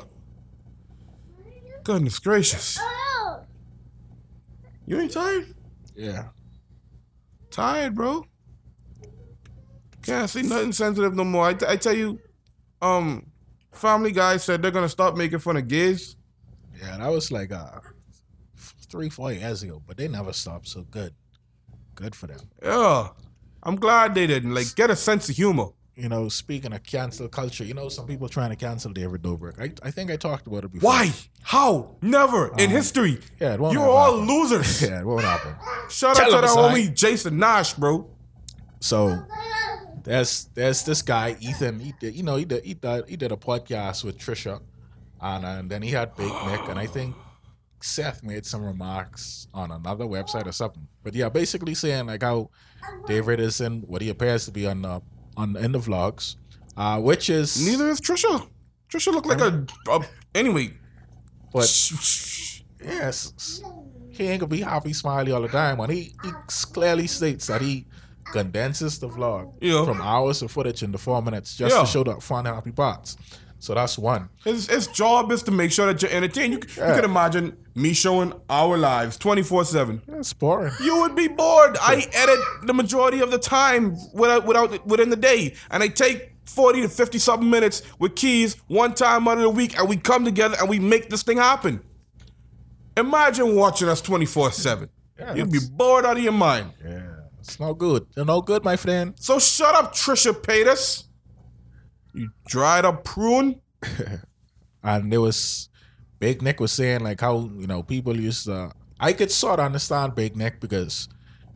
Goodness 1.84 2.18
gracious. 2.18 2.78
Oh, 2.80 3.15
You 4.86 5.00
ain't 5.00 5.12
tired? 5.12 5.54
Yeah. 5.94 6.28
Tired, 7.50 7.94
bro. 7.94 8.24
Can't 10.02 10.30
see 10.30 10.42
nothing 10.42 10.72
sensitive 10.72 11.14
no 11.14 11.24
more. 11.24 11.46
I, 11.46 11.54
t- 11.54 11.66
I 11.68 11.76
tell 11.76 11.96
you, 11.96 12.20
um, 12.80 13.26
Family 13.72 14.12
Guy 14.12 14.36
said 14.36 14.62
they're 14.62 14.70
gonna 14.70 14.88
stop 14.88 15.16
making 15.16 15.40
fun 15.40 15.56
of 15.56 15.66
gays. 15.66 16.16
Yeah, 16.80 16.96
that 16.98 17.08
was 17.08 17.32
like 17.32 17.52
uh 17.52 17.80
three, 18.88 19.08
four 19.08 19.32
years 19.32 19.62
ago, 19.62 19.82
but 19.86 19.96
they 19.96 20.08
never 20.08 20.32
stopped. 20.32 20.68
So 20.68 20.82
good. 20.82 21.12
Good 21.94 22.14
for 22.14 22.26
them. 22.26 22.40
Yeah, 22.62 23.08
I'm 23.62 23.76
glad 23.76 24.14
they 24.14 24.26
didn't. 24.26 24.54
Like, 24.54 24.74
get 24.76 24.90
a 24.90 24.96
sense 24.96 25.28
of 25.28 25.36
humor. 25.36 25.68
You 25.96 26.10
know, 26.10 26.28
speaking 26.28 26.74
of 26.74 26.82
cancel 26.82 27.26
culture, 27.26 27.64
you 27.64 27.72
know, 27.72 27.88
some 27.88 28.06
people 28.06 28.28
trying 28.28 28.50
to 28.50 28.56
cancel 28.56 28.92
David 28.92 29.22
Dobrik. 29.22 29.58
I, 29.58 29.72
I 29.88 29.90
think 29.90 30.10
I 30.10 30.16
talked 30.16 30.46
about 30.46 30.64
it 30.64 30.72
before. 30.72 30.90
Why? 30.90 31.10
How? 31.40 31.96
Never 32.02 32.48
in 32.58 32.66
um, 32.66 32.70
history. 32.70 33.18
yeah, 33.40 33.54
it 33.54 33.60
won't 33.60 33.72
You're 33.72 33.88
all 33.88 34.20
happen. 34.20 34.28
losers. 34.28 34.82
Yeah, 34.90 35.00
it 35.00 35.06
won't 35.06 35.24
happen. 35.24 35.54
Shout 35.88 36.16
Tell 36.16 36.34
out 36.34 36.40
to 36.42 36.46
that 36.46 36.50
homie 36.50 36.92
Jason 36.94 37.38
Nash, 37.38 37.72
bro. 37.72 38.10
So 38.80 39.24
there's 40.04 40.50
there's 40.54 40.82
this 40.84 41.00
guy 41.00 41.36
Ethan. 41.40 41.80
He 41.80 41.94
did, 41.98 42.14
you 42.14 42.22
know 42.22 42.36
he 42.36 42.44
did 42.44 42.62
he 42.64 42.74
did, 42.74 43.08
he 43.08 43.16
did 43.16 43.32
a 43.32 43.36
podcast 43.36 44.04
with 44.04 44.18
Trisha, 44.18 44.60
and, 45.22 45.44
and 45.46 45.70
then 45.70 45.80
he 45.80 45.90
had 45.92 46.14
Big 46.14 46.30
Nick, 46.46 46.68
and 46.68 46.78
I 46.78 46.86
think 46.86 47.16
Seth 47.80 48.22
made 48.22 48.44
some 48.44 48.62
remarks 48.62 49.48
on 49.54 49.70
another 49.70 50.04
website 50.04 50.46
or 50.46 50.52
something. 50.52 50.86
But 51.02 51.14
yeah, 51.14 51.30
basically 51.30 51.72
saying 51.74 52.06
like 52.06 52.22
how 52.22 52.50
David 53.06 53.40
is 53.40 53.62
in 53.62 53.80
what 53.82 54.02
he 54.02 54.10
appears 54.10 54.44
to 54.44 54.50
be 54.52 54.66
on 54.66 54.82
the 54.82 54.88
uh, 54.88 55.00
on 55.36 55.52
the 55.52 55.60
in 55.64 55.72
the 55.72 55.78
vlogs, 55.78 56.36
uh, 56.76 57.00
which 57.00 57.28
is 57.30 57.64
Neither 57.66 57.88
is 57.90 58.00
Trisha. 58.00 58.48
Trisha 58.90 59.12
looked 59.12 59.26
like 59.26 59.40
a, 59.40 59.66
a 59.90 60.00
anyway. 60.34 60.72
but 61.52 61.68
yes, 62.82 63.62
he 64.10 64.24
ain't 64.28 64.40
gonna 64.40 64.48
be 64.48 64.60
happy 64.60 64.92
smiley 64.92 65.32
all 65.32 65.42
the 65.42 65.48
time. 65.48 65.78
When 65.78 65.90
he, 65.90 66.14
he 66.22 66.30
clearly 66.72 67.06
states 67.06 67.46
that 67.48 67.60
he 67.60 67.86
condenses 68.32 68.98
the 68.98 69.08
vlog 69.08 69.54
Yeah. 69.60 69.84
from 69.84 70.00
hours 70.00 70.42
of 70.42 70.50
footage 70.50 70.82
into 70.82 70.98
four 70.98 71.22
minutes 71.22 71.56
just 71.56 71.74
Yeah. 71.74 71.82
to 71.82 71.86
show 71.86 72.04
the 72.04 72.20
fun, 72.20 72.44
happy 72.44 72.72
parts. 72.72 73.16
So 73.66 73.74
that's 73.74 73.98
one. 73.98 74.28
His, 74.44 74.68
his 74.68 74.86
job 74.86 75.32
is 75.32 75.42
to 75.42 75.50
make 75.50 75.72
sure 75.72 75.86
that 75.92 76.00
you're 76.00 76.12
entertained. 76.12 76.52
You, 76.52 76.60
you 76.68 76.82
Yeah. 76.88 76.94
can 76.94 77.04
imagine 77.04 77.56
me 77.74 77.94
showing 77.94 78.32
our 78.48 78.78
lives 78.78 79.16
24 79.16 79.64
7. 79.64 80.02
It's 80.06 80.32
boring. 80.32 80.72
You 80.80 80.98
would 81.00 81.16
be 81.16 81.26
bored. 81.26 81.76
I 81.80 82.06
edit 82.12 82.38
the 82.62 82.72
majority 82.72 83.20
of 83.22 83.32
the 83.32 83.38
time 83.38 83.96
without, 84.14 84.46
without 84.46 84.86
within 84.86 85.10
the 85.10 85.16
day, 85.16 85.54
and 85.72 85.82
I 85.82 85.88
take 85.88 86.30
40 86.44 86.82
to 86.82 86.88
50 86.88 87.18
something 87.18 87.50
minutes 87.50 87.82
with 87.98 88.14
keys 88.14 88.54
one 88.68 88.94
time 88.94 89.26
out 89.26 89.38
of 89.38 89.42
the 89.42 89.50
week, 89.50 89.76
and 89.76 89.88
we 89.88 89.96
come 89.96 90.24
together 90.24 90.56
and 90.60 90.68
we 90.68 90.78
make 90.78 91.10
this 91.10 91.24
thing 91.24 91.38
happen. 91.38 91.80
Imagine 92.96 93.56
watching 93.56 93.88
us 93.88 94.00
24 94.00 94.52
7. 94.52 94.88
You'd 95.34 95.50
be 95.50 95.58
bored 95.72 96.06
out 96.06 96.16
of 96.18 96.22
your 96.22 96.32
mind. 96.32 96.70
Yeah, 96.84 97.02
it's 97.40 97.58
no 97.58 97.74
good. 97.74 98.06
It's 98.16 98.24
no 98.26 98.40
good, 98.42 98.62
my 98.62 98.76
friend. 98.76 99.14
So 99.16 99.40
shut 99.40 99.74
up, 99.74 99.92
Trisha 99.92 100.32
Paytas. 100.32 101.02
You 102.16 102.30
dried 102.46 102.84
up 102.84 103.04
prune. 103.04 103.60
And 104.82 105.12
there 105.12 105.20
was 105.20 105.68
Big 106.20 106.42
Nick 106.42 106.60
was 106.60 106.70
saying 106.72 107.00
like 107.00 107.20
how 107.20 107.50
you 107.58 107.66
know 107.66 107.82
people 107.82 108.16
used 108.18 108.44
to. 108.46 108.70
I 109.00 109.12
could 109.12 109.30
sort 109.32 109.58
of 109.58 109.66
understand 109.66 110.14
Big 110.14 110.36
Nick 110.36 110.60
because 110.60 111.08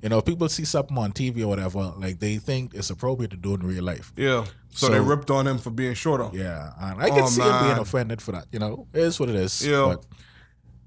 you 0.02 0.08
know 0.08 0.20
people 0.20 0.48
see 0.48 0.64
something 0.64 0.98
on 0.98 1.12
TV 1.12 1.42
or 1.42 1.46
whatever, 1.46 1.92
like 1.96 2.18
they 2.18 2.38
think 2.38 2.74
it's 2.74 2.90
appropriate 2.90 3.30
to 3.30 3.36
do 3.36 3.54
in 3.54 3.60
real 3.60 3.84
life. 3.84 4.12
Yeah. 4.16 4.44
So, 4.70 4.86
So- 4.86 4.92
they 4.92 4.98
ripped 5.00 5.30
on 5.30 5.46
him 5.46 5.58
for 5.58 5.70
being 5.70 5.94
shorter. 5.94 6.28
Yeah, 6.32 6.72
and 6.80 7.00
I 7.00 7.08
can 7.10 7.22
Oh, 7.22 7.26
see 7.26 7.42
him 7.42 7.64
being 7.66 7.78
offended 7.78 8.20
for 8.20 8.32
that. 8.32 8.46
You 8.50 8.58
know, 8.58 8.88
it 8.92 9.00
is 9.00 9.20
what 9.20 9.28
it 9.28 9.36
is. 9.36 9.64
Yeah. 9.64 9.94
But 9.94 10.06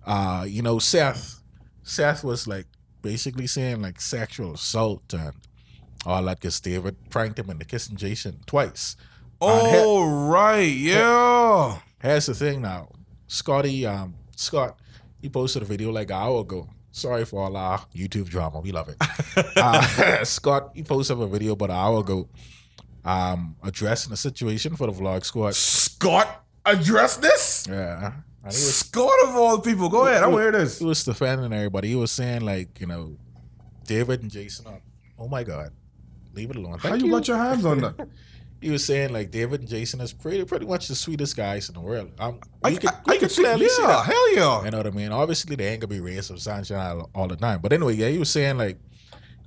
uh, 0.06 0.44
you 0.44 0.62
know, 0.62 0.80
Seth, 0.80 1.42
Seth 1.84 2.26
was 2.26 2.46
like 2.46 2.68
basically 3.02 3.48
saying 3.48 3.82
like 3.82 4.02
sexual 4.02 4.56
assault 4.56 5.14
and 5.14 5.32
all 6.06 6.22
that 6.24 6.42
because 6.42 6.60
David 6.60 6.98
pranked 7.10 7.40
him 7.40 7.50
into 7.50 7.64
kissing 7.64 7.96
Jason 7.96 8.42
twice. 8.46 8.98
He- 9.48 9.78
Oh, 9.78 10.28
right. 10.30 10.62
Yeah. 10.76 11.78
Here's 12.02 12.26
the 12.28 12.34
thing 12.34 12.62
now. 12.62 12.90
Scotty, 13.28 13.86
um, 13.86 14.14
Scott, 14.36 14.78
he 15.22 15.30
posted 15.30 15.62
a 15.62 15.66
video 15.66 15.92
like 15.92 16.10
an 16.10 16.16
hour 16.18 16.42
ago. 16.42 16.70
Sorry 16.92 17.26
for 17.26 17.44
all 17.44 17.56
our 17.58 17.80
YouTube 17.96 18.30
drama. 18.30 18.60
We 18.60 18.72
love 18.72 18.90
it. 18.90 18.98
uh, 19.58 20.24
Scott, 20.24 20.72
he 20.76 20.84
posted 20.84 21.20
a 21.20 21.26
video 21.28 21.54
about 21.54 21.72
an 21.72 21.76
hour 21.78 22.00
ago 22.02 22.30
um, 23.04 23.56
addressing 23.64 24.12
the 24.12 24.18
situation 24.18 24.76
for 24.76 24.88
the 24.88 24.94
vlog 24.94 25.24
squad. 25.26 25.56
Scott 25.56 26.46
addressed 26.66 27.22
this? 27.22 27.66
Yeah. 27.68 28.14
And 28.44 28.54
he 28.54 28.60
was 28.60 28.76
Scott 28.76 29.12
of 29.24 29.36
all 29.36 29.60
people. 29.60 29.90
Go 29.90 30.06
ahead. 30.06 30.24
I 30.24 30.28
want 30.28 30.40
to 30.40 30.42
hear 30.44 30.52
this. 30.52 30.80
he 30.80 30.86
was 30.86 31.04
defending 31.04 31.52
everybody. 31.54 31.88
He 31.90 31.96
was 31.96 32.12
saying 32.12 32.42
like, 32.42 32.80
you 32.80 32.88
know, 32.88 33.18
David 33.86 34.22
and 34.22 34.30
Jason 34.32 34.68
are, 34.68 34.82
oh 35.18 35.28
my 35.28 35.44
God, 35.44 35.72
leave 36.34 36.50
it 36.50 36.58
alone. 36.58 36.78
How 36.80 36.90
Thank 36.90 37.04
you 37.04 37.12
got 37.12 37.28
your 37.28 37.38
hands 37.38 37.66
on 37.66 37.80
that? 37.80 38.08
he 38.64 38.72
was 38.72 38.84
saying 38.86 39.14
like 39.14 39.30
David 39.32 39.60
and 39.62 39.70
Jason 39.70 40.00
is 40.02 40.14
pretty 40.14 40.44
pretty 40.46 40.66
much 40.66 40.88
the 40.88 40.96
sweetest 40.96 41.36
guys 41.36 41.68
in 41.70 41.76
the 41.76 41.82
world. 41.82 42.12
Um, 42.20 42.40
I, 42.64 42.70
we 42.72 42.78
could, 42.78 42.90
I, 42.90 43.00
we 43.06 43.14
I 43.14 43.18
could 43.18 43.20
can 43.20 43.30
see. 43.30 43.44
clearly 43.44 43.70
see 43.70 43.82
Yeah, 43.82 43.88
that. 43.88 44.06
hell 44.06 44.36
yeah. 44.36 44.64
You 44.66 44.72
know 44.72 44.78
what 44.78 44.88
I 44.88 44.92
mean? 44.92 45.12
Obviously, 45.12 45.56
they 45.56 45.68
ain't 45.68 45.82
gonna 45.82 45.90
be 45.90 46.00
raised 46.00 46.26
some 46.26 46.38
sunshine 46.38 46.98
all, 46.98 47.10
all 47.14 47.28
the 47.28 47.36
time. 47.36 47.60
But 47.62 47.74
anyway, 47.74 47.96
yeah, 47.96 48.10
he 48.10 48.18
was 48.18 48.30
saying 48.32 48.58
like 48.58 48.78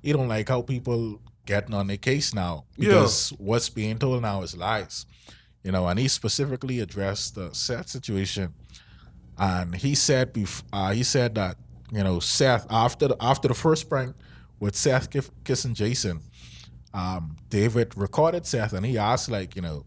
he 0.03 0.13
don't 0.13 0.29
like 0.29 0.49
how 0.49 0.63
people 0.63 1.21
getting 1.47 1.75
on 1.75 1.87
their 1.87 1.97
case 1.97 2.35
now 2.35 2.65
Yeah. 2.77 2.89
because 2.89 3.31
what's 3.39 3.69
being 3.69 3.99
told 3.99 4.23
now 4.23 4.43
is 4.43 4.57
lies. 4.57 5.07
You 5.65 5.73
know, 5.73 5.87
and 5.89 5.99
he 5.99 6.07
specifically 6.09 6.79
addressed 6.81 7.35
the 7.35 7.53
Seth 7.53 7.89
situation, 7.89 8.55
and 9.39 9.75
he 9.75 9.95
said 9.95 10.33
bef- 10.33 10.63
uh, 10.73 10.93
he 10.93 11.03
said 11.03 11.35
that 11.35 11.57
you 11.93 12.03
know 12.05 12.21
Seth 12.21 12.67
after 12.71 13.09
the, 13.09 13.17
after 13.21 13.49
the 13.49 13.55
first 13.55 13.89
prank 13.89 14.15
with 14.61 14.75
Seth 14.77 15.11
kiss- 15.11 15.31
kissing 15.45 15.75
Jason, 15.75 16.21
um, 16.97 17.37
David 17.51 17.97
recorded 17.97 18.47
Seth 18.47 18.73
and 18.73 18.85
he 18.87 18.97
asked 18.99 19.31
like 19.31 19.55
you 19.57 19.63
know. 19.63 19.85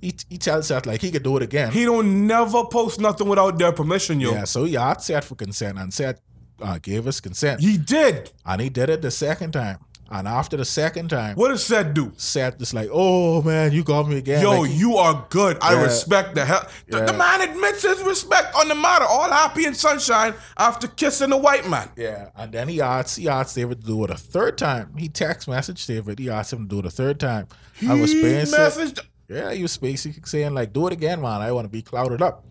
He, 0.00 0.14
he 0.28 0.36
tells 0.36 0.66
Seth 0.66 0.84
like 0.84 1.00
he 1.00 1.10
could 1.10 1.22
do 1.22 1.34
it 1.38 1.42
again. 1.42 1.72
He 1.72 1.84
don't 1.86 2.26
never 2.26 2.64
post 2.66 3.00
nothing 3.00 3.26
without 3.26 3.58
their 3.58 3.72
permission, 3.72 4.20
yo. 4.20 4.32
Yeah, 4.32 4.44
so 4.44 4.64
he 4.64 4.76
asked 4.76 5.06
Seth 5.06 5.24
for 5.24 5.34
consent, 5.34 5.78
and 5.78 5.94
Seth 5.94 6.20
uh, 6.60 6.78
gave 6.78 7.06
us 7.06 7.20
consent, 7.20 7.62
He 7.62 7.78
did. 7.78 8.30
and 8.44 8.60
he 8.60 8.68
did 8.68 8.90
it 8.90 9.00
the 9.00 9.10
second 9.10 9.52
time. 9.52 9.78
And 10.16 10.28
after 10.28 10.56
the 10.56 10.64
second 10.64 11.08
time, 11.08 11.34
What 11.34 11.48
does 11.48 11.64
Seth 11.64 11.92
do? 11.92 12.12
Seth 12.16 12.62
is 12.62 12.72
like, 12.72 12.88
"Oh 12.92 13.42
man, 13.42 13.72
you 13.72 13.82
got 13.82 14.08
me 14.08 14.18
again." 14.18 14.40
Yo, 14.42 14.60
Like, 14.60 14.70
you 14.72 14.96
are 14.96 15.26
good. 15.28 15.58
I 15.60 15.72
Yeah. 15.74 15.82
respect 15.82 16.36
the 16.36 16.44
hell. 16.44 16.64
The, 16.88 17.00
the 17.04 17.12
man 17.12 17.40
admits 17.40 17.82
his 17.82 18.00
respect 18.02 18.54
on 18.54 18.68
the 18.68 18.76
matter. 18.76 19.04
All 19.06 19.28
happy 19.28 19.64
and 19.64 19.76
sunshine 19.76 20.34
after 20.56 20.86
kissing 20.86 21.30
the 21.30 21.36
white 21.36 21.68
man. 21.68 21.88
yeah. 21.96 22.28
And 22.36 22.52
then 22.52 22.68
he 22.68 22.80
asked, 22.80 23.16
he 23.18 23.28
asked 23.28 23.56
David 23.56 23.80
to 23.80 23.86
do 23.88 24.04
it 24.04 24.10
a 24.10 24.16
third 24.16 24.56
time. 24.56 24.94
He 24.96 25.08
text 25.08 25.48
messaged 25.48 25.84
David. 25.86 26.20
He 26.20 26.30
asked 26.30 26.52
him 26.52 26.68
to 26.68 26.68
do 26.68 26.78
it 26.78 26.86
a 26.86 26.90
third 26.90 27.18
time. 27.18 27.48
I 27.88 27.94
was 27.94 28.12
He 28.12 28.22
Seth. 28.44 28.76
messaged. 28.78 29.00
Yeah, 29.28 29.52
he 29.52 29.62
was 29.62 29.76
basically 29.78 30.22
saying 30.26 30.54
like, 30.54 30.72
"Do 30.72 30.86
it 30.86 30.92
again, 30.92 31.20
man. 31.22 31.40
I 31.40 31.50
want 31.50 31.64
to 31.64 31.70
be 31.70 31.82
clouded 31.82 32.22
up." 32.22 32.44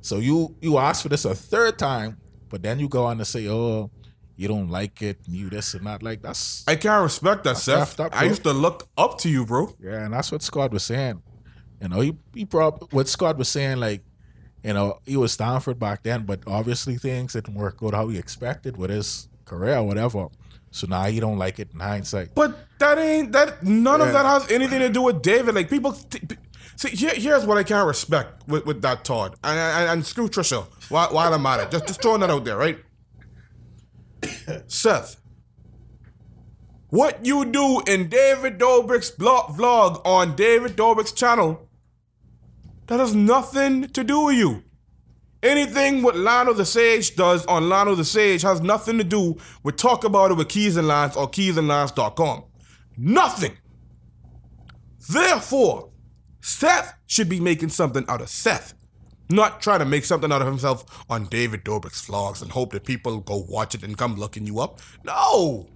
So 0.00 0.18
you 0.18 0.54
you 0.60 0.78
asked 0.78 1.02
for 1.02 1.08
this 1.08 1.24
a 1.24 1.34
third 1.34 1.76
time, 1.76 2.18
but 2.50 2.62
then 2.62 2.78
you 2.78 2.88
go 2.88 3.06
on 3.06 3.18
to 3.18 3.24
say, 3.24 3.48
"Oh, 3.48 3.90
you 4.40 4.48
don't 4.48 4.70
like 4.70 5.02
it, 5.02 5.18
and 5.26 5.36
you 5.36 5.50
this 5.50 5.74
and 5.74 5.86
that." 5.86 6.02
Like 6.02 6.22
that's 6.22 6.64
I 6.66 6.76
can't 6.76 7.02
respect 7.02 7.44
that, 7.44 7.58
Seth. 7.58 8.00
up, 8.00 8.16
I 8.16 8.24
used 8.24 8.42
to 8.44 8.52
look 8.52 8.88
up 8.96 9.18
to 9.18 9.28
you, 9.28 9.44
bro. 9.44 9.74
Yeah, 9.78 10.04
and 10.04 10.14
that's 10.14 10.32
what 10.32 10.42
Scott 10.42 10.72
was 10.72 10.84
saying. 10.84 11.22
You 11.82 11.88
know, 11.88 12.00
he 12.00 12.16
he 12.34 12.44
brought 12.44 12.92
what 12.92 13.08
Scott 13.08 13.36
was 13.36 13.48
saying, 13.48 13.78
like, 13.78 14.02
you 14.64 14.72
know, 14.72 14.98
he 15.04 15.16
was 15.16 15.32
Stanford 15.32 15.78
back 15.78 16.02
then, 16.02 16.24
but 16.24 16.40
obviously 16.46 16.96
things 16.96 17.34
didn't 17.34 17.54
work 17.54 17.78
out 17.82 17.94
how 17.94 18.08
he 18.08 18.18
expected 18.18 18.76
with 18.76 18.90
his 18.90 19.28
career 19.44 19.76
or 19.76 19.84
whatever. 19.84 20.28
So 20.70 20.86
now 20.86 21.04
he 21.04 21.20
don't 21.20 21.38
like 21.38 21.58
it 21.58 21.68
in 21.74 21.80
hindsight. 21.80 22.34
But 22.34 22.56
that 22.78 22.96
ain't 22.98 23.32
that. 23.32 23.62
None 23.62 24.00
of 24.00 24.12
that 24.12 24.24
has 24.24 24.50
anything 24.50 24.80
to 24.80 24.88
do 24.88 25.02
with 25.02 25.20
David. 25.20 25.54
Like 25.54 25.68
people. 25.68 25.92
T- 25.92 26.20
see, 26.76 26.90
here, 26.90 27.14
here's 27.14 27.44
what 27.44 27.58
I 27.58 27.64
can't 27.64 27.86
respect 27.86 28.46
with, 28.48 28.64
with 28.66 28.80
that 28.82 29.04
Todd 29.04 29.36
and, 29.42 29.58
and, 29.58 29.90
and 29.90 30.06
screw 30.06 30.28
Trisha. 30.28 30.64
While, 30.88 31.12
while 31.12 31.34
I'm 31.34 31.44
at 31.46 31.60
it, 31.60 31.70
just 31.70 31.86
just 31.88 32.00
throwing 32.02 32.20
that 32.20 32.30
out 32.30 32.44
there, 32.44 32.56
right? 32.56 32.78
Seth, 34.66 35.16
What 36.88 37.24
you 37.24 37.44
do 37.44 37.82
in 37.86 38.08
David 38.08 38.58
Dobrik's 38.58 39.10
blog 39.10 39.56
vlog 39.56 40.04
on 40.04 40.34
David 40.36 40.76
Dobrik's 40.76 41.12
channel, 41.12 41.68
that 42.86 42.98
has 43.00 43.14
nothing 43.14 43.88
to 43.88 44.02
do 44.02 44.24
with 44.24 44.36
you. 44.36 44.64
Anything 45.42 46.02
what 46.02 46.16
Lionel 46.16 46.52
the 46.54 46.66
Sage 46.66 47.16
does 47.16 47.46
on 47.46 47.68
Lionel 47.68 47.96
the 47.96 48.04
Sage 48.04 48.42
has 48.42 48.60
nothing 48.60 48.98
to 48.98 49.04
do 49.04 49.38
with 49.62 49.76
Talk 49.76 50.04
About 50.04 50.32
It 50.32 50.34
with 50.34 50.48
Keys 50.48 50.76
and 50.76 50.86
Lines 50.86 51.16
or 51.16 51.30
keysandlines.com. 51.30 52.44
Nothing. 52.98 53.56
Therefore, 55.08 55.90
Seth 56.42 56.94
should 57.06 57.28
be 57.28 57.40
making 57.40 57.70
something 57.70 58.04
out 58.08 58.20
of 58.20 58.28
Seth, 58.28 58.74
not 59.30 59.62
trying 59.62 59.78
to 59.80 59.84
make 59.84 60.04
something 60.04 60.30
out 60.32 60.42
of 60.42 60.48
himself 60.48 61.04
on 61.08 61.26
David 61.26 61.64
Dobrik's 61.64 62.06
vlogs 62.06 62.42
and 62.42 62.50
hope 62.50 62.72
that 62.72 62.84
people 62.84 63.20
go 63.20 63.44
watch 63.48 63.74
it 63.74 63.82
and 63.82 63.96
come 63.96 64.16
looking 64.16 64.46
you 64.46 64.60
up. 64.60 64.80
No. 65.04 65.68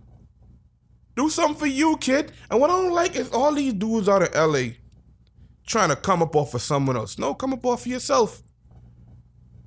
Do 1.16 1.30
something 1.30 1.56
for 1.56 1.66
you, 1.66 1.96
kid. 1.98 2.32
And 2.50 2.60
what 2.60 2.70
I 2.70 2.82
don't 2.82 2.92
like 2.92 3.16
is 3.16 3.30
all 3.30 3.52
these 3.52 3.72
dudes 3.72 4.08
out 4.08 4.22
of 4.22 4.34
LA 4.34 4.74
trying 5.66 5.88
to 5.88 5.96
come 5.96 6.22
up 6.22 6.34
off 6.36 6.54
of 6.54 6.62
someone 6.62 6.96
else. 6.96 7.18
No, 7.18 7.34
come 7.34 7.52
up 7.52 7.64
off 7.64 7.82
of 7.82 7.86
yourself. 7.86 8.42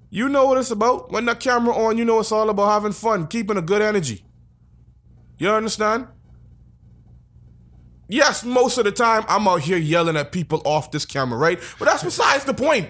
You 0.09 0.29
know 0.29 0.45
what 0.45 0.57
it's 0.57 0.71
about. 0.71 1.11
When 1.11 1.25
the 1.25 1.35
camera 1.35 1.75
on, 1.75 1.97
you 1.97 2.05
know 2.05 2.19
it's 2.19 2.31
all 2.31 2.49
about 2.49 2.69
having 2.69 2.93
fun, 2.93 3.27
keeping 3.27 3.57
a 3.57 3.61
good 3.61 3.81
energy. 3.81 4.25
You 5.37 5.49
understand? 5.49 6.07
Yes, 8.09 8.45
most 8.45 8.77
of 8.77 8.85
the 8.85 8.91
time 8.91 9.25
I'm 9.27 9.47
out 9.47 9.61
here 9.61 9.77
yelling 9.77 10.15
at 10.15 10.31
people 10.31 10.61
off 10.65 10.91
this 10.91 11.05
camera, 11.05 11.37
right? 11.37 11.59
But 11.77 11.85
that's 11.85 12.03
besides 12.03 12.45
the 12.45 12.53
point. 12.53 12.89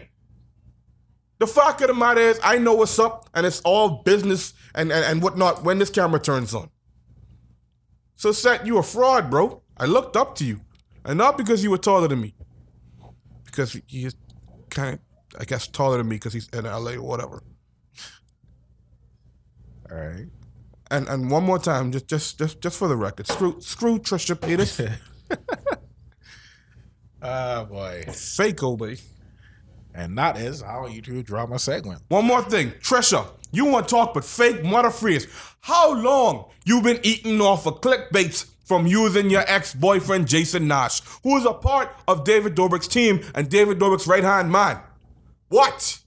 The 1.39 1.47
fact 1.47 1.81
of 1.81 1.87
the 1.87 1.93
matter 1.93 2.21
is, 2.21 2.39
I 2.43 2.57
know 2.57 2.73
what's 2.73 2.97
up, 2.97 3.29
and 3.33 3.45
it's 3.45 3.61
all 3.61 4.01
business 4.03 4.53
and, 4.73 4.91
and, 4.91 5.05
and 5.05 5.21
whatnot 5.21 5.63
when 5.63 5.77
this 5.77 5.89
camera 5.89 6.19
turns 6.19 6.53
on. 6.55 6.69
So, 8.15 8.31
Seth, 8.31 8.65
you 8.65 8.77
a 8.79 8.83
fraud, 8.83 9.29
bro. 9.29 9.61
I 9.77 9.85
looked 9.85 10.15
up 10.15 10.35
to 10.37 10.45
you. 10.45 10.61
And 11.05 11.17
not 11.17 11.37
because 11.37 11.63
you 11.63 11.69
were 11.71 11.77
taller 11.77 12.07
than 12.07 12.19
me. 12.21 12.35
Because 13.45 13.79
he's 13.87 14.15
kind 14.69 14.95
of, 14.95 14.99
I 15.39 15.45
guess, 15.45 15.67
taller 15.67 15.97
than 15.97 16.09
me 16.09 16.15
because 16.15 16.33
he's 16.33 16.49
in 16.49 16.65
LA 16.65 16.93
or 16.93 17.03
whatever. 17.03 17.43
All 19.91 19.97
right. 19.97 20.25
And 20.89 21.07
and 21.09 21.29
one 21.29 21.43
more 21.43 21.59
time, 21.59 21.91
just 21.91 22.07
just 22.07 22.39
just 22.39 22.61
just 22.61 22.77
for 22.77 22.87
the 22.87 22.95
record, 22.95 23.27
screw 23.27 23.59
screw 23.59 23.99
Trisha 23.99 24.35
Paytas, 24.35 24.91
Ah, 27.21 27.65
boy. 27.65 28.03
fake 28.11 28.63
Obey. 28.63 28.97
And 29.97 30.15
that 30.19 30.37
is 30.37 30.61
our 30.61 30.87
YouTube 30.87 31.25
drama 31.25 31.57
segment. 31.57 32.03
One 32.09 32.25
more 32.25 32.43
thing, 32.43 32.69
Trisha, 32.83 33.27
you 33.51 33.65
want 33.65 33.87
to 33.87 33.95
talk 33.95 34.13
but 34.13 34.23
fake 34.23 34.63
mother 34.63 34.91
freeze. 34.91 35.25
How 35.61 35.91
long 35.91 36.51
you 36.65 36.83
been 36.83 36.99
eating 37.01 37.41
off 37.41 37.65
of 37.65 37.81
clickbaits 37.81 38.45
from 38.63 38.85
using 38.85 39.31
your 39.31 39.43
ex-boyfriend 39.47 40.27
Jason 40.27 40.67
Nash, 40.67 41.01
who 41.23 41.35
is 41.37 41.45
a 41.45 41.53
part 41.53 41.89
of 42.07 42.23
David 42.23 42.55
Dobrik's 42.55 42.87
team 42.87 43.21
and 43.33 43.49
David 43.49 43.79
Dobrik's 43.79 44.05
right-hand 44.05 44.51
man? 44.51 44.79
What? 45.49 45.99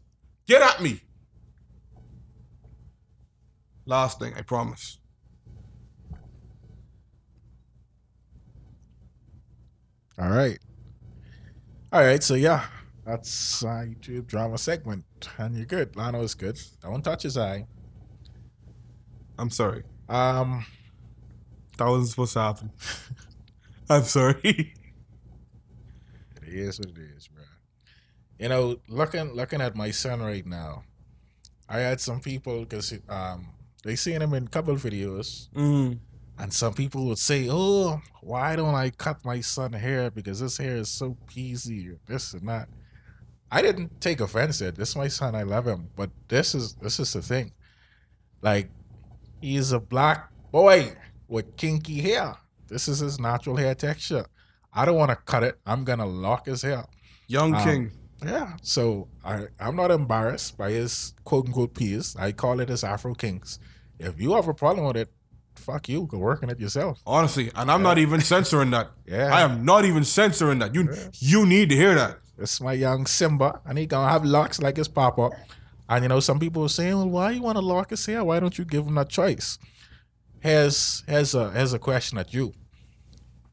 Get 0.47 0.63
at 0.63 0.81
me. 0.81 1.01
Last 3.87 4.21
thing, 4.21 4.35
I 4.37 4.43
promise. 4.43 4.99
All 10.17 10.29
right. 10.29 10.61
All 11.93 12.03
right. 12.03 12.23
So, 12.23 12.35
yeah, 12.35 12.67
that's 13.11 13.65
our 13.65 13.87
YouTube 13.87 14.27
drama 14.29 14.57
segment. 14.57 15.05
And 15.37 15.57
you're 15.57 15.67
good. 15.67 15.95
Lano 15.95 16.23
is 16.23 16.35
good. 16.35 16.61
Don't 16.81 17.03
touch 17.03 17.25
his 17.25 17.37
eye. 17.37 17.67
I'm 19.37 19.51
sorry. 19.51 19.83
Um, 20.09 20.65
That 21.77 21.87
wasn't 21.87 22.09
supposed 22.11 22.35
to 22.35 22.41
happen. 22.41 22.71
I'm 23.91 24.05
sorry. 24.05 24.75
It 26.43 26.57
is 26.57 26.81
what 26.81 26.89
it 26.89 26.99
is, 27.17 27.29
bro. 27.29 27.45
You 28.41 28.49
know, 28.49 28.77
looking 28.89 29.35
looking 29.35 29.61
at 29.61 29.77
my 29.77 29.93
son 29.93 30.21
right 30.21 30.45
now, 30.45 30.83
I 31.69 31.79
had 31.79 32.01
some 32.01 32.19
people 32.19 32.61
because 32.61 32.93
um 33.09 33.51
they 33.85 33.95
seen 33.95 34.21
him 34.21 34.35
in 34.35 34.47
a 34.47 34.49
couple 34.49 34.75
videos, 34.75 35.49
mm. 35.51 35.97
and 36.41 36.53
some 36.53 36.75
people 36.75 37.07
would 37.07 37.19
say, 37.19 37.47
"Oh, 37.49 38.01
why 38.21 38.57
don't 38.57 38.75
I 38.75 38.91
cut 38.91 39.25
my 39.25 39.41
son 39.41 39.75
hair 39.75 40.11
because 40.11 40.41
his 40.41 40.57
hair 40.57 40.77
is 40.79 40.89
so 40.89 41.17
peasy, 41.29 41.93
or 41.93 42.01
this 42.07 42.35
and 42.35 42.49
that." 42.49 42.69
I 43.51 43.63
didn't 43.63 44.01
take 44.01 44.21
offense 44.21 44.63
at 44.63 44.77
this. 44.77 44.91
is 44.91 44.97
my 44.97 45.09
son, 45.09 45.35
I 45.35 45.43
love 45.43 45.67
him, 45.67 45.89
but 45.97 46.11
this 46.29 46.55
is 46.55 46.75
this 46.75 47.01
is 47.01 47.13
the 47.13 47.23
thing. 47.23 47.53
Like, 48.43 48.71
he's 49.41 49.73
a 49.73 49.81
black 49.81 50.31
boy 50.53 50.93
with 51.29 51.57
kinky 51.57 52.01
hair. 52.01 52.37
This 52.69 52.89
is 52.89 53.01
his 53.01 53.19
natural 53.19 53.57
hair 53.57 53.75
texture. 53.75 54.25
I 54.73 54.85
don't 54.85 54.97
want 54.97 55.11
to 55.11 55.17
cut 55.17 55.43
it. 55.43 55.59
I'm 55.67 55.85
gonna 55.85 56.07
lock 56.07 56.47
his 56.47 56.63
hair. 56.63 56.85
Young 57.27 57.55
Um, 57.55 57.65
King. 57.65 57.93
Yeah. 58.25 58.53
So 58.63 59.09
I, 59.25 59.47
I'm 59.59 59.77
not 59.77 59.91
embarrassed 59.91 60.57
by 60.57 60.71
his 60.71 61.15
quote 61.25 61.47
unquote 61.47 61.75
peers. 61.75 62.15
I 62.19 62.33
call 62.33 62.61
it 62.61 62.69
his 62.69 62.85
Afro 62.85 63.15
Kings. 63.15 63.59
If 63.99 64.21
you 64.21 64.35
have 64.35 64.47
a 64.49 64.55
problem 64.55 64.87
with 64.87 64.97
it, 64.97 65.09
fuck 65.57 65.89
you. 65.89 66.07
Go 66.07 66.19
work 66.19 66.43
on 66.43 66.51
it 66.51 66.61
yourself. 66.61 67.01
Honestly, 67.07 67.51
and 67.55 67.71
I'm 67.71 67.83
not 67.83 67.99
even 67.99 68.21
censoring 68.21 68.71
that. 68.71 68.91
Yeah. 69.07 69.35
I 69.35 69.41
am 69.41 69.65
not 69.65 69.85
even 69.85 70.05
censoring 70.05 70.61
that. 70.61 70.73
You 70.75 70.89
you 71.15 71.45
need 71.47 71.69
to 71.71 71.77
hear 71.77 71.95
that. 71.97 72.19
This 72.41 72.59
my 72.61 72.73
young 72.73 73.05
Simba, 73.05 73.61
and 73.67 73.77
he 73.77 73.85
gonna 73.85 74.11
have 74.11 74.25
locks 74.25 74.63
like 74.63 74.79
his 74.79 74.89
papa. 74.89 75.29
And 75.91 76.05
you 76.05 76.09
know, 76.09 76.21
some 76.21 76.39
people 76.39 76.65
are 76.65 76.71
saying, 76.71 76.97
"Well, 76.97 77.11
why 77.11 77.33
you 77.33 77.43
want 77.43 77.57
to 77.57 77.63
lock 77.63 77.91
his 77.91 78.07
hair? 78.07 78.25
Why 78.25 78.41
don't 78.41 78.57
you 78.57 78.65
give 78.65 78.87
him 78.87 78.95
that 78.95 79.11
choice?" 79.11 79.59
Here's 80.41 81.05
here's 81.07 81.35
a 81.35 81.51
here's 81.51 81.75
a 81.75 81.79
question 81.79 82.17
at 82.17 82.33
you. 82.33 82.55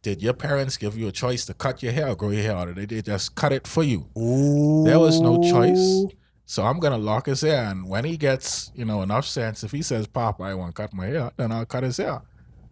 Did 0.02 0.22
your 0.22 0.34
parents 0.34 0.78
give 0.78 0.98
you 0.98 1.10
a 1.10 1.12
choice 1.12 1.46
to 1.48 1.54
cut 1.54 1.84
your 1.84 1.92
hair 1.92 2.08
or 2.08 2.16
grow 2.16 2.30
your 2.30 2.44
hair, 2.44 2.56
or 2.56 2.74
did 2.74 2.90
they 2.90 3.02
just 3.02 3.36
cut 3.36 3.52
it 3.52 3.68
for 3.68 3.84
you? 3.84 4.08
There 4.16 5.00
was 5.00 5.20
no 5.20 5.44
choice. 5.44 6.06
So 6.46 6.64
I'm 6.64 6.80
gonna 6.80 6.98
lock 6.98 7.26
his 7.26 7.42
hair, 7.42 7.66
and 7.66 7.90
when 7.90 8.06
he 8.06 8.16
gets, 8.16 8.72
you 8.74 8.86
know, 8.86 9.02
enough 9.02 9.26
sense, 9.26 9.66
if 9.66 9.72
he 9.74 9.82
says, 9.82 10.08
"Pop, 10.08 10.40
I 10.40 10.54
want 10.54 10.74
to 10.74 10.82
cut 10.82 10.94
my 10.94 11.08
hair," 11.08 11.32
then 11.36 11.52
I'll 11.52 11.66
cut 11.66 11.84
his 11.84 11.98
hair. 11.98 12.22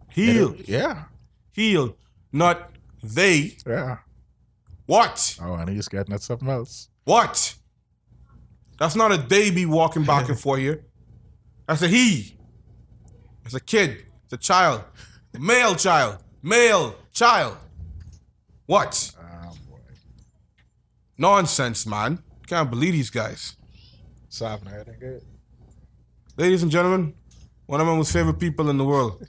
Heal. 0.08 0.56
Yeah, 0.64 1.04
Heal. 1.52 1.94
Not 2.32 2.70
they. 3.02 3.58
yeah. 3.66 3.98
What? 4.86 5.36
Oh, 5.42 5.54
and 5.54 5.68
he's 5.68 5.88
getting 5.88 6.14
at 6.14 6.22
something 6.22 6.48
else. 6.48 6.88
What? 7.04 7.54
That's 8.78 8.94
not 8.94 9.12
a 9.12 9.16
they 9.16 9.50
be 9.50 9.66
walking 9.66 10.04
back 10.04 10.28
and 10.28 10.38
forth 10.44 10.60
here. 10.60 10.84
That's 11.66 11.82
a 11.82 11.88
he. 11.88 12.36
It's 13.44 13.54
a 13.54 13.60
kid. 13.60 14.06
It's 14.24 14.32
a 14.32 14.36
child. 14.36 14.84
A 15.34 15.38
male 15.38 15.74
child. 15.74 16.18
Male 16.42 16.96
child. 17.12 17.56
What? 18.66 19.12
Oh 19.18 19.52
boy, 19.68 19.78
Nonsense, 21.18 21.86
man. 21.86 22.22
Can't 22.46 22.70
believe 22.70 22.92
these 22.92 23.10
guys. 23.10 23.56
soft 24.28 24.64
ain't 24.66 25.00
good. 25.00 25.22
Ladies 26.36 26.62
and 26.62 26.70
gentlemen, 26.70 27.14
one 27.66 27.80
of 27.80 27.86
my 27.86 27.94
most 27.94 28.12
favorite 28.12 28.38
people 28.38 28.68
in 28.70 28.78
the 28.78 28.84
world. 28.84 29.26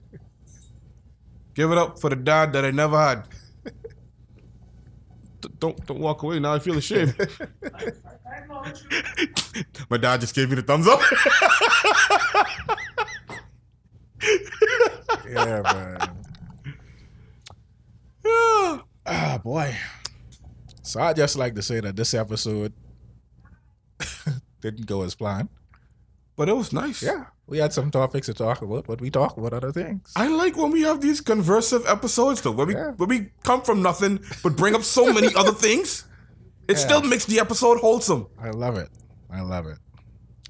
Give 1.56 1.72
it 1.72 1.78
up 1.78 2.00
for 2.00 2.10
the 2.10 2.16
dad 2.16 2.54
that 2.54 2.66
I 2.66 2.72
never 2.72 2.98
had. 3.00 3.24
Don't 5.60 5.86
don't 5.86 6.00
walk 6.00 6.24
away 6.24 6.40
now. 6.40 6.54
I 6.54 6.60
feel 6.60 6.78
ashamed. 6.78 7.16
My 9.90 9.98
dad 9.98 10.22
just 10.22 10.36
gave 10.36 10.50
me 10.50 10.56
the 10.56 10.62
thumbs 10.62 10.88
up. 10.88 11.02
Yeah, 15.30 15.62
man. 15.62 15.98
Ah, 19.10 19.40
boy. 19.42 19.74
So 20.82 21.00
I 21.00 21.14
just 21.14 21.38
like 21.38 21.56
to 21.56 21.62
say 21.62 21.80
that 21.80 21.96
this 21.96 22.14
episode 22.14 22.74
didn't 24.62 24.86
go 24.86 25.04
as 25.04 25.16
planned. 25.16 25.48
But 26.38 26.48
it 26.48 26.56
was 26.56 26.72
nice. 26.72 27.04
Yeah, 27.04 27.26
we 27.48 27.58
had 27.58 27.74
some 27.74 27.92
topics 27.92 28.28
to 28.28 28.34
talk 28.34 28.62
about, 28.62 28.88
but 28.88 29.02
we 29.02 29.10
talk 29.10 29.36
about 29.38 29.52
other 29.54 29.74
things. 29.74 30.14
I 30.16 30.28
like 30.30 30.56
when 30.56 30.72
we 30.72 30.84
have 30.84 31.02
these 31.02 31.20
conversive 31.22 31.84
episodes 31.92 32.42
though, 32.42 32.52
where 32.52 32.66
we 32.66 32.74
Yeah. 32.76 32.92
where 32.92 33.08
we 33.08 33.32
come 33.44 33.62
from 33.64 33.82
nothing 33.82 34.20
but 34.44 34.56
bring 34.56 34.74
up 34.76 34.84
so 34.84 35.12
many 35.12 35.36
other 35.36 35.52
things. 35.68 36.06
It 36.70 36.78
still 36.78 37.02
makes 37.02 37.26
the 37.26 37.40
episode 37.40 37.80
wholesome. 37.80 38.28
I 38.40 38.52
love 38.52 38.78
it. 38.78 38.90
I 39.30 39.42
love 39.42 39.68
it. 39.68 39.78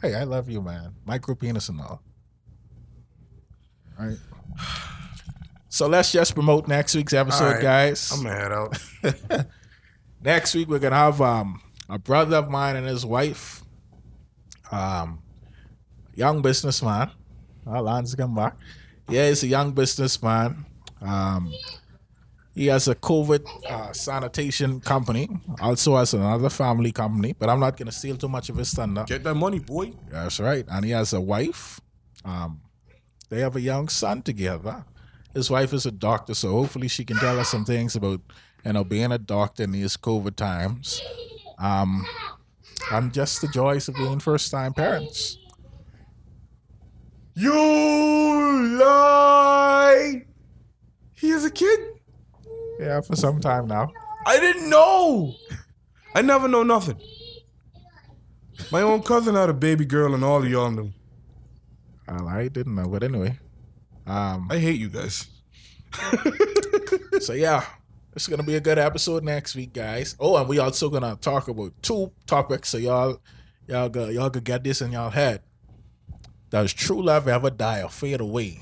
Hey, 0.02 0.14
I 0.16 0.24
love 0.26 0.50
you, 0.50 0.62
man. 0.62 0.94
Micro 1.06 1.34
penis 1.36 1.70
and 1.70 1.80
all. 1.82 2.02
All 4.00 4.06
right. 4.08 4.18
So 5.70 5.88
let's 5.88 6.12
just 6.12 6.34
promote 6.34 6.68
next 6.68 6.96
week's 6.96 7.14
episode, 7.14 7.54
right. 7.54 7.62
guys. 7.62 8.12
I'm 8.12 8.24
gonna 8.24 8.36
head 8.36 8.52
out. 8.52 9.46
next 10.24 10.56
week 10.56 10.68
we're 10.70 10.80
gonna 10.80 10.96
have 10.96 11.22
um 11.22 11.62
a 11.90 11.98
brother 12.00 12.38
of 12.38 12.50
mine 12.50 12.76
and 12.76 12.88
his 12.88 13.06
wife, 13.06 13.64
um, 14.72 15.22
young 16.18 16.42
businessman. 16.42 17.12
Oh, 17.66 17.82
Lance 17.82 18.16
come 18.16 18.34
back. 18.36 18.56
Yeah, 19.08 19.30
he's 19.30 19.44
a 19.44 19.48
young 19.48 19.72
businessman. 19.72 20.66
Um, 21.02 21.54
he 22.56 22.68
has 22.68 22.88
a 22.88 22.96
COVID 22.96 23.46
uh, 23.70 23.94
sanitation 23.94 24.82
company. 24.82 25.30
Also 25.62 25.96
has 25.96 26.14
another 26.16 26.50
family 26.50 26.92
company, 26.92 27.36
but 27.38 27.50
I'm 27.50 27.60
not 27.60 27.78
gonna 27.78 27.92
steal 27.92 28.18
too 28.18 28.28
much 28.28 28.50
of 28.50 28.58
his 28.58 28.74
thunder. 28.74 29.04
Get 29.08 29.24
that 29.24 29.36
money, 29.36 29.60
boy. 29.60 29.94
That's 30.10 30.40
right. 30.40 30.66
And 30.68 30.84
he 30.84 30.92
has 30.92 31.14
a 31.14 31.22
wife. 31.22 31.80
Um, 32.26 32.62
they 33.30 33.42
have 33.42 33.56
a 33.56 33.62
young 33.62 33.88
son 33.90 34.24
together. 34.24 34.86
his 35.34 35.52
wife 35.52 35.72
is 35.72 35.86
a 35.86 35.92
doctor, 35.92 36.34
so 36.34 36.52
hopefully 36.52 36.88
she 36.88 37.06
can 37.06 37.18
tell 37.18 37.40
us 37.40 37.50
some 37.50 37.64
things 37.64 37.96
about 37.96 38.22
you 38.66 38.74
know 38.74 38.84
being 38.84 39.12
a 39.12 39.20
doctor 39.20 39.64
in 39.64 39.72
these 39.72 39.96
COVID 39.96 40.36
times. 40.36 41.00
Um, 41.60 42.08
and 42.92 43.14
just 43.14 43.42
the 43.42 43.48
joys 43.50 43.88
of 43.88 43.96
being 43.96 44.20
first 44.20 44.50
time 44.50 44.74
parents. 44.74 45.38
You 47.40 47.54
lie. 48.80 50.26
He 51.14 51.30
is 51.30 51.46
a 51.46 51.52
kid. 51.52 51.80
Yeah, 52.80 53.00
for 53.02 53.16
some 53.16 53.40
time 53.40 53.68
now. 53.68 53.92
I 54.26 54.40
didn't 54.40 54.72
know. 54.72 55.36
I 56.16 56.24
never 56.24 56.48
know 56.48 56.64
nothing. 56.64 57.00
My 58.72 58.82
own 58.82 59.04
cousin 59.04 59.36
had 59.36 59.52
a 59.52 59.54
baby 59.54 59.86
girl, 59.86 60.16
and 60.16 60.24
all 60.24 60.42
of 60.42 60.50
y'all 60.50 60.72
knew. 60.72 60.92
Well, 62.08 62.28
I 62.28 62.48
didn't 62.48 62.74
know, 62.74 62.88
but 62.88 63.04
anyway. 63.04 63.38
Um, 64.08 64.48
I 64.50 64.58
hate 64.58 64.80
you 64.80 64.90
guys. 64.90 65.28
so 67.20 67.34
yeah, 67.34 67.64
it's 68.16 68.28
gonna 68.28 68.42
be 68.42 68.56
a 68.56 68.62
good 68.62 68.80
episode 68.80 69.24
next 69.24 69.56
week, 69.56 69.74
guys. 69.74 70.16
Oh, 70.20 70.38
and 70.38 70.50
we 70.50 70.58
also 70.58 70.90
gonna 70.90 71.16
talk 71.18 71.50
about 71.50 71.72
two 71.84 72.12
topics, 72.26 72.70
so 72.70 72.80
y'all, 72.80 73.22
y'all, 73.68 73.90
go, 73.90 74.10
y'all 74.10 74.32
could 74.32 74.44
get 74.44 74.64
this 74.64 74.82
in 74.82 74.92
y'all 74.92 75.12
head. 75.12 75.44
Does 76.50 76.74
true 76.74 77.02
love 77.04 77.28
ever 77.28 77.50
die 77.50 77.82
or 77.84 77.90
fade 77.90 78.22
away? 78.22 78.62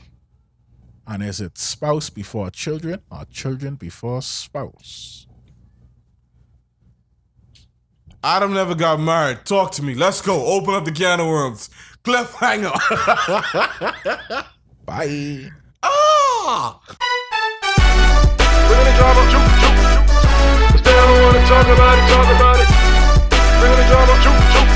And 1.07 1.21
is 1.21 1.39
it 1.39 1.57
spouse 1.57 2.09
before 2.09 2.49
children 2.49 3.01
or 3.11 3.25
children 3.25 3.75
before 3.75 4.21
spouse? 4.23 5.27
Adam 8.23 8.53
never 8.55 8.73
got 8.73 8.99
married. 8.99 9.45
Talk 9.45 9.71
to 9.73 9.83
me. 9.83 9.93
Let's 9.93 10.19
go. 10.19 10.45
Open 10.47 10.73
up 10.73 10.83
the 10.85 10.91
can 10.91 11.19
of 11.19 11.27
worms. 11.27 11.69
Cliffhanger. 12.03 12.73
Bye. 14.85 15.51
ah! 15.83 16.79
Bring 18.65 18.83
the 18.83 18.93
drama, 18.97 19.21
juke, 19.29 19.53
juke, 19.61 19.77
juke. 19.93 20.09
Cause 20.73 20.81
they 20.81 20.91
don't 20.91 21.21
wanna 21.21 21.41
talk 21.45 21.67
about 21.69 21.97
it, 21.97 22.05
talk 22.09 22.29
about 22.35 22.57
it. 22.61 22.69
Bring 23.61 23.75
the 23.77 23.85
drama, 23.89 24.13
juke, 24.25 24.45
juke, 24.53 24.73